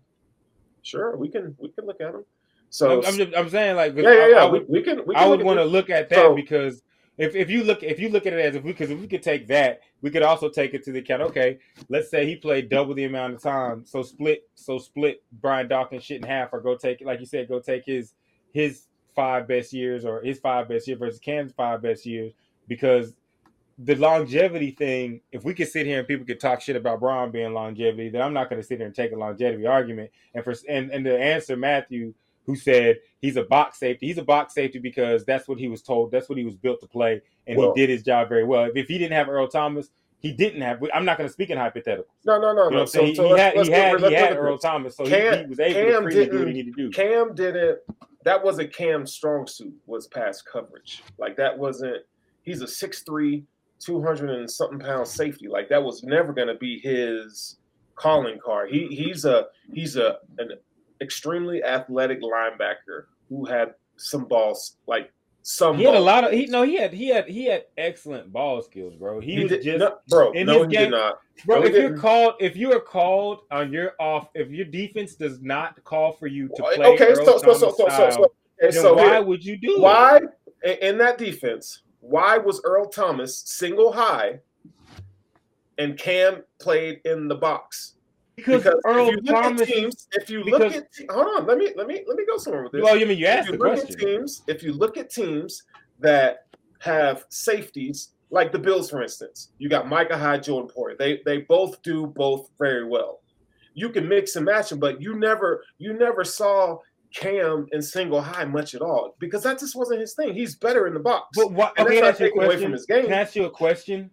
[0.84, 2.26] Sure, we can we can look at him.
[2.70, 4.36] So I'm, I'm, just, I'm saying like yeah, yeah, yeah.
[4.38, 5.06] I would- we, we can.
[5.06, 6.84] We can I would want to look at that So- because
[7.18, 9.08] if, if you look if you look at it as if we because if we
[9.08, 11.22] could take that, we could also take it to the account.
[11.24, 11.60] Okay,
[11.90, 16.04] let's say he played double the amount of time, so split so split Brian Dawkins
[16.04, 18.14] shit in half, or go take like you said, go take his
[18.54, 22.32] his five best years or his five best years versus Kam's five best years
[22.68, 23.14] because
[23.84, 25.22] the longevity thing.
[25.32, 28.22] If we could sit here and people could talk shit about Brian being longevity, then
[28.22, 30.12] I'm not going to sit here and take a longevity argument.
[30.34, 32.14] And for and and to answer Matthew
[32.46, 34.08] who said he's a box safety.
[34.08, 36.12] He's a box safety because that's what he was told.
[36.12, 38.66] That's what he was built to play, and Well- he did his job very well.
[38.66, 40.84] If, if he didn't have Earl Thomas, he didn't have.
[40.94, 42.06] I'm not going to speak in hypotheticals.
[42.26, 42.86] No, no, no, You know no.
[42.86, 43.16] So, saying?
[43.16, 44.58] so he had he had, he had Earl.
[44.58, 46.84] Thomas, so he, Kam- he was able Kam to freely do what he needed to
[46.84, 46.92] do.
[46.92, 47.80] Kam didn't.
[48.24, 49.74] That wasn't Kam's strong suit.
[49.88, 51.04] Was pass coverage.
[51.18, 52.04] Like that wasn't.
[52.44, 53.44] He's a 6'3",
[53.84, 55.48] 200 and something pound safety.
[55.48, 57.58] Like that was never going to be his
[57.96, 58.70] calling card.
[58.72, 60.52] He he's a he's a an
[61.02, 65.12] extremely athletic linebacker who had some balls like
[65.44, 65.78] some.
[65.78, 68.62] He had a lot of he no he had he had he had excellent ball
[68.62, 69.20] skills, bro.
[69.20, 70.32] He, He was did, just no, bro.
[70.34, 71.20] in no, he game- did not.
[71.46, 71.60] bro.
[71.60, 75.42] no, if you're called if you are called on your off if your defense does
[75.42, 78.94] not call for you to play Okay, so so so so so, so, then so
[78.94, 79.78] why would you do?
[79.82, 80.22] Why
[80.82, 81.82] in that defense?
[82.02, 84.39] Why was Earl Thomas single high,
[85.78, 87.95] and Kam played in the box?
[88.36, 91.08] Because, Because Earl if you look Thomas at teams, if you look because- at te-
[91.10, 92.82] hold on, let me let me let me go somewhere with this.
[92.84, 93.95] well, you mean you asked if you the look question.
[93.95, 95.64] at teams, if you look at teams
[95.99, 96.45] that
[96.80, 100.97] have safeties, like the Bills, for instance, you got Micah Hyde, Jordan Poyer.
[100.97, 103.20] They they both do both very well.
[103.74, 106.80] You can mix and match them, but you never you never saw
[107.14, 110.34] Kam in single high much at all because that just wasn't his thing.
[110.34, 111.28] He's better in the box.
[111.36, 112.64] But why, And okay, that's can I ask you a taking away question.
[112.64, 113.03] from his game.
[113.05, 114.09] Can I ask you a question?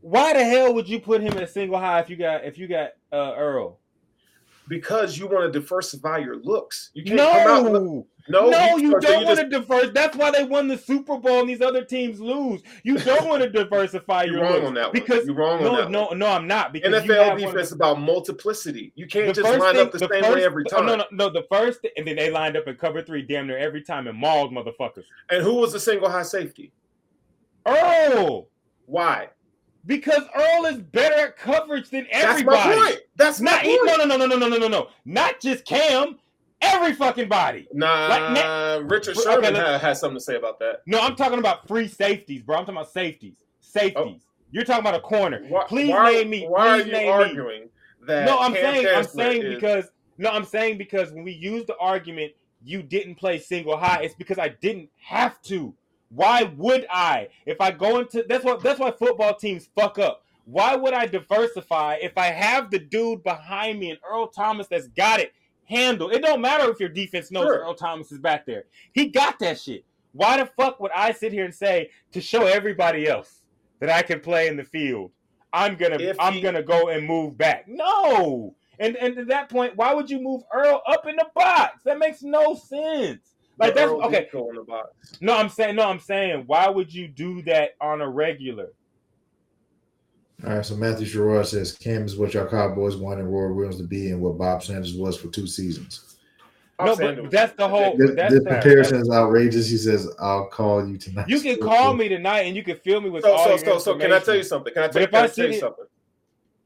[0.00, 2.58] Why the hell would you put him in a single high if you got if
[2.58, 3.78] you got uh, Earl?
[4.68, 6.90] because you want to diversify your looks.
[6.94, 8.04] You can't come out.
[8.28, 9.90] No, No, no, you don't want just- to diverse.
[9.92, 12.62] That's why they won the Super Bowl and these other teams lose.
[12.84, 14.92] You don't want to diversify your wrong on that one.
[14.92, 16.18] because You're wrong on no, that no, one.
[16.18, 18.92] no, I'm not because NFL defense is about multiplicity.
[18.94, 20.86] You can't just line thing- up the, the same first- way every oh, time.
[20.86, 21.28] no, no, no.
[21.30, 24.16] The first, and then they lined up in cover three, damn near every time, and
[24.16, 25.04] mauled motherfuckers.
[25.30, 26.72] And who was the single high safety?
[27.66, 28.48] Earl,
[28.86, 29.28] Why?
[29.86, 32.56] because Earl is better at coverage than everybody.
[32.56, 32.98] That's my point.
[33.16, 33.80] That's my Not point.
[33.84, 34.88] no, no, no, no, no, no, no, no, no.
[35.04, 36.18] Not just Kam.
[36.62, 37.66] Every fucking body.
[37.72, 40.82] Nah, Like, Richard Sherman had, had something to say about that.
[40.86, 42.56] No, I'm talking about free safeties, bro.
[42.56, 43.34] I'm talking about safeties.
[43.60, 43.96] Safeties.
[43.96, 44.28] Oh.
[44.50, 45.42] You're talking about a corner.
[45.48, 46.46] Why, Please why, name me.
[46.46, 47.08] Why Please are you name me.
[47.08, 47.68] arguing
[48.06, 48.26] that?
[48.26, 49.84] No, I'm Kam saying I'm saying is- because
[50.18, 52.32] no, I'm saying because when we use the argument
[52.64, 55.74] you didn't play single high, it's because I didn't have to.
[56.10, 57.28] Why would I?
[57.46, 60.22] If I go into that's what that's why football teams fuck up.
[60.44, 64.88] Why would I diversify if I have the dude behind me and Earl Thomas that's
[64.88, 65.32] got it
[65.64, 66.12] handled?
[66.12, 67.60] It don't matter if your defense knows Sure.
[67.60, 68.64] Earl Thomas is back there.
[68.92, 69.84] He got that shit.
[70.12, 73.42] Why the fuck would I sit here and say to show everybody else
[73.80, 75.10] that I can play in the field?
[75.54, 77.64] I'm gonna If I'm he- gonna go and move back.
[77.68, 78.54] No.
[78.78, 81.82] And and at that point, why would you move Earl up in the box?
[81.84, 83.34] That makes no sense.
[83.58, 84.28] Like that's Earl okay.
[84.32, 84.88] Go in the box.
[85.20, 88.68] No, I'm saying no, I'm saying why would you do that on a regular?
[90.44, 93.84] All right, so Matthew Sherrod says Kam is what y'all Cowboys wanted Roy Williams to
[93.84, 96.16] be and what Bob Sanders was for two seasons.
[96.80, 98.54] I'm No, saying but that's the whole- This, that's this fair.
[98.54, 99.68] comparison is outrageous.
[99.68, 103.00] He says, "I'll call you tonight." You can call me tonight and you can fill
[103.00, 104.72] me with So, all so, your so, so, can I tell you something?
[104.74, 105.84] Can I tell, can I I tell you it- something?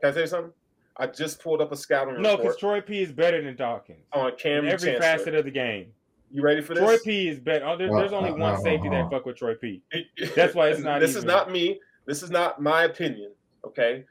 [0.01, 0.53] Can I tell you something?
[0.97, 3.99] I just pulled up a scouting No, report because Troy P is better than Dawkins
[4.15, 5.01] on Kam in every Chancellor.
[5.19, 5.93] facet of the game.
[6.31, 6.83] You ready for this?
[6.83, 7.67] Troy P is better.
[7.67, 9.11] Oh, there- there's only uh, one uh, safety uh, that uh.
[9.11, 9.83] fuck with Troy P.
[10.35, 11.79] That's why it's not this is not me.
[12.07, 13.33] This is not my opinion.
[13.67, 14.05] Okay,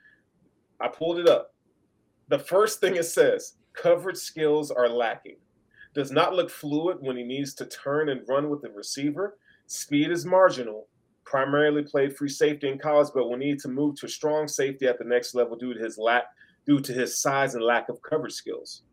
[0.80, 1.54] I pulled it up.
[2.28, 5.38] The first thing it says: coverage skills are lacking.
[5.94, 9.38] Does not look fluid when he needs to turn and run with the receiver.
[9.68, 10.88] Speed is marginal.
[11.26, 14.98] primarily played free safety in college, but will need to move to strong safety at
[14.98, 16.26] the next level due to his lack
[16.66, 18.84] due to his size and lack of coverage skills.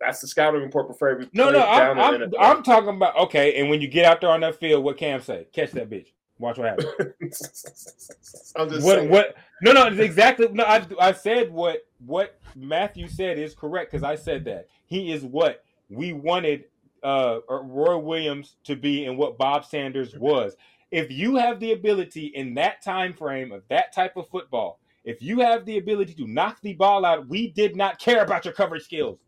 [0.00, 3.58] That's the scouting report for every No, no, I'm, I'm, I'm talking about okay.
[3.58, 5.46] And when you get out there on that field, what Kam say?
[5.52, 6.08] Catch that bitch.
[6.38, 8.52] Watch what happens.
[8.56, 9.10] I'm just what saying.
[9.10, 13.90] what no no it's exactly no I, I said what what Matthew said is correct
[13.90, 16.64] because I said that he is what we wanted
[17.02, 20.56] uh Roy Williams to be and what Bob Sanders was
[20.90, 25.22] if you have the ability in that time frame of that type of football if
[25.22, 28.52] you have the ability to knock the ball out we did not care about your
[28.54, 29.18] coverage skills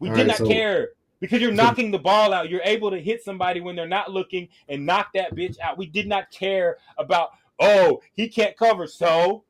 [0.00, 0.88] we All did right, not so- care
[1.20, 4.48] because you're knocking the ball out you're able to hit somebody when they're not looking
[4.68, 9.44] and knock that bitch out we did not care about oh he can't cover so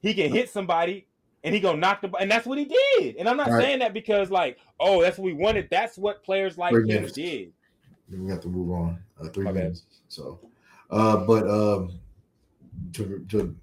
[0.00, 1.06] he can hit somebody
[1.44, 2.64] and he gonna knock the ball and that's what he
[2.98, 3.62] did and i'm not right.
[3.62, 6.96] saying that because like oh that's what we wanted that's what players like Three him
[6.96, 7.12] minutes.
[7.12, 7.52] did
[8.08, 8.98] Then we have to move on.
[9.20, 9.62] Uh, three My bad.
[9.62, 9.82] minutes.
[10.08, 10.38] So,
[10.90, 11.92] uh, but um,
[12.94, 13.54] to to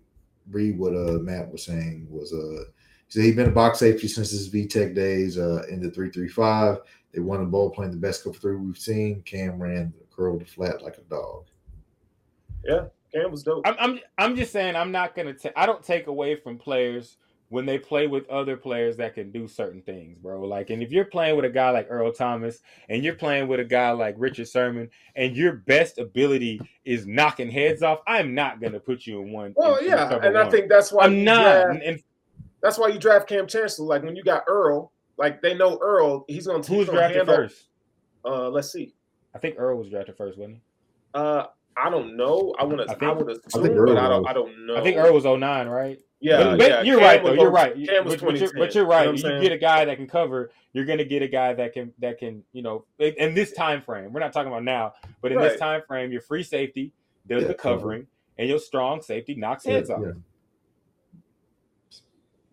[0.50, 2.64] read what uh Matt was saying was uh,
[3.08, 5.38] he said he'd been a box safety since his VTech days.
[5.38, 6.80] Uh, in the three three five,
[7.14, 9.22] they won the bowl playing the best cover three we've seen.
[9.24, 11.46] Kam ran curled the flat like a dog.
[12.66, 13.66] Yeah, Kam was dope.
[13.68, 17.18] I'm, I'm i'm just saying i'm not gonna ta- i don't take away from players
[17.50, 20.92] when they play with other players that can do certain things bro like and if
[20.92, 24.16] you're playing with a guy like earl thomas and you're playing with a guy like
[24.18, 29.22] richard sherman and your best ability is knocking heads off i'm not gonna put you
[29.22, 31.70] in one Well, in- in yeah, cover and I think that's why i'm not draft-
[31.76, 32.04] and, and
[32.62, 33.86] that's why you draft Kam Chancellor.
[33.86, 36.68] Like when you got Earl, like they know Earl, he's gonna take.
[36.70, 37.66] who was drafted handle- first
[38.26, 38.94] Uh, let's see.
[39.36, 40.62] i think earl was drafted first wasn't he
[41.14, 41.46] Uh,
[41.80, 42.56] I don't know.
[42.58, 42.84] I want to.
[42.86, 44.22] I, think- would I think assume, Earl but I don't.
[44.24, 44.30] was.
[44.30, 44.78] I don't know.
[44.78, 46.82] i think earl was 09 right Yeah, but, but yeah.
[46.82, 47.34] you're Kam right though.
[47.34, 47.74] You're oh- right.
[47.86, 49.36] Kam was but, but you're, but you're You know right.
[49.36, 50.50] you get a guy that can cover.
[50.74, 53.52] You're going to get a guy that can that can you know in in this
[53.54, 54.12] time frame.
[54.12, 55.50] We're not talking about now, but in Right.
[55.52, 56.94] this time frame, your free safety
[57.28, 58.08] does Yeah, the covering,
[58.40, 60.02] and your strong safety knocks heads off.
[60.04, 60.12] Yeah.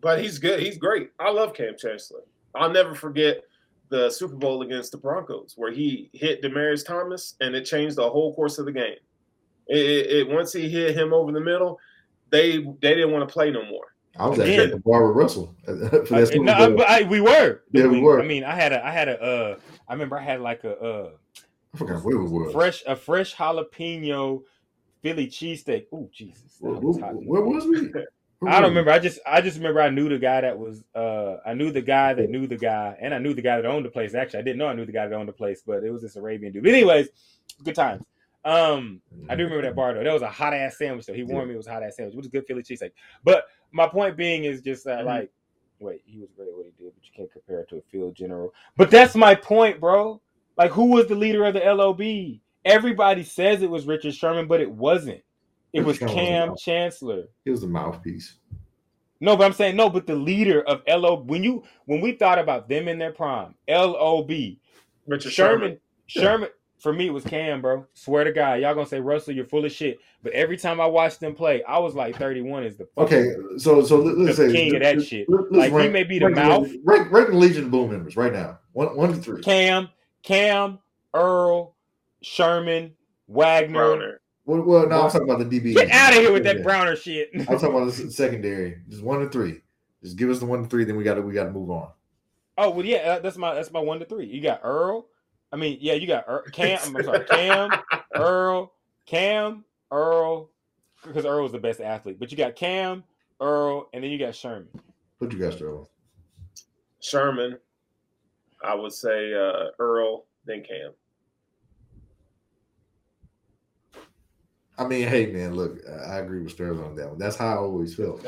[0.01, 0.59] But he's good.
[0.59, 1.09] He's great.
[1.19, 2.21] I love Kam Chancellor.
[2.55, 3.41] I'll never forget
[3.89, 8.09] the Super Bowl against the Broncos where he hit Demaryius Thomas and it changed the
[8.09, 8.95] whole course of the game.
[9.67, 11.79] It, it, it- once he hit him over the middle,
[12.31, 13.85] they they didn't want to play no more.
[14.17, 15.55] I was actually at the bar with Russell.
[15.65, 17.63] for that Super no, I- I, we were.
[17.71, 18.21] Yeah, we were.
[18.21, 20.77] I mean, I had a, I had a, uh, I remember I had like a,
[20.79, 21.09] uh,
[21.73, 22.49] I forgot where we were.
[22.51, 24.41] fresh, a fresh jalapeno
[25.01, 25.87] Philly cheesesteak.
[25.93, 27.13] Oh Jesus, that Where, was hot.
[27.13, 27.91] where was we?
[28.45, 28.91] Where I don't remember.
[28.91, 31.81] I just I just remember I knew the guy that was uh I knew the
[31.81, 34.13] guy that knew the guy and I knew the guy that owned the place.
[34.15, 36.01] Actually, I didn't know I knew the guy that owned the place, but it was
[36.01, 36.63] this Arabian dude.
[36.63, 37.09] But anyways,
[37.63, 38.03] good times.
[38.43, 40.03] Um, I do remember that bar though.
[40.03, 41.13] That was a hot ass sandwich though.
[41.13, 42.91] He warned me it was a hot ass sandwich, which is good Philly cheesesteak.
[43.23, 45.05] But my point being is just that Mhm.
[45.07, 45.31] like,
[45.79, 47.81] wait, he was great at what he did, but you can't compare it to a
[47.91, 48.53] field general.
[48.77, 50.21] But that's my point, bro.
[50.57, 52.39] Like, who was the leader of the LOB?
[52.63, 55.21] Everybody says it was Richard Sherman, but it wasn't.
[55.75, 56.55] It was Richard was Kam.
[56.57, 57.23] Chancellor.
[57.43, 58.35] He was the mouthpiece.
[59.21, 62.37] No, but I'm saying no, but the leader of LO when you when we thought
[62.39, 64.29] about them in their prime, LOB,
[65.07, 65.79] Richard Sherman, Sherman.
[66.07, 66.49] Sherman,
[66.79, 67.85] for me it was Kam, bro.
[67.93, 69.99] Swear to God, y'all gonna say Russell, you're full of shit.
[70.21, 73.57] But every time I watched them play, I was like 31 is the fucking- Okay,
[73.57, 75.29] so so let, us The say king of that let- shit.
[75.29, 76.67] let- Like, let's he may be the rank mouth.
[76.83, 78.59] Rank, rank the Legion of Boom members right now.
[78.73, 79.41] One one to three.
[79.43, 79.89] Kam,
[80.23, 80.79] Kam,
[81.13, 81.75] Earl,
[82.21, 82.93] Sherman,
[83.27, 83.73] Wagner.
[83.73, 84.21] Browner.
[84.45, 85.73] Well, well, no, I'm talking about the DB.
[85.73, 87.31] Get out of here with that Browner shit.
[87.33, 88.79] I'm talking about the secondary.
[88.87, 89.61] Just one to three.
[90.03, 91.71] Just give us the one to three, then we got to we got to move
[91.71, 91.89] on.
[92.57, 94.27] Oh well, yeah, uh, that's my that's my one to three.
[94.27, 95.07] You got Earl.
[95.51, 96.79] I mean, yeah, you got Earl, Kam.
[96.83, 97.71] I'm sorry, Kam,
[98.13, 98.71] Earl,
[99.05, 100.51] Kam, Earl,
[101.03, 102.19] because Earl was the best athlete.
[102.19, 103.03] But you got Kam,
[103.41, 104.67] Earl, and then you got Sherman.
[105.17, 105.87] What you got, Sterling?
[106.99, 107.57] Sherman.
[108.63, 110.91] I would say uh, Earl, then Kam.
[114.77, 117.19] I mean, hey man, look, I I agree with Sterling on that one.
[117.19, 118.25] That's how I always felt.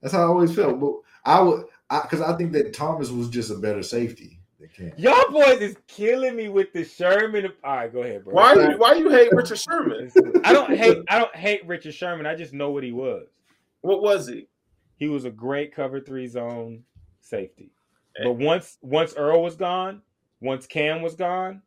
[0.00, 0.80] That's how I always felt.
[0.80, 0.94] But
[1.24, 1.66] I would,
[2.02, 4.92] because I, think that Thomas was just a better safety than Kam.
[4.96, 7.52] Y'all boys is killing me with the Sherman.
[7.62, 8.34] All right, go ahead, bro.
[8.34, 10.10] Why you why you hate Richard Sherman?
[10.44, 10.98] I don't hate.
[11.08, 12.26] I don't hate Richard Sherman.
[12.26, 13.26] I just know what he was.
[13.82, 14.48] What was he?
[14.96, 16.84] He was a great cover three zone
[17.20, 17.70] safety.
[18.18, 18.24] Eh.
[18.24, 20.02] But once once Earl was gone,
[20.40, 21.62] once Kam was gone,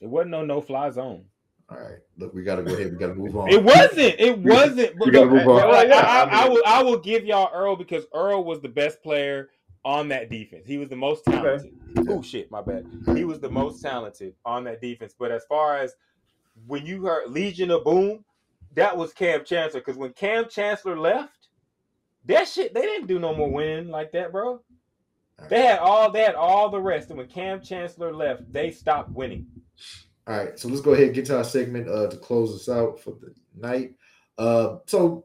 [0.00, 1.24] it wasn't no no fly zone.
[1.70, 2.90] All right, look, we got to go ahead.
[2.90, 3.48] We got to move on.
[3.48, 4.18] It wasn't.
[4.18, 4.98] It wasn't.
[4.98, 5.68] We gotta move on.
[5.70, 6.62] Like, I, I, I I will.
[6.66, 9.50] I will give y'all Earl because Earl was the best player
[9.84, 10.66] on that defense.
[10.66, 11.72] He was the most talented.
[12.08, 12.86] Oh shit, my bad.
[13.14, 15.14] He was the most talented on that defense.
[15.18, 15.94] But as far as
[16.66, 18.24] when you heard Legion of Boom,
[18.74, 19.80] that was Kam Chancellor.
[19.80, 21.48] Because when Kam Chancellor left,
[22.26, 24.60] that shit they didn't do no more winning like that, bro.
[25.48, 29.10] They had all they had all the rest, and when Kam Chancellor left, they stopped
[29.10, 29.46] winning.
[30.30, 32.72] All right, so let's go ahead and get to our segment uh, to close us
[32.72, 33.94] out for the night.
[34.38, 35.24] Uh, so,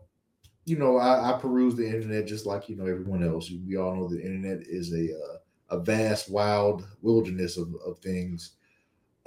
[0.65, 3.51] you know, I, I peruse the internet just like you know everyone else.
[3.67, 8.53] We all know the internet is a uh, a vast, wild wilderness of, of things.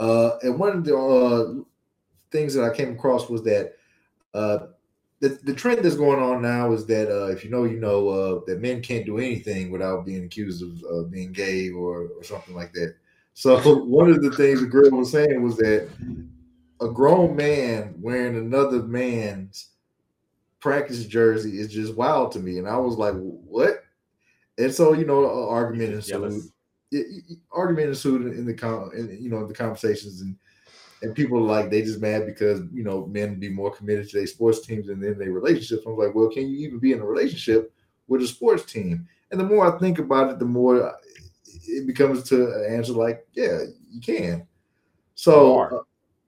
[0.00, 1.62] Uh, and one of the uh,
[2.32, 3.74] things that I came across was that
[4.34, 4.58] uh,
[5.20, 8.08] the, the trend that's going on now is that uh, if you know, you know,
[8.08, 12.24] uh, that men can't do anything without being accused of uh, being gay or, or
[12.24, 12.96] something like that.
[13.38, 15.88] So one of the things the girl was saying was that
[16.80, 19.68] a grown man wearing another man's
[20.58, 23.84] practice jersey is just wild to me, and I was like, "What?"
[24.58, 26.42] And so you know, argument ensued.
[26.90, 30.36] It, it- argument ensued in the con, in, you know, the conversations and
[31.02, 34.16] and people are like they just mad because you know men be more committed to
[34.16, 35.84] their sports teams and then their relationships.
[35.86, 37.72] I'm like, well, can you even be in a relationship
[38.08, 39.06] with a sports team?
[39.30, 40.92] And the more I think about it, the more
[41.68, 44.46] it becomes to an answer like, yeah, you can.
[45.14, 45.74] So You are.
[45.74, 45.82] uh,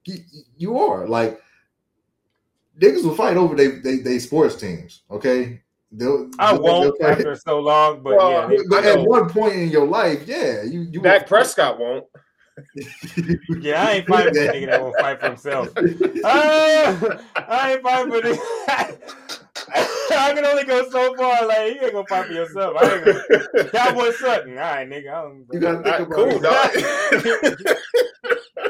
[0.04, 0.18] you,
[0.56, 1.40] you are like
[2.80, 5.02] niggas will fight over they they, they sports teams.
[5.10, 5.60] Okay,
[5.92, 9.28] they'll, I they'll- won't they'll after so long, but Well, yeah, they- But at one
[9.28, 12.04] point in your life, yeah, you you Dak Prescott won't.
[13.60, 15.68] yeah, I ain't fighting for a nigga that won't fight for himself.
[16.24, 17.18] Ah,
[17.48, 19.40] I ain't fighting for this.
[20.12, 21.46] I can only go so far.
[21.46, 22.76] Like you ain't gonna fight for yourself.
[22.78, 23.64] I ain't gonna.
[23.70, 24.52] Cowboy Sutton.
[24.58, 25.08] All right, nigga.
[25.12, 26.70] I don't, You gotta think Not about cool, dog.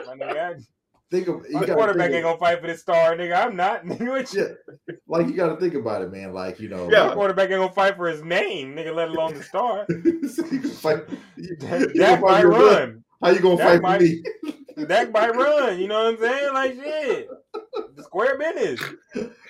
[0.07, 0.63] My nigga,
[1.11, 3.45] Think of you my quarterback think ain't gonna fight for this star, nigga.
[3.45, 3.85] I'm not.
[3.85, 4.43] Nigga, what you-
[4.87, 6.33] Yeah, like you got to think about it, man.
[6.33, 7.09] Like you know, Yeah.
[7.09, 8.95] my quarterback ain't gonna fight for his name, nigga.
[8.95, 9.87] Let alone the star.
[9.89, 9.97] So
[10.53, 11.03] you can fight-
[11.37, 12.79] you- you Dak gonna fight might your blood.
[12.81, 13.05] run.
[13.25, 14.23] How you gonna Dak fight for might- me?
[14.87, 15.81] Dak might run.
[15.81, 16.55] You know what I'm saying?
[16.55, 17.29] Like shit.
[18.05, 18.81] Square business.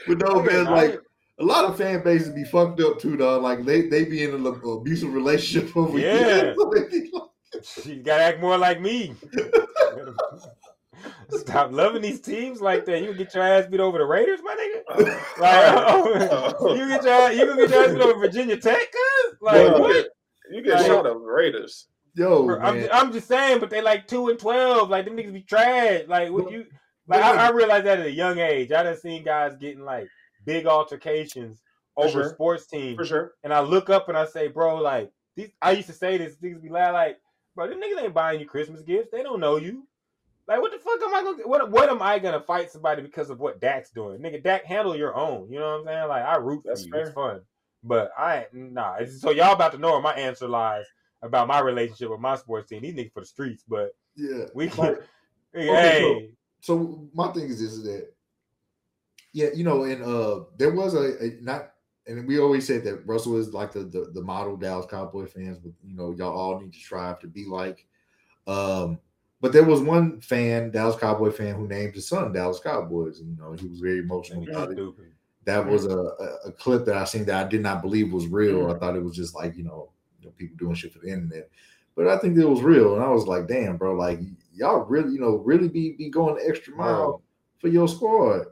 [0.08, 1.00] But no, Nigga, man, I- like
[1.40, 3.42] a lot of fan bases be fucked up too, dog.
[3.42, 6.14] Like they they be in an abusive relationship over Yeah.
[6.54, 6.56] years.
[6.56, 7.10] So they
[7.94, 9.14] You gotta act more like me.
[11.30, 13.02] Stop loving these teams like that.
[13.02, 15.06] You get your ass beat over the Raiders, my nigga.
[15.38, 16.54] Like, oh.
[16.60, 16.74] oh.
[16.74, 19.36] you get your ass, you can get your ass beat over Virginia Tech, cuz?
[19.40, 19.92] Like, Bro, you what?
[19.94, 20.06] get,
[20.50, 21.86] you get Like- shot of Raiders.
[22.14, 22.88] Yo, I'm, man.
[22.92, 24.90] I'm just saying, but they like two and twelve.
[24.90, 26.02] Like them niggas be trash.
[26.08, 26.64] Like what you
[27.06, 28.72] like I, I realized that at a young age.
[28.72, 30.08] I done seen guys getting like
[30.44, 31.62] big altercations
[31.94, 32.28] For over sure.
[32.30, 32.96] sports teams.
[32.96, 33.32] For sure.
[33.44, 36.36] And I look up and I say, bro, like these I used to say this,
[36.36, 37.18] niggas be loud, like,
[37.54, 39.08] bro, them niggas ain't buying you Christmas gifts.
[39.12, 39.86] They don't know you.
[40.48, 43.30] Like, what the fuck am I gonna what what am I gonna fight somebody because
[43.30, 44.18] of what Dak's doing?
[44.20, 45.50] Nigga, Dak, handle your own.
[45.50, 46.08] You know what I'm saying?
[46.08, 46.92] Like I root That's for you.
[46.92, 47.00] fair.
[47.02, 47.40] It's fun.
[47.84, 48.98] But I ain't nah.
[49.06, 50.86] So y'all about to know where my answer lies
[51.22, 52.82] about my relationship with my sports team.
[52.82, 54.46] These niggas for the streets, but yeah.
[54.54, 55.00] we Like,
[55.54, 56.30] hey, Okay,
[56.60, 58.08] so my thing is this is that
[59.32, 61.72] yeah you know and uh there was a, a not
[62.06, 65.58] and we always said that russell is like the, the the model dallas cowboy fans
[65.58, 67.86] but you know y'all all need to strive to be like.
[68.46, 68.98] Um
[69.42, 73.30] but there was one fan dallas cowboy fan who named his son dallas cowboys and
[73.30, 74.78] you know he was very emotional about it.
[75.44, 75.98] that was a,
[76.46, 78.70] a, clip that i seen that i did not believe was real.
[78.70, 79.90] I thought it was just like you know,
[80.20, 81.48] you know people doing shit for the internet.
[81.94, 84.20] But i think it was real and i was like damn bro like
[84.52, 87.22] y'all really you know really be be going the extra mile
[87.58, 88.46] for your squad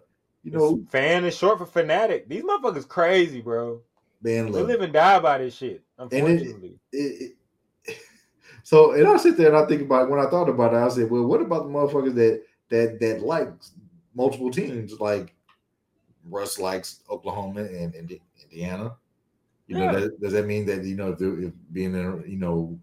[0.53, 2.29] you know fan is short for fanatic.
[2.29, 3.81] These motherfuckers crazy, bro.
[4.23, 5.77] man They live and die by this shit.
[5.77, 6.79] it- Unfortunately.
[6.93, 7.35] it,
[7.87, 7.97] it,
[8.63, 10.11] so and I sit there and I think about it.
[10.11, 13.23] when I thought about it, I said, well, what about the motherfuckers that that that
[13.23, 13.49] like
[14.15, 14.99] multiple teams?
[15.01, 15.35] Like
[16.31, 18.97] Russ likes Oklahoma and, and Indiana.
[19.67, 22.79] You know, that, does that mean that you know if, if being in you know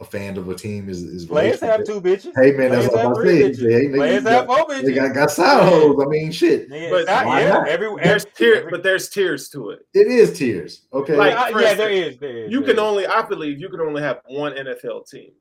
[0.00, 2.32] a fan of a team is is Players have two bitches.
[2.36, 3.54] Hey man, that's Players what have I'm saying.
[3.54, 4.82] Hey, Players have four bitches.
[4.84, 5.96] they got, got side hoes.
[6.00, 6.70] I mean, shit.
[6.70, 7.68] Nigga, But not- why yeah, not?
[7.68, 9.86] every, There's tier, every- but there's tiers to it.
[9.94, 10.82] It is tears.
[10.92, 11.16] Okay.
[11.16, 12.18] Like, Uh, yeah, instance, is.
[12.18, 12.52] There is.
[12.52, 12.80] You there can is.
[12.82, 15.32] only, I believe, you can only have one NFL team.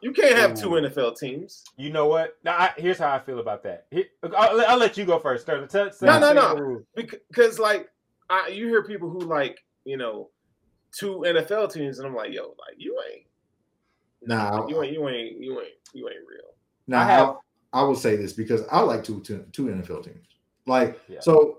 [0.00, 1.64] You can't have two NFL teams.
[1.76, 2.36] You know what?
[2.44, 3.86] Now, I, here's how I feel about that.
[3.90, 4.04] Here,
[4.36, 5.46] I'll, let- I'll let you go first.
[5.46, 6.82] Tell, tell, No, no, no.
[6.94, 7.88] because like
[8.30, 10.28] I, you hear people who like you know
[10.96, 13.22] two NFL teams, and I'm like, yo, like you ain't,
[14.22, 16.54] Nah, you ain't, you ain't, you ain't, you ain't real.
[16.86, 17.36] Now, I I, have-
[17.72, 20.26] I, will say this because I like two, two, two NFL teams.
[20.66, 21.20] Like, Yeah.
[21.20, 21.58] so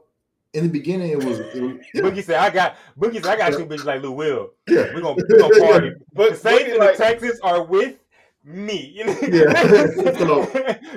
[0.54, 3.38] in the beginning, it was, it was yeah, Boogie said, "I got Boogie said, I
[3.38, 4.52] got two bitches like Lou Will.
[4.68, 4.94] yeah.
[4.94, 5.92] We're gonna, we gonna party.
[6.14, 7.96] But the Saints and like, the Texans are with
[8.44, 9.02] me.
[9.30, 9.86] Yeah.
[10.18, 10.48] So,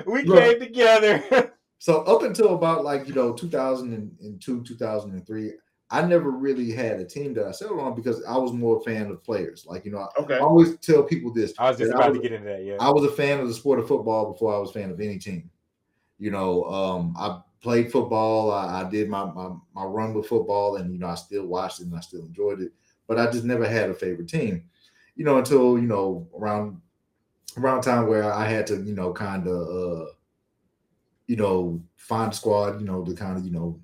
[0.07, 0.39] we look.
[0.39, 1.51] came together.
[1.79, 5.53] So up until about like you know 2002, 2003,
[5.91, 8.81] I never really had a team that I settled on because I was more a
[8.81, 9.65] fan of players.
[9.65, 11.53] Like you know, I okay, always tell people this.
[11.59, 12.63] I was just about was- to get into that.
[12.63, 12.77] Yeah.
[12.79, 14.99] I was a fan of the sport of football before I was a fan of
[15.01, 15.51] any team.
[16.17, 18.51] You know, um, I played football.
[18.51, 21.81] I, I did my, my my run with football, and you know, I still watched
[21.81, 22.71] it and I still enjoyed it.
[23.07, 24.69] But I just never had a favorite team.
[25.15, 26.81] You know, until you know around
[27.57, 30.11] around time where I had to, you know, kind of, uh,
[31.27, 33.79] you know, find a squad, you know, to kind of, you know,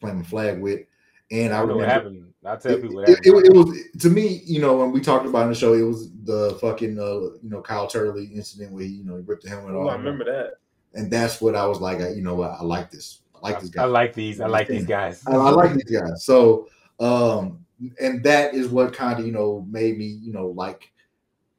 [0.00, 0.80] plant my flag with.
[1.30, 2.32] And I, I remember happened.
[2.44, 5.00] I tell it, people what it, it, it was to me, you know, when we
[5.00, 8.72] talked about in the show, it was the fucking, uh, you know, Kyle Turley incident
[8.72, 10.54] where he, you know, he ripped the helmet Oh, I off, remember that.
[10.92, 13.60] and that's what I was like, I, you know, what, I like this, I like
[13.60, 13.82] this guy.
[13.82, 14.40] I like these.
[14.42, 15.22] I like these guys.
[15.26, 16.24] I, I like these guys.
[16.24, 16.68] So,
[17.00, 17.64] um,
[18.00, 20.92] and that is what kind of you know made me you know like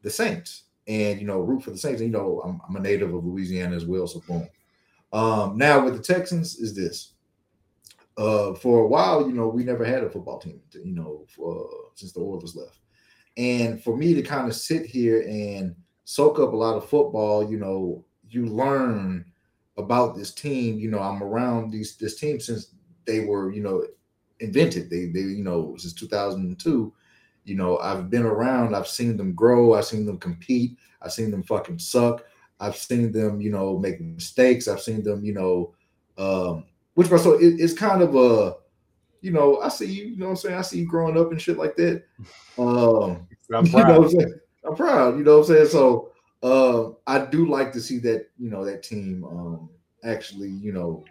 [0.01, 1.99] the Saints and you know root for the Saints.
[2.01, 4.47] And, you know, I'm, I'm a native of Louisiana as well, so boom.
[5.11, 7.13] Um, now with the Texans is this.
[8.17, 11.69] Uh, for a while, you know, we never had a football team, you know, for,
[11.95, 12.79] since the Oilers left.
[13.37, 15.75] And for me to kind of sit here and
[16.05, 19.25] soak up a lot of football, you know, you learn
[19.77, 20.79] about this team.
[20.79, 22.73] You know, I'm around these this team since
[23.05, 23.85] they were, you know,
[24.39, 24.89] invented.
[24.89, 26.93] They they you know since 2002.
[27.43, 28.75] You know, I've been around.
[28.75, 29.73] I've seen them grow.
[29.73, 30.77] I've seen them compete.
[31.01, 32.23] I've seen them fucking suck.
[32.59, 34.67] I've seen them, you know, make mistakes.
[34.67, 35.75] I've seen them, you know,
[36.17, 36.65] um,
[36.95, 38.55] which so it, it's kind of a,
[39.22, 40.55] you know, I see you, you know what I'm saying?
[40.57, 42.03] I see you growing up and shit like that.
[42.57, 43.97] Um, I'm you know proud.
[43.97, 44.39] what I'm saying?
[44.63, 45.67] I'm proud, you know what I'm saying?
[45.67, 49.69] So uh, I do like to see that, you know, that team um
[50.05, 51.03] actually, you know,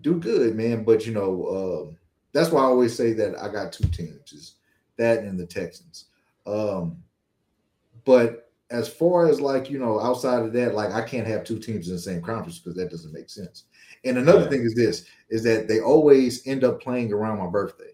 [0.00, 0.82] do good, man.
[0.82, 1.98] But you know, um,
[2.32, 4.56] that's why I always say that I got two teams, is
[4.96, 6.06] that and the Texans.
[6.46, 7.02] Um,
[8.04, 11.58] but as far as like, you know, outside of that, like I can't have two
[11.58, 13.64] teams in the same conference because that doesn't make sense.
[14.04, 14.50] And another Yeah.
[14.50, 17.92] thing is this is that they always end up playing around my birthday.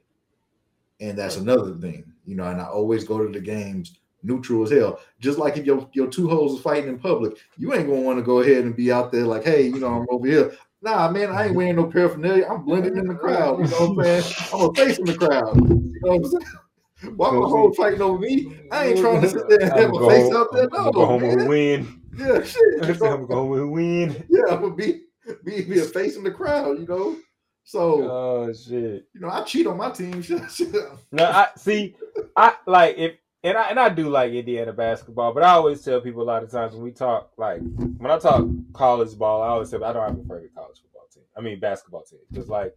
[1.01, 4.71] And that's another thing, you know, and I always go to the games neutral as
[4.71, 5.01] hell.
[5.21, 8.19] Just like if your, your two hoes are fighting in public, you ain't gonna want
[8.19, 10.57] to go ahead and be out there like, hey, you know, I'm over here.
[10.83, 12.47] Nah, man, I ain't wearing no paraphernalia.
[12.51, 13.59] I'm blending in the crowd.
[13.61, 14.35] You know what I'm saying?
[14.53, 15.57] I'm a face in the crowd.
[15.57, 16.59] You know what I'm saying?
[17.03, 18.57] Why my hoe fighting over me?
[18.71, 20.69] I ain't trying to sit there and have go face out there.
[20.73, 22.03] No, I'ma home with win.
[22.17, 23.03] Yeah, shit.
[23.03, 24.27] I'm going to win.
[24.29, 25.03] Yeah, I'm gonna be
[25.45, 27.17] be be a face in the crowd, you know.
[27.65, 29.07] So Oh shit.
[29.15, 30.23] you know, I cheat on my team.
[31.13, 31.97] No, I see.
[32.37, 33.13] I like if
[33.43, 36.43] and I and I do like Indiana basketball, but I always tell people a lot
[36.43, 37.61] of times when we talk like
[37.99, 41.07] when I talk college ball, I always say I don't have a favorite college football
[41.13, 41.25] team.
[41.37, 42.21] I mean basketball team.
[42.31, 42.75] Because like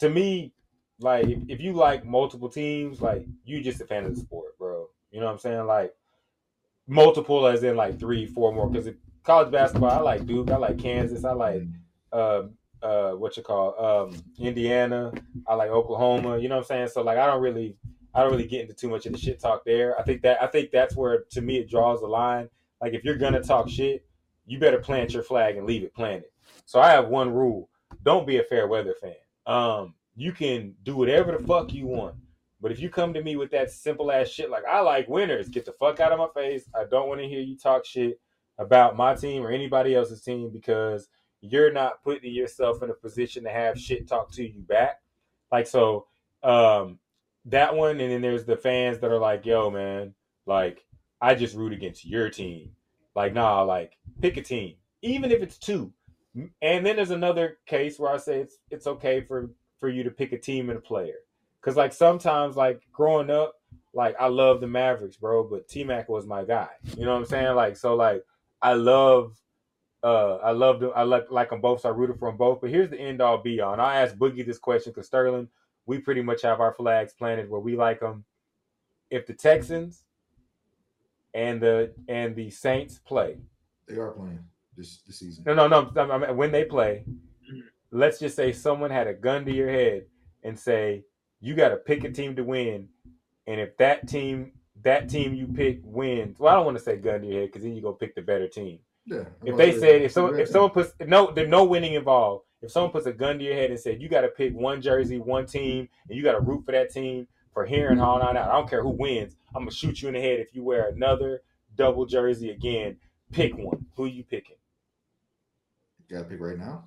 [0.00, 0.52] to me,
[1.00, 4.88] like if, you like multiple teams, like you just a fan of the sport, bro.
[5.10, 5.66] You know what I'm saying?
[5.66, 5.94] Like
[6.86, 8.68] multiple as in like three, four more.
[8.68, 11.62] Because college basketball, I like Duke, I like Kansas, I like
[12.12, 12.42] uh
[12.82, 15.12] uh what you call um Indiana,
[15.46, 16.88] I like Oklahoma, you know what I'm saying?
[16.88, 17.76] So like I don't really
[18.14, 19.98] I don't really get into too much of the shit talk there.
[19.98, 22.48] I think that I think that's where to me it draws the line.
[22.80, 24.04] Like if you're gonna talk shit,
[24.46, 26.30] you better plant your flag and leave it planted.
[26.66, 27.68] So I have one rule.
[28.02, 29.14] Don't be a fair weather fan.
[29.46, 32.16] Um you can do whatever the fuck you want.
[32.60, 35.48] But if you come to me with that simple ass shit like I like winners,
[35.48, 36.68] get the fuck out of my face.
[36.74, 38.20] I don't want to hear you talk shit
[38.58, 41.08] about my team or anybody else's team because
[41.40, 45.00] you're not putting yourself in a position to have shit talk to you back.
[45.50, 46.06] Like so,
[46.42, 46.98] um,
[47.46, 50.14] that one, and then there's the fans that are like, "Yo, man,
[50.46, 50.84] like
[51.20, 52.72] I just root against your team."
[53.14, 55.92] Like, nah, like pick a team, even if it's two.
[56.62, 59.50] And then there's another case where I say it's it's okay for
[59.80, 61.16] for you to pick a team and a player,
[61.60, 63.54] because like sometimes, like growing up,
[63.92, 66.68] like I love the Mavericks, bro, but T Mac was my guy.
[66.96, 67.56] You know what I'm saying?
[67.56, 68.24] Like, so like
[68.62, 69.36] I love
[70.02, 70.92] uh, I love them.
[70.94, 71.82] I like like them both.
[71.82, 72.60] So I rooted for them both.
[72.60, 73.72] But here's the end all be all.
[73.72, 75.48] And I asked Boogie this question because Sterling,
[75.86, 78.24] we pretty much have our flags planted where we like them.
[79.10, 80.04] If the Texans
[81.34, 83.38] and the and the Saints play,
[83.86, 84.44] They are playing
[84.76, 85.44] this this season.
[85.46, 86.10] no, no, no.
[86.10, 87.04] I mean, when they play,
[87.90, 90.06] let's just say someone had a gun to your head
[90.42, 91.04] and say
[91.40, 92.88] you got to pick a team to win,
[93.46, 94.52] and if that team
[94.82, 97.48] that team you pick wins, well, I don't want to say gun to your head
[97.48, 98.78] because then you go pick the better team.
[99.06, 99.24] Yeah.
[99.44, 102.44] If they said if someone if someone puts no there's no winning involved.
[102.62, 104.82] If someone puts a gun to your head and said you got to pick one
[104.82, 108.20] jersey, one team, and you got to root for that team for here and on
[108.22, 109.34] out, I don't care who wins.
[109.54, 111.42] I'm gonna shoot you in the head if you wear another
[111.74, 112.98] double jersey again.
[113.32, 113.86] Pick one.
[113.96, 114.56] Who you picking?
[116.08, 116.84] you gotta pick right now.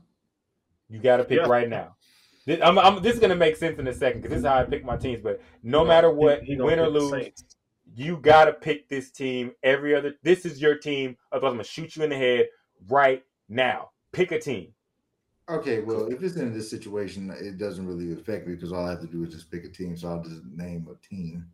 [0.94, 1.48] You got to pick Yeah.
[1.48, 1.96] right now.
[2.46, 4.60] This, I'm, I'm, this is gonna make sense in a second because this is how
[4.60, 5.22] I pick my teams.
[5.24, 7.34] But no No, matter what, he gonna win or lose,
[7.96, 9.54] you got to pick this team.
[9.64, 11.18] Every other, this is your team.
[11.32, 12.48] Otherwise, I'm gonna shoot you in the head
[12.90, 13.90] right now.
[14.12, 14.74] Pick a team.
[15.50, 18.92] Okay, well, if it's in this situation, it doesn't really affect me because all I
[18.92, 19.98] have to do is just pick a team.
[19.98, 21.48] So I'll just name a team.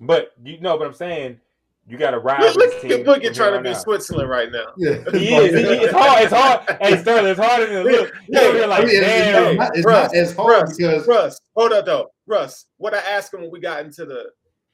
[0.00, 1.40] But you know what I'm saying.
[1.88, 3.06] You got to ride Look, with look this at team.
[3.06, 3.80] Boogie from trying to be on out.
[3.82, 4.66] Switzerland right now.
[4.76, 5.54] Yeah, He is.
[5.54, 6.22] He- it's hard.
[6.24, 6.78] It's hard.
[6.82, 8.12] Hey Sterling, it's harder than it look.
[8.28, 9.56] You over here like, I mean, it's, it's damn.
[9.56, 12.08] not, it's Russ, not as hard Russ, because Russ, hold up though.
[12.26, 14.24] Russ, what I asked him when we got into the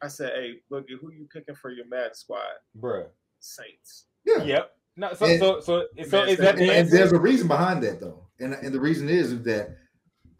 [0.02, 2.40] I said, Hey, Boogie, who you picking for your mad squad?
[2.80, 3.06] Bruh.
[3.40, 4.06] Saints.
[4.24, 4.42] Yeah.
[4.42, 4.70] Yep.
[4.96, 6.96] No, so And- so so so Man, is that And, the and answer?
[6.96, 8.26] there's a reason behind that though.
[8.40, 9.76] And and the reason is that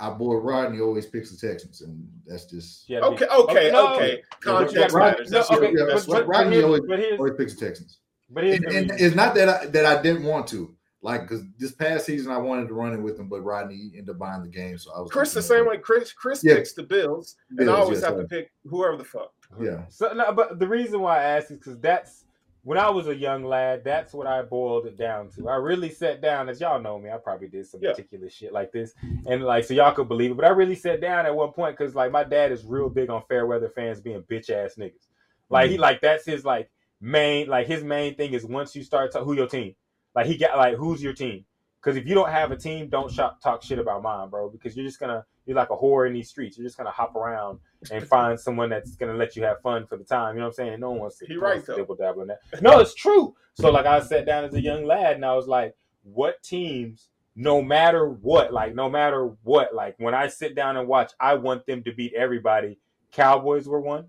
[0.02, 3.94] our boy Rodney always picks the Texans, and that's just Yeah, Okay, the- okay, no,
[3.94, 4.22] okay.
[4.40, 5.12] Context right.
[5.12, 5.30] matters.
[5.30, 7.98] No, okay, yeah, but, but, Rodney here's, always- but always picks the Texans.
[8.28, 10.74] but And, and it's not that I that I didn't want to.
[11.04, 14.10] Like because this past season I wanted to run it with him, but Rodney ended
[14.10, 14.78] up buying the game.
[14.78, 15.78] So I was Kris the like, same way.
[15.78, 16.54] Kris Kris Yeah.
[16.56, 18.22] picks the Bills, and I always yes, have sir.
[18.22, 19.32] to pick whoever the fuck.
[19.60, 19.82] Yeah.
[19.88, 22.24] So no, but the reason why I asked is because that's
[22.64, 23.82] when I was a young lad.
[23.84, 25.48] That's what I boiled it down to.
[25.48, 27.10] I really sat down, as y'all know me.
[27.10, 27.90] I probably did some Yeah.
[27.90, 28.94] ridiculous shit like this,
[29.26, 30.36] and like so y'all could believe it.
[30.36, 33.10] But I really sat down at one point because like my dad is real big
[33.10, 35.08] on fair weather fans being bitch ass niggas.
[35.50, 35.82] Like he mm-hmm.
[35.82, 36.70] like that's his like
[37.00, 39.74] main like his main thing is once you start to, who your team.
[40.14, 41.44] Like he got like who's your team.
[41.80, 44.48] Because if you don't have a team, don't shop, talk shit about mine, bro.
[44.48, 46.56] Because you're just gonna you're like a whore in these streets.
[46.56, 47.58] You're just gonna hop around
[47.90, 50.34] and find someone that's gonna let you have fun for the time.
[50.34, 50.80] You know what I'm saying?
[50.80, 52.62] No one wants to, He right, to dabble in that.
[52.62, 53.34] No, it's true.
[53.54, 57.08] So like I sat down as a young lad and I was like, what teams,
[57.34, 61.34] no matter what, like no matter what, like when I sit down and watch, I
[61.34, 62.78] want them to beat everybody.
[63.10, 64.06] Cowboys were one.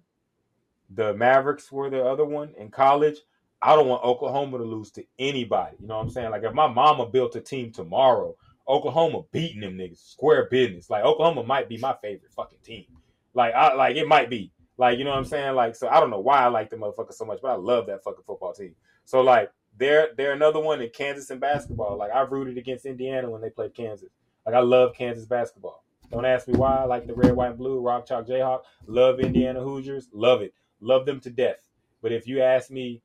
[0.89, 3.18] The Mavericks were the other one in college.
[3.61, 5.77] I don't want Oklahoma to lose to anybody.
[5.80, 6.31] You know what I'm saying?
[6.31, 8.35] Like if my mama built a team tomorrow,
[8.68, 10.90] Oklahoma beating them niggas, square business.
[10.90, 12.85] Like Oklahoma might be my favorite fucking team.
[13.34, 14.52] Like I like it might be.
[14.77, 15.56] Like you know what I'm saying?
[15.56, 17.88] Like so I don't know why I like the motherfucker so much, but I love
[17.88, 18.76] that fucking football team.
[19.06, 21.98] So like they're they're another one in Kansas in basketball.
[21.98, 24.10] Like I've rooted against Indiana when they played Kansas.
[24.45, 25.84] Like I love Kansas basketball.
[26.11, 26.77] Don't ask me why.
[26.77, 28.61] I like the red, white, and blue, rock chalk Jayhawk.
[28.85, 30.10] Love Indiana Hoosiers.
[30.14, 30.53] Love it.
[30.80, 31.69] Love them to death.
[32.02, 33.02] But if you ask me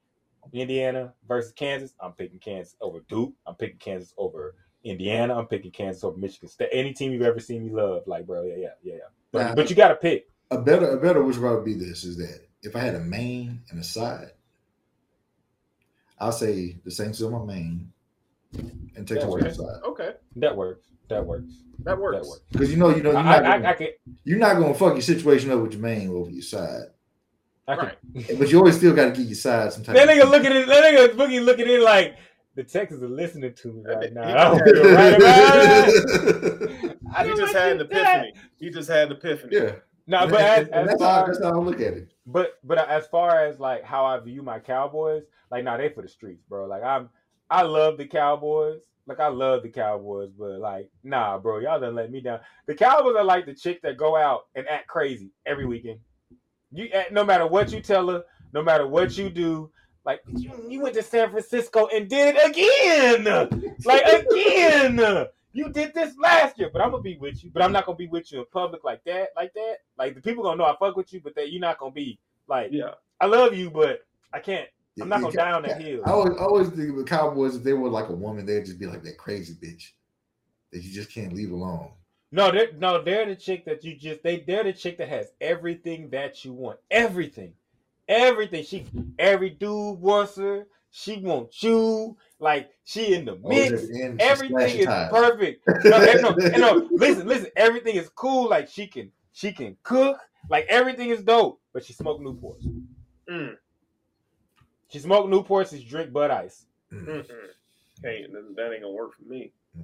[0.53, 3.33] Indiana versus Kansas, I'm picking Kansas over Duke.
[3.47, 5.37] I'm picking Kansas over Indiana.
[5.39, 6.69] I'm picking Kansas over Michigan State.
[6.73, 9.01] Any team you've ever seen me love, like bro, yeah, yeah, yeah, yeah.
[9.33, 9.55] But, Nah.
[9.55, 10.29] but you got to pick.
[10.51, 13.61] A better a better which would be this is that if I had a main
[13.71, 14.31] and a side,
[16.19, 17.93] I'll say the Saints are my main
[18.97, 19.53] and Texans are my Okay.
[19.55, 19.81] side.
[19.85, 20.87] Okay, That works.
[21.09, 21.53] That works.
[21.85, 22.17] that works.
[22.19, 22.41] That works.
[22.51, 23.89] Because you know you know you're not, I, gonna, I, I can.
[24.25, 26.85] you're not gonna fuck your situation up with your main over your side.
[27.67, 27.85] I can.
[28.15, 28.39] Right.
[28.39, 29.99] But you always still gotta get your side sometimes.
[29.99, 30.67] That nigga looking at it.
[30.69, 32.17] that nigga Boogie looking at it like
[32.59, 34.27] the Texans are listening to me right now.
[34.27, 36.99] He I don't just feel right about it.
[37.15, 38.33] I He just had an you epiphany.
[38.59, 39.57] He just had an epiphany.
[39.57, 39.73] yeah.
[40.09, 42.09] No, but as, and- and as that's, how, that's how I look at it.
[42.27, 45.23] but but as far as like how I view my Cowboys,
[45.53, 46.67] like nah, they for the streets, bro.
[46.67, 47.11] Like I'm,
[47.49, 48.81] I love the Cowboys.
[49.07, 52.41] Like I love the Cowboys, but like nah, bro, y'all done let me down.
[52.67, 56.01] The Cowboys are like the chick that go out and act crazy every weekend.
[56.73, 59.71] You act- no matter what you tell her, no matter what you do.
[60.05, 63.25] Like you, you went to San Francisco and did it again,
[63.85, 65.27] like again.
[65.53, 67.51] You did this last year, but I'm gonna be with you.
[67.53, 69.79] But I'm not gonna be with you in public like that, like that.
[69.99, 72.19] Like the people gonna know I fuck with you, but that you're not gonna be
[72.47, 72.95] like Yeah.
[73.21, 74.69] I love you, but I can't.
[75.01, 75.87] I'm not gonna yeah, down that yeah.
[75.87, 76.03] hill.
[76.05, 78.79] I always, I always think the Cowboys, if they were like a woman, they'd just
[78.79, 79.93] be like that crazy bitch
[80.73, 81.91] that you just can't leave alone.
[82.31, 85.29] No, they're no, they're the chick that you just they they're the chick that has
[85.41, 86.79] everything that you want.
[86.91, 87.53] Everything.
[88.09, 88.65] Everything.
[88.65, 88.87] She
[89.19, 90.67] every dude wants her.
[90.91, 92.17] She wants you.
[92.41, 93.83] Like she in the mix.
[93.85, 95.11] at the end, she Everything is tires.
[95.13, 95.65] perfect.
[95.85, 97.51] No, no, no, listen, listen.
[97.57, 98.49] Everything is cool.
[98.49, 100.19] Like she can, she can cook.
[100.49, 101.61] Like everything is dope.
[101.73, 102.65] But she smoke Newports.
[103.31, 103.57] Mm,
[104.89, 105.71] She smoke Newports.
[105.77, 106.67] She drink Bud Ice.
[106.93, 107.35] Mm, mm, mm.
[108.03, 109.53] Hey, that that ain't gonna work for me.
[109.77, 109.83] mm.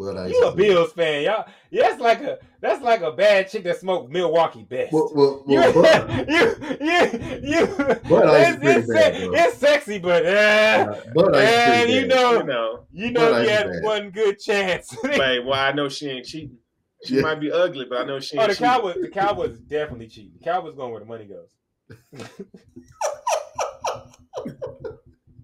[0.00, 1.44] But I You a Bills fan, y'all?
[1.70, 4.94] Yeah, that's like a that's like a bad chick that smoked Milwaukee best.
[4.94, 5.72] Well, well, you, well,
[6.06, 6.38] but, you,
[6.80, 12.38] you, you, Bud it's, it's, bad, se- it's sexy, but uh, but and you know,
[12.38, 13.82] You know, you know, you had bad.
[13.82, 14.90] one good chance.
[15.02, 16.56] hey, well, I know she ain't cheating.
[17.04, 17.20] She Yeah.
[17.22, 18.66] might be ugly, but I know she oh, the cheating.
[18.68, 20.32] Cowboys, the Cowboys definitely cheating.
[20.38, 21.50] The Cowboys going where the money goes.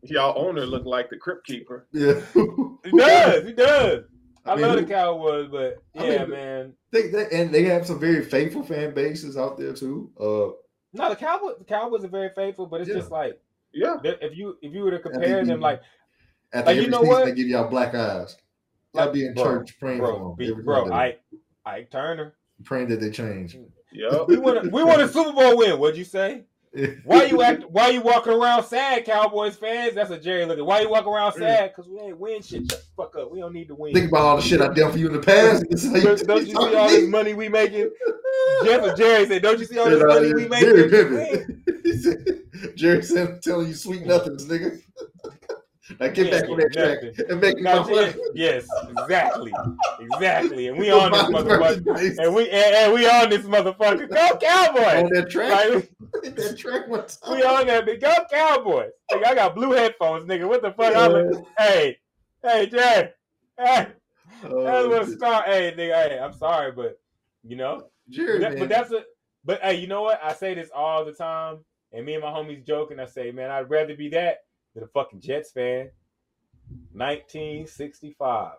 [0.05, 1.89] Y'all owner look like the crypt keeper.
[1.93, 2.21] yeah.
[2.85, 4.05] He does, he does.
[4.47, 6.73] I, I mean, love the Cowboys, but I yeah, mean, man.
[6.93, 10.11] they, they, and they have some very faithful fan bases out there too.
[10.19, 10.55] Uh,
[10.93, 12.97] No, the Cowboys, the Cowboys are very faithful, but it's Yeah.
[12.97, 13.41] just like
[13.73, 13.97] Yeah.
[14.05, 15.81] if you if you were to compare them, like
[16.53, 17.25] after Like, you know season, what?
[17.27, 18.37] they give y'all black eyes.
[18.93, 20.57] Like, be in bro, church praying for bro, them.
[20.57, 20.91] be, bro.
[20.93, 21.21] Ike,
[21.67, 22.35] Ike Turner.
[22.65, 23.59] praying that they change.
[23.93, 24.29] Yup.
[24.29, 25.79] We want a, we want a Super Bowl win.
[25.79, 26.45] What'd you say?
[27.05, 27.65] Why you act?
[27.71, 29.95] Why you walking around sad, Cowboys fans?
[29.95, 30.67] That's a Jerry looking.
[30.67, 31.73] Why you walking around sad?
[31.75, 32.71] Because we ain't win shit.
[32.71, 33.31] Shut the fuck up.
[33.31, 33.95] We don't need to win.
[33.95, 35.65] Think about all the shit I done for you in the past.
[35.71, 37.91] This is how don't, don't you see all this money we making?
[38.65, 41.63] Jeff and Jerry said, "Don't you see all this uh, money we making?" Jerry Piven.
[41.97, 42.43] Said,
[42.75, 44.83] Jerry said, telling you sweet nothings, nigga.
[46.01, 48.15] Now get We back on that track and make No, my money.
[48.35, 49.53] yes, exactly,
[50.01, 50.67] exactly.
[50.69, 52.19] And we on this motherfucker.
[52.19, 54.09] And we and, and we on this motherfucker.
[54.09, 55.05] Go Cowboys!
[55.05, 55.71] on that track.
[55.71, 57.31] Like, that track one time.
[57.37, 57.87] we on that.
[58.01, 58.91] Go Cowboys!
[59.13, 60.49] Nigga, I got blue headphones, nigga.
[60.49, 60.97] What the fuck?
[60.97, 61.99] I'm like, hey,
[62.43, 63.11] hey, Jay,
[63.59, 63.87] hey.
[64.45, 65.47] Oh, That's what start.
[65.47, 66.09] Hey, nigga.
[66.09, 66.99] Hey, I'm sorry, but
[67.45, 69.05] you know, Jared, that- but that's a.
[69.45, 70.21] But hey, you know what?
[70.21, 71.59] I say this all the time,
[71.93, 74.39] and me and my homies joke, and I say, man, I'd rather be that
[74.77, 75.91] than a fucking Jets fan.
[76.93, 78.53] 1965.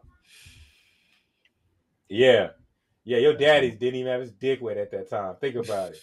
[2.09, 2.49] Yeah.
[3.05, 5.35] Yeah, your daddy didn't even have his dick wet at that time.
[5.39, 5.99] Think about it.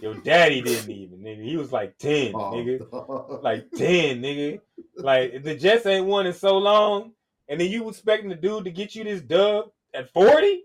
[0.00, 1.42] Your daddy didn't even, nigga.
[1.44, 3.42] He was like 10, Oh, nigga.
[3.42, 4.60] Like 10, nigga.
[4.96, 7.12] Like the Jets ain't won in so long,
[7.48, 10.62] and then you expecting the dude to get you this dub at 40?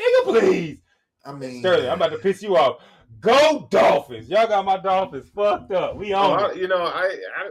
[0.00, 0.78] Nigga, please.
[1.24, 2.80] I mean, Sterling, I'm about to piss you off.
[3.20, 4.28] Go Dolphins.
[4.28, 5.96] Y'all got my Dolphins fucked up.
[5.96, 6.56] We on I- it.
[6.58, 7.50] you know, I, I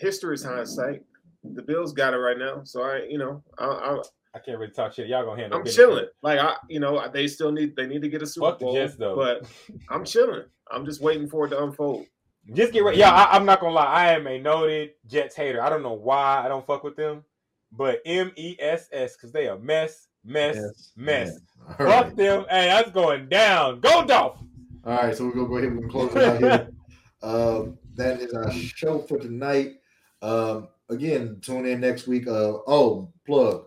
[0.00, 1.02] history is hindsight.
[1.44, 4.02] The Bills got it right now, so I, you know, I, I,
[4.34, 5.06] I can't really talk shit.
[5.08, 5.76] Y'all gonna handle I'm business.
[5.86, 6.06] chilling.
[6.22, 8.64] Like I, you know, they still need they need to get a Super Fuck the
[8.66, 9.14] Bowl, Jets, though.
[9.14, 9.46] but
[9.90, 10.44] I'm chilling.
[10.70, 12.06] I'm just waiting for it to unfold.
[12.52, 12.98] Just get ready.
[12.98, 13.86] Yeah, I, I'm not gonna lie.
[13.86, 15.62] I am a noted Jets hater.
[15.62, 17.24] I don't know why I don't fuck with them,
[17.72, 21.38] but M E S S because they a mess, mess, Yes, mess.
[21.68, 22.16] Fuck right.
[22.16, 22.44] them.
[22.50, 23.80] Hey, that's going down.
[23.80, 24.50] Go Dolphins.
[24.84, 26.68] All right, so we're gonna go ahead and close it out here.
[27.22, 29.76] um, that is our show for tonight.
[30.22, 32.26] Um, again, tune in next week.
[32.26, 33.66] Uh, oh, plug.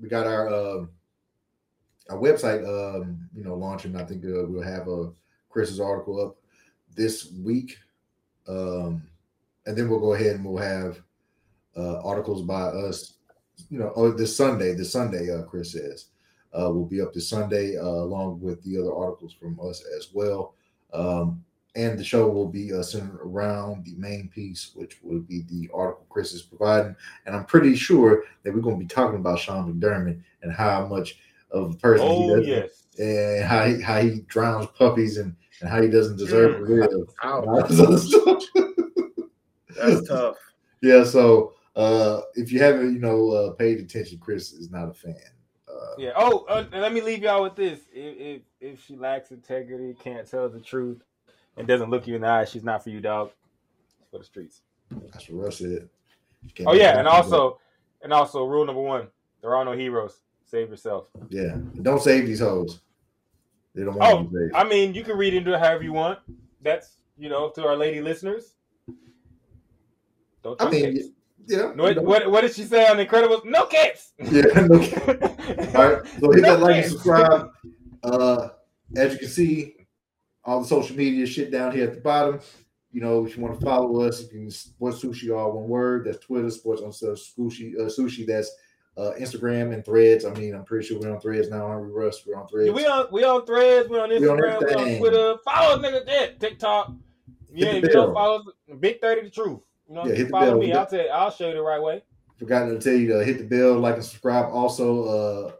[0.00, 0.86] We got our uh,
[2.08, 2.64] our website.
[2.66, 3.96] Um, you know, launching.
[3.96, 5.12] I think uh, we'll have a
[5.48, 6.36] Kris's article up
[6.94, 7.76] this week,
[8.48, 9.02] um,
[9.66, 11.00] and then we'll go ahead and we'll have
[11.76, 13.14] uh, articles by us.
[13.68, 14.74] You know, oh, this Sunday.
[14.74, 16.06] This Sunday, uh, Kris says
[16.52, 20.08] uh, will be up this Sunday, uh, along with the other articles from us as
[20.12, 20.54] well.
[20.92, 21.44] Um,
[21.76, 25.68] and the show will be uh, centered around the main piece, which will be the
[25.72, 26.96] article Kris is providing.
[27.26, 30.86] And I'm pretty sure that we're going to be talking about Sean McDermott and how
[30.86, 31.18] much
[31.50, 32.82] of a person he Oh is, yes.
[32.98, 36.90] and how he, how he drowns puppies and, and how he doesn't deserve to live.
[36.90, 38.44] and Ouch, all this other stuff.
[39.76, 40.36] that's tough.
[40.82, 44.94] yeah, so uh, if you haven't, you know, uh, paid attention, Kris is not a
[44.94, 45.14] fan.
[45.68, 46.12] Uh, Yeah.
[46.16, 47.80] Oh, uh, let me leave y'all with this.
[47.92, 51.02] If, if if she lacks integrity, can't tell the truth,
[51.56, 53.30] and doesn't look you in the eye, she's not for you, dog.
[54.10, 54.62] For the streets.
[55.12, 55.88] That's what Russ said.
[56.66, 57.14] Oh yeah, and up.
[57.14, 57.58] also,
[58.02, 59.08] and also, rule number one:
[59.42, 60.20] there are no heroes.
[60.44, 61.08] Save yourself.
[61.28, 62.80] yeah, don't save these hoes.
[63.74, 64.54] They don't want Oh, to be saved.
[64.54, 66.18] I mean, you can read into it however you want.
[66.62, 68.54] That's you know to our lady listeners.
[70.42, 71.08] Don't I mean, capes.
[71.46, 71.72] yeah.
[71.72, 73.44] What, what what did she say on Incredibles?
[73.44, 74.12] No capes.
[74.18, 74.42] Yeah.
[74.66, 74.76] no-
[75.78, 76.06] All right.
[76.20, 77.50] So hit No that like and subscribe.
[78.02, 78.48] Uh,
[78.96, 79.74] as you can see,
[80.44, 82.40] all the social media shit down here at the bottom.
[82.92, 86.06] You know, if you want to follow us, you can sports sushi all one word.
[86.06, 88.26] That's Twitter, sports on sushi, uh, sushi.
[88.26, 88.50] That's
[88.96, 90.24] uh, Instagram and threads.
[90.24, 92.24] I mean, I'm pretty sure we're on threads now, aren't we, Russ?
[92.26, 92.72] We're on threads.
[92.72, 94.98] We on we on threads, we on We on Instagram, we on.
[94.98, 95.36] Twitter.
[95.44, 96.92] Follow us, nigga, that TikTok.
[97.52, 98.46] Yeah, if you don't follow us,
[98.80, 99.60] Big Thirty the truth.
[99.88, 100.58] You know, Yeah, hit the follow bell.
[100.58, 100.72] me.
[100.72, 102.02] I'll tell I'll show you the right way.
[102.38, 104.46] Forgot to tell you to hit the bell, like and subscribe.
[104.52, 105.52] Also, uh,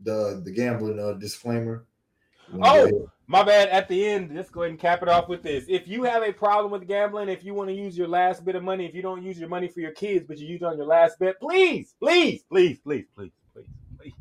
[0.00, 1.86] the the gambling uh, disclaimer.
[2.62, 3.08] Oh?
[3.26, 3.68] My bad.
[3.68, 5.64] At the end, let's go ahead and cap it off with this.
[5.68, 8.56] If you have a problem with gambling, if you want to use your last bit
[8.56, 10.66] of money, if you don't use your money for your kids, but you use it
[10.66, 13.66] on your last bet, please, please, please, please, please, please,
[13.98, 14.14] please.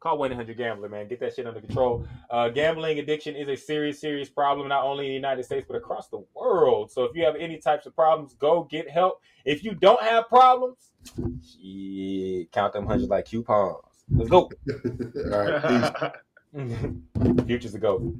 [0.00, 1.08] Call 1 800 Gambler, man.
[1.08, 2.06] Get that shit under control.
[2.30, 5.76] Uh, gambling addiction is a serious, serious problem, not only in the United States, but
[5.76, 6.92] across the world.
[6.92, 9.20] So if you have any types of problems, go get help.
[9.44, 10.92] If you don't have problems,
[11.42, 13.78] shit, count them hundreds like coupons.
[14.10, 14.50] Let's go.
[15.32, 16.10] all right, peace.
[17.46, 18.14] Futures a go.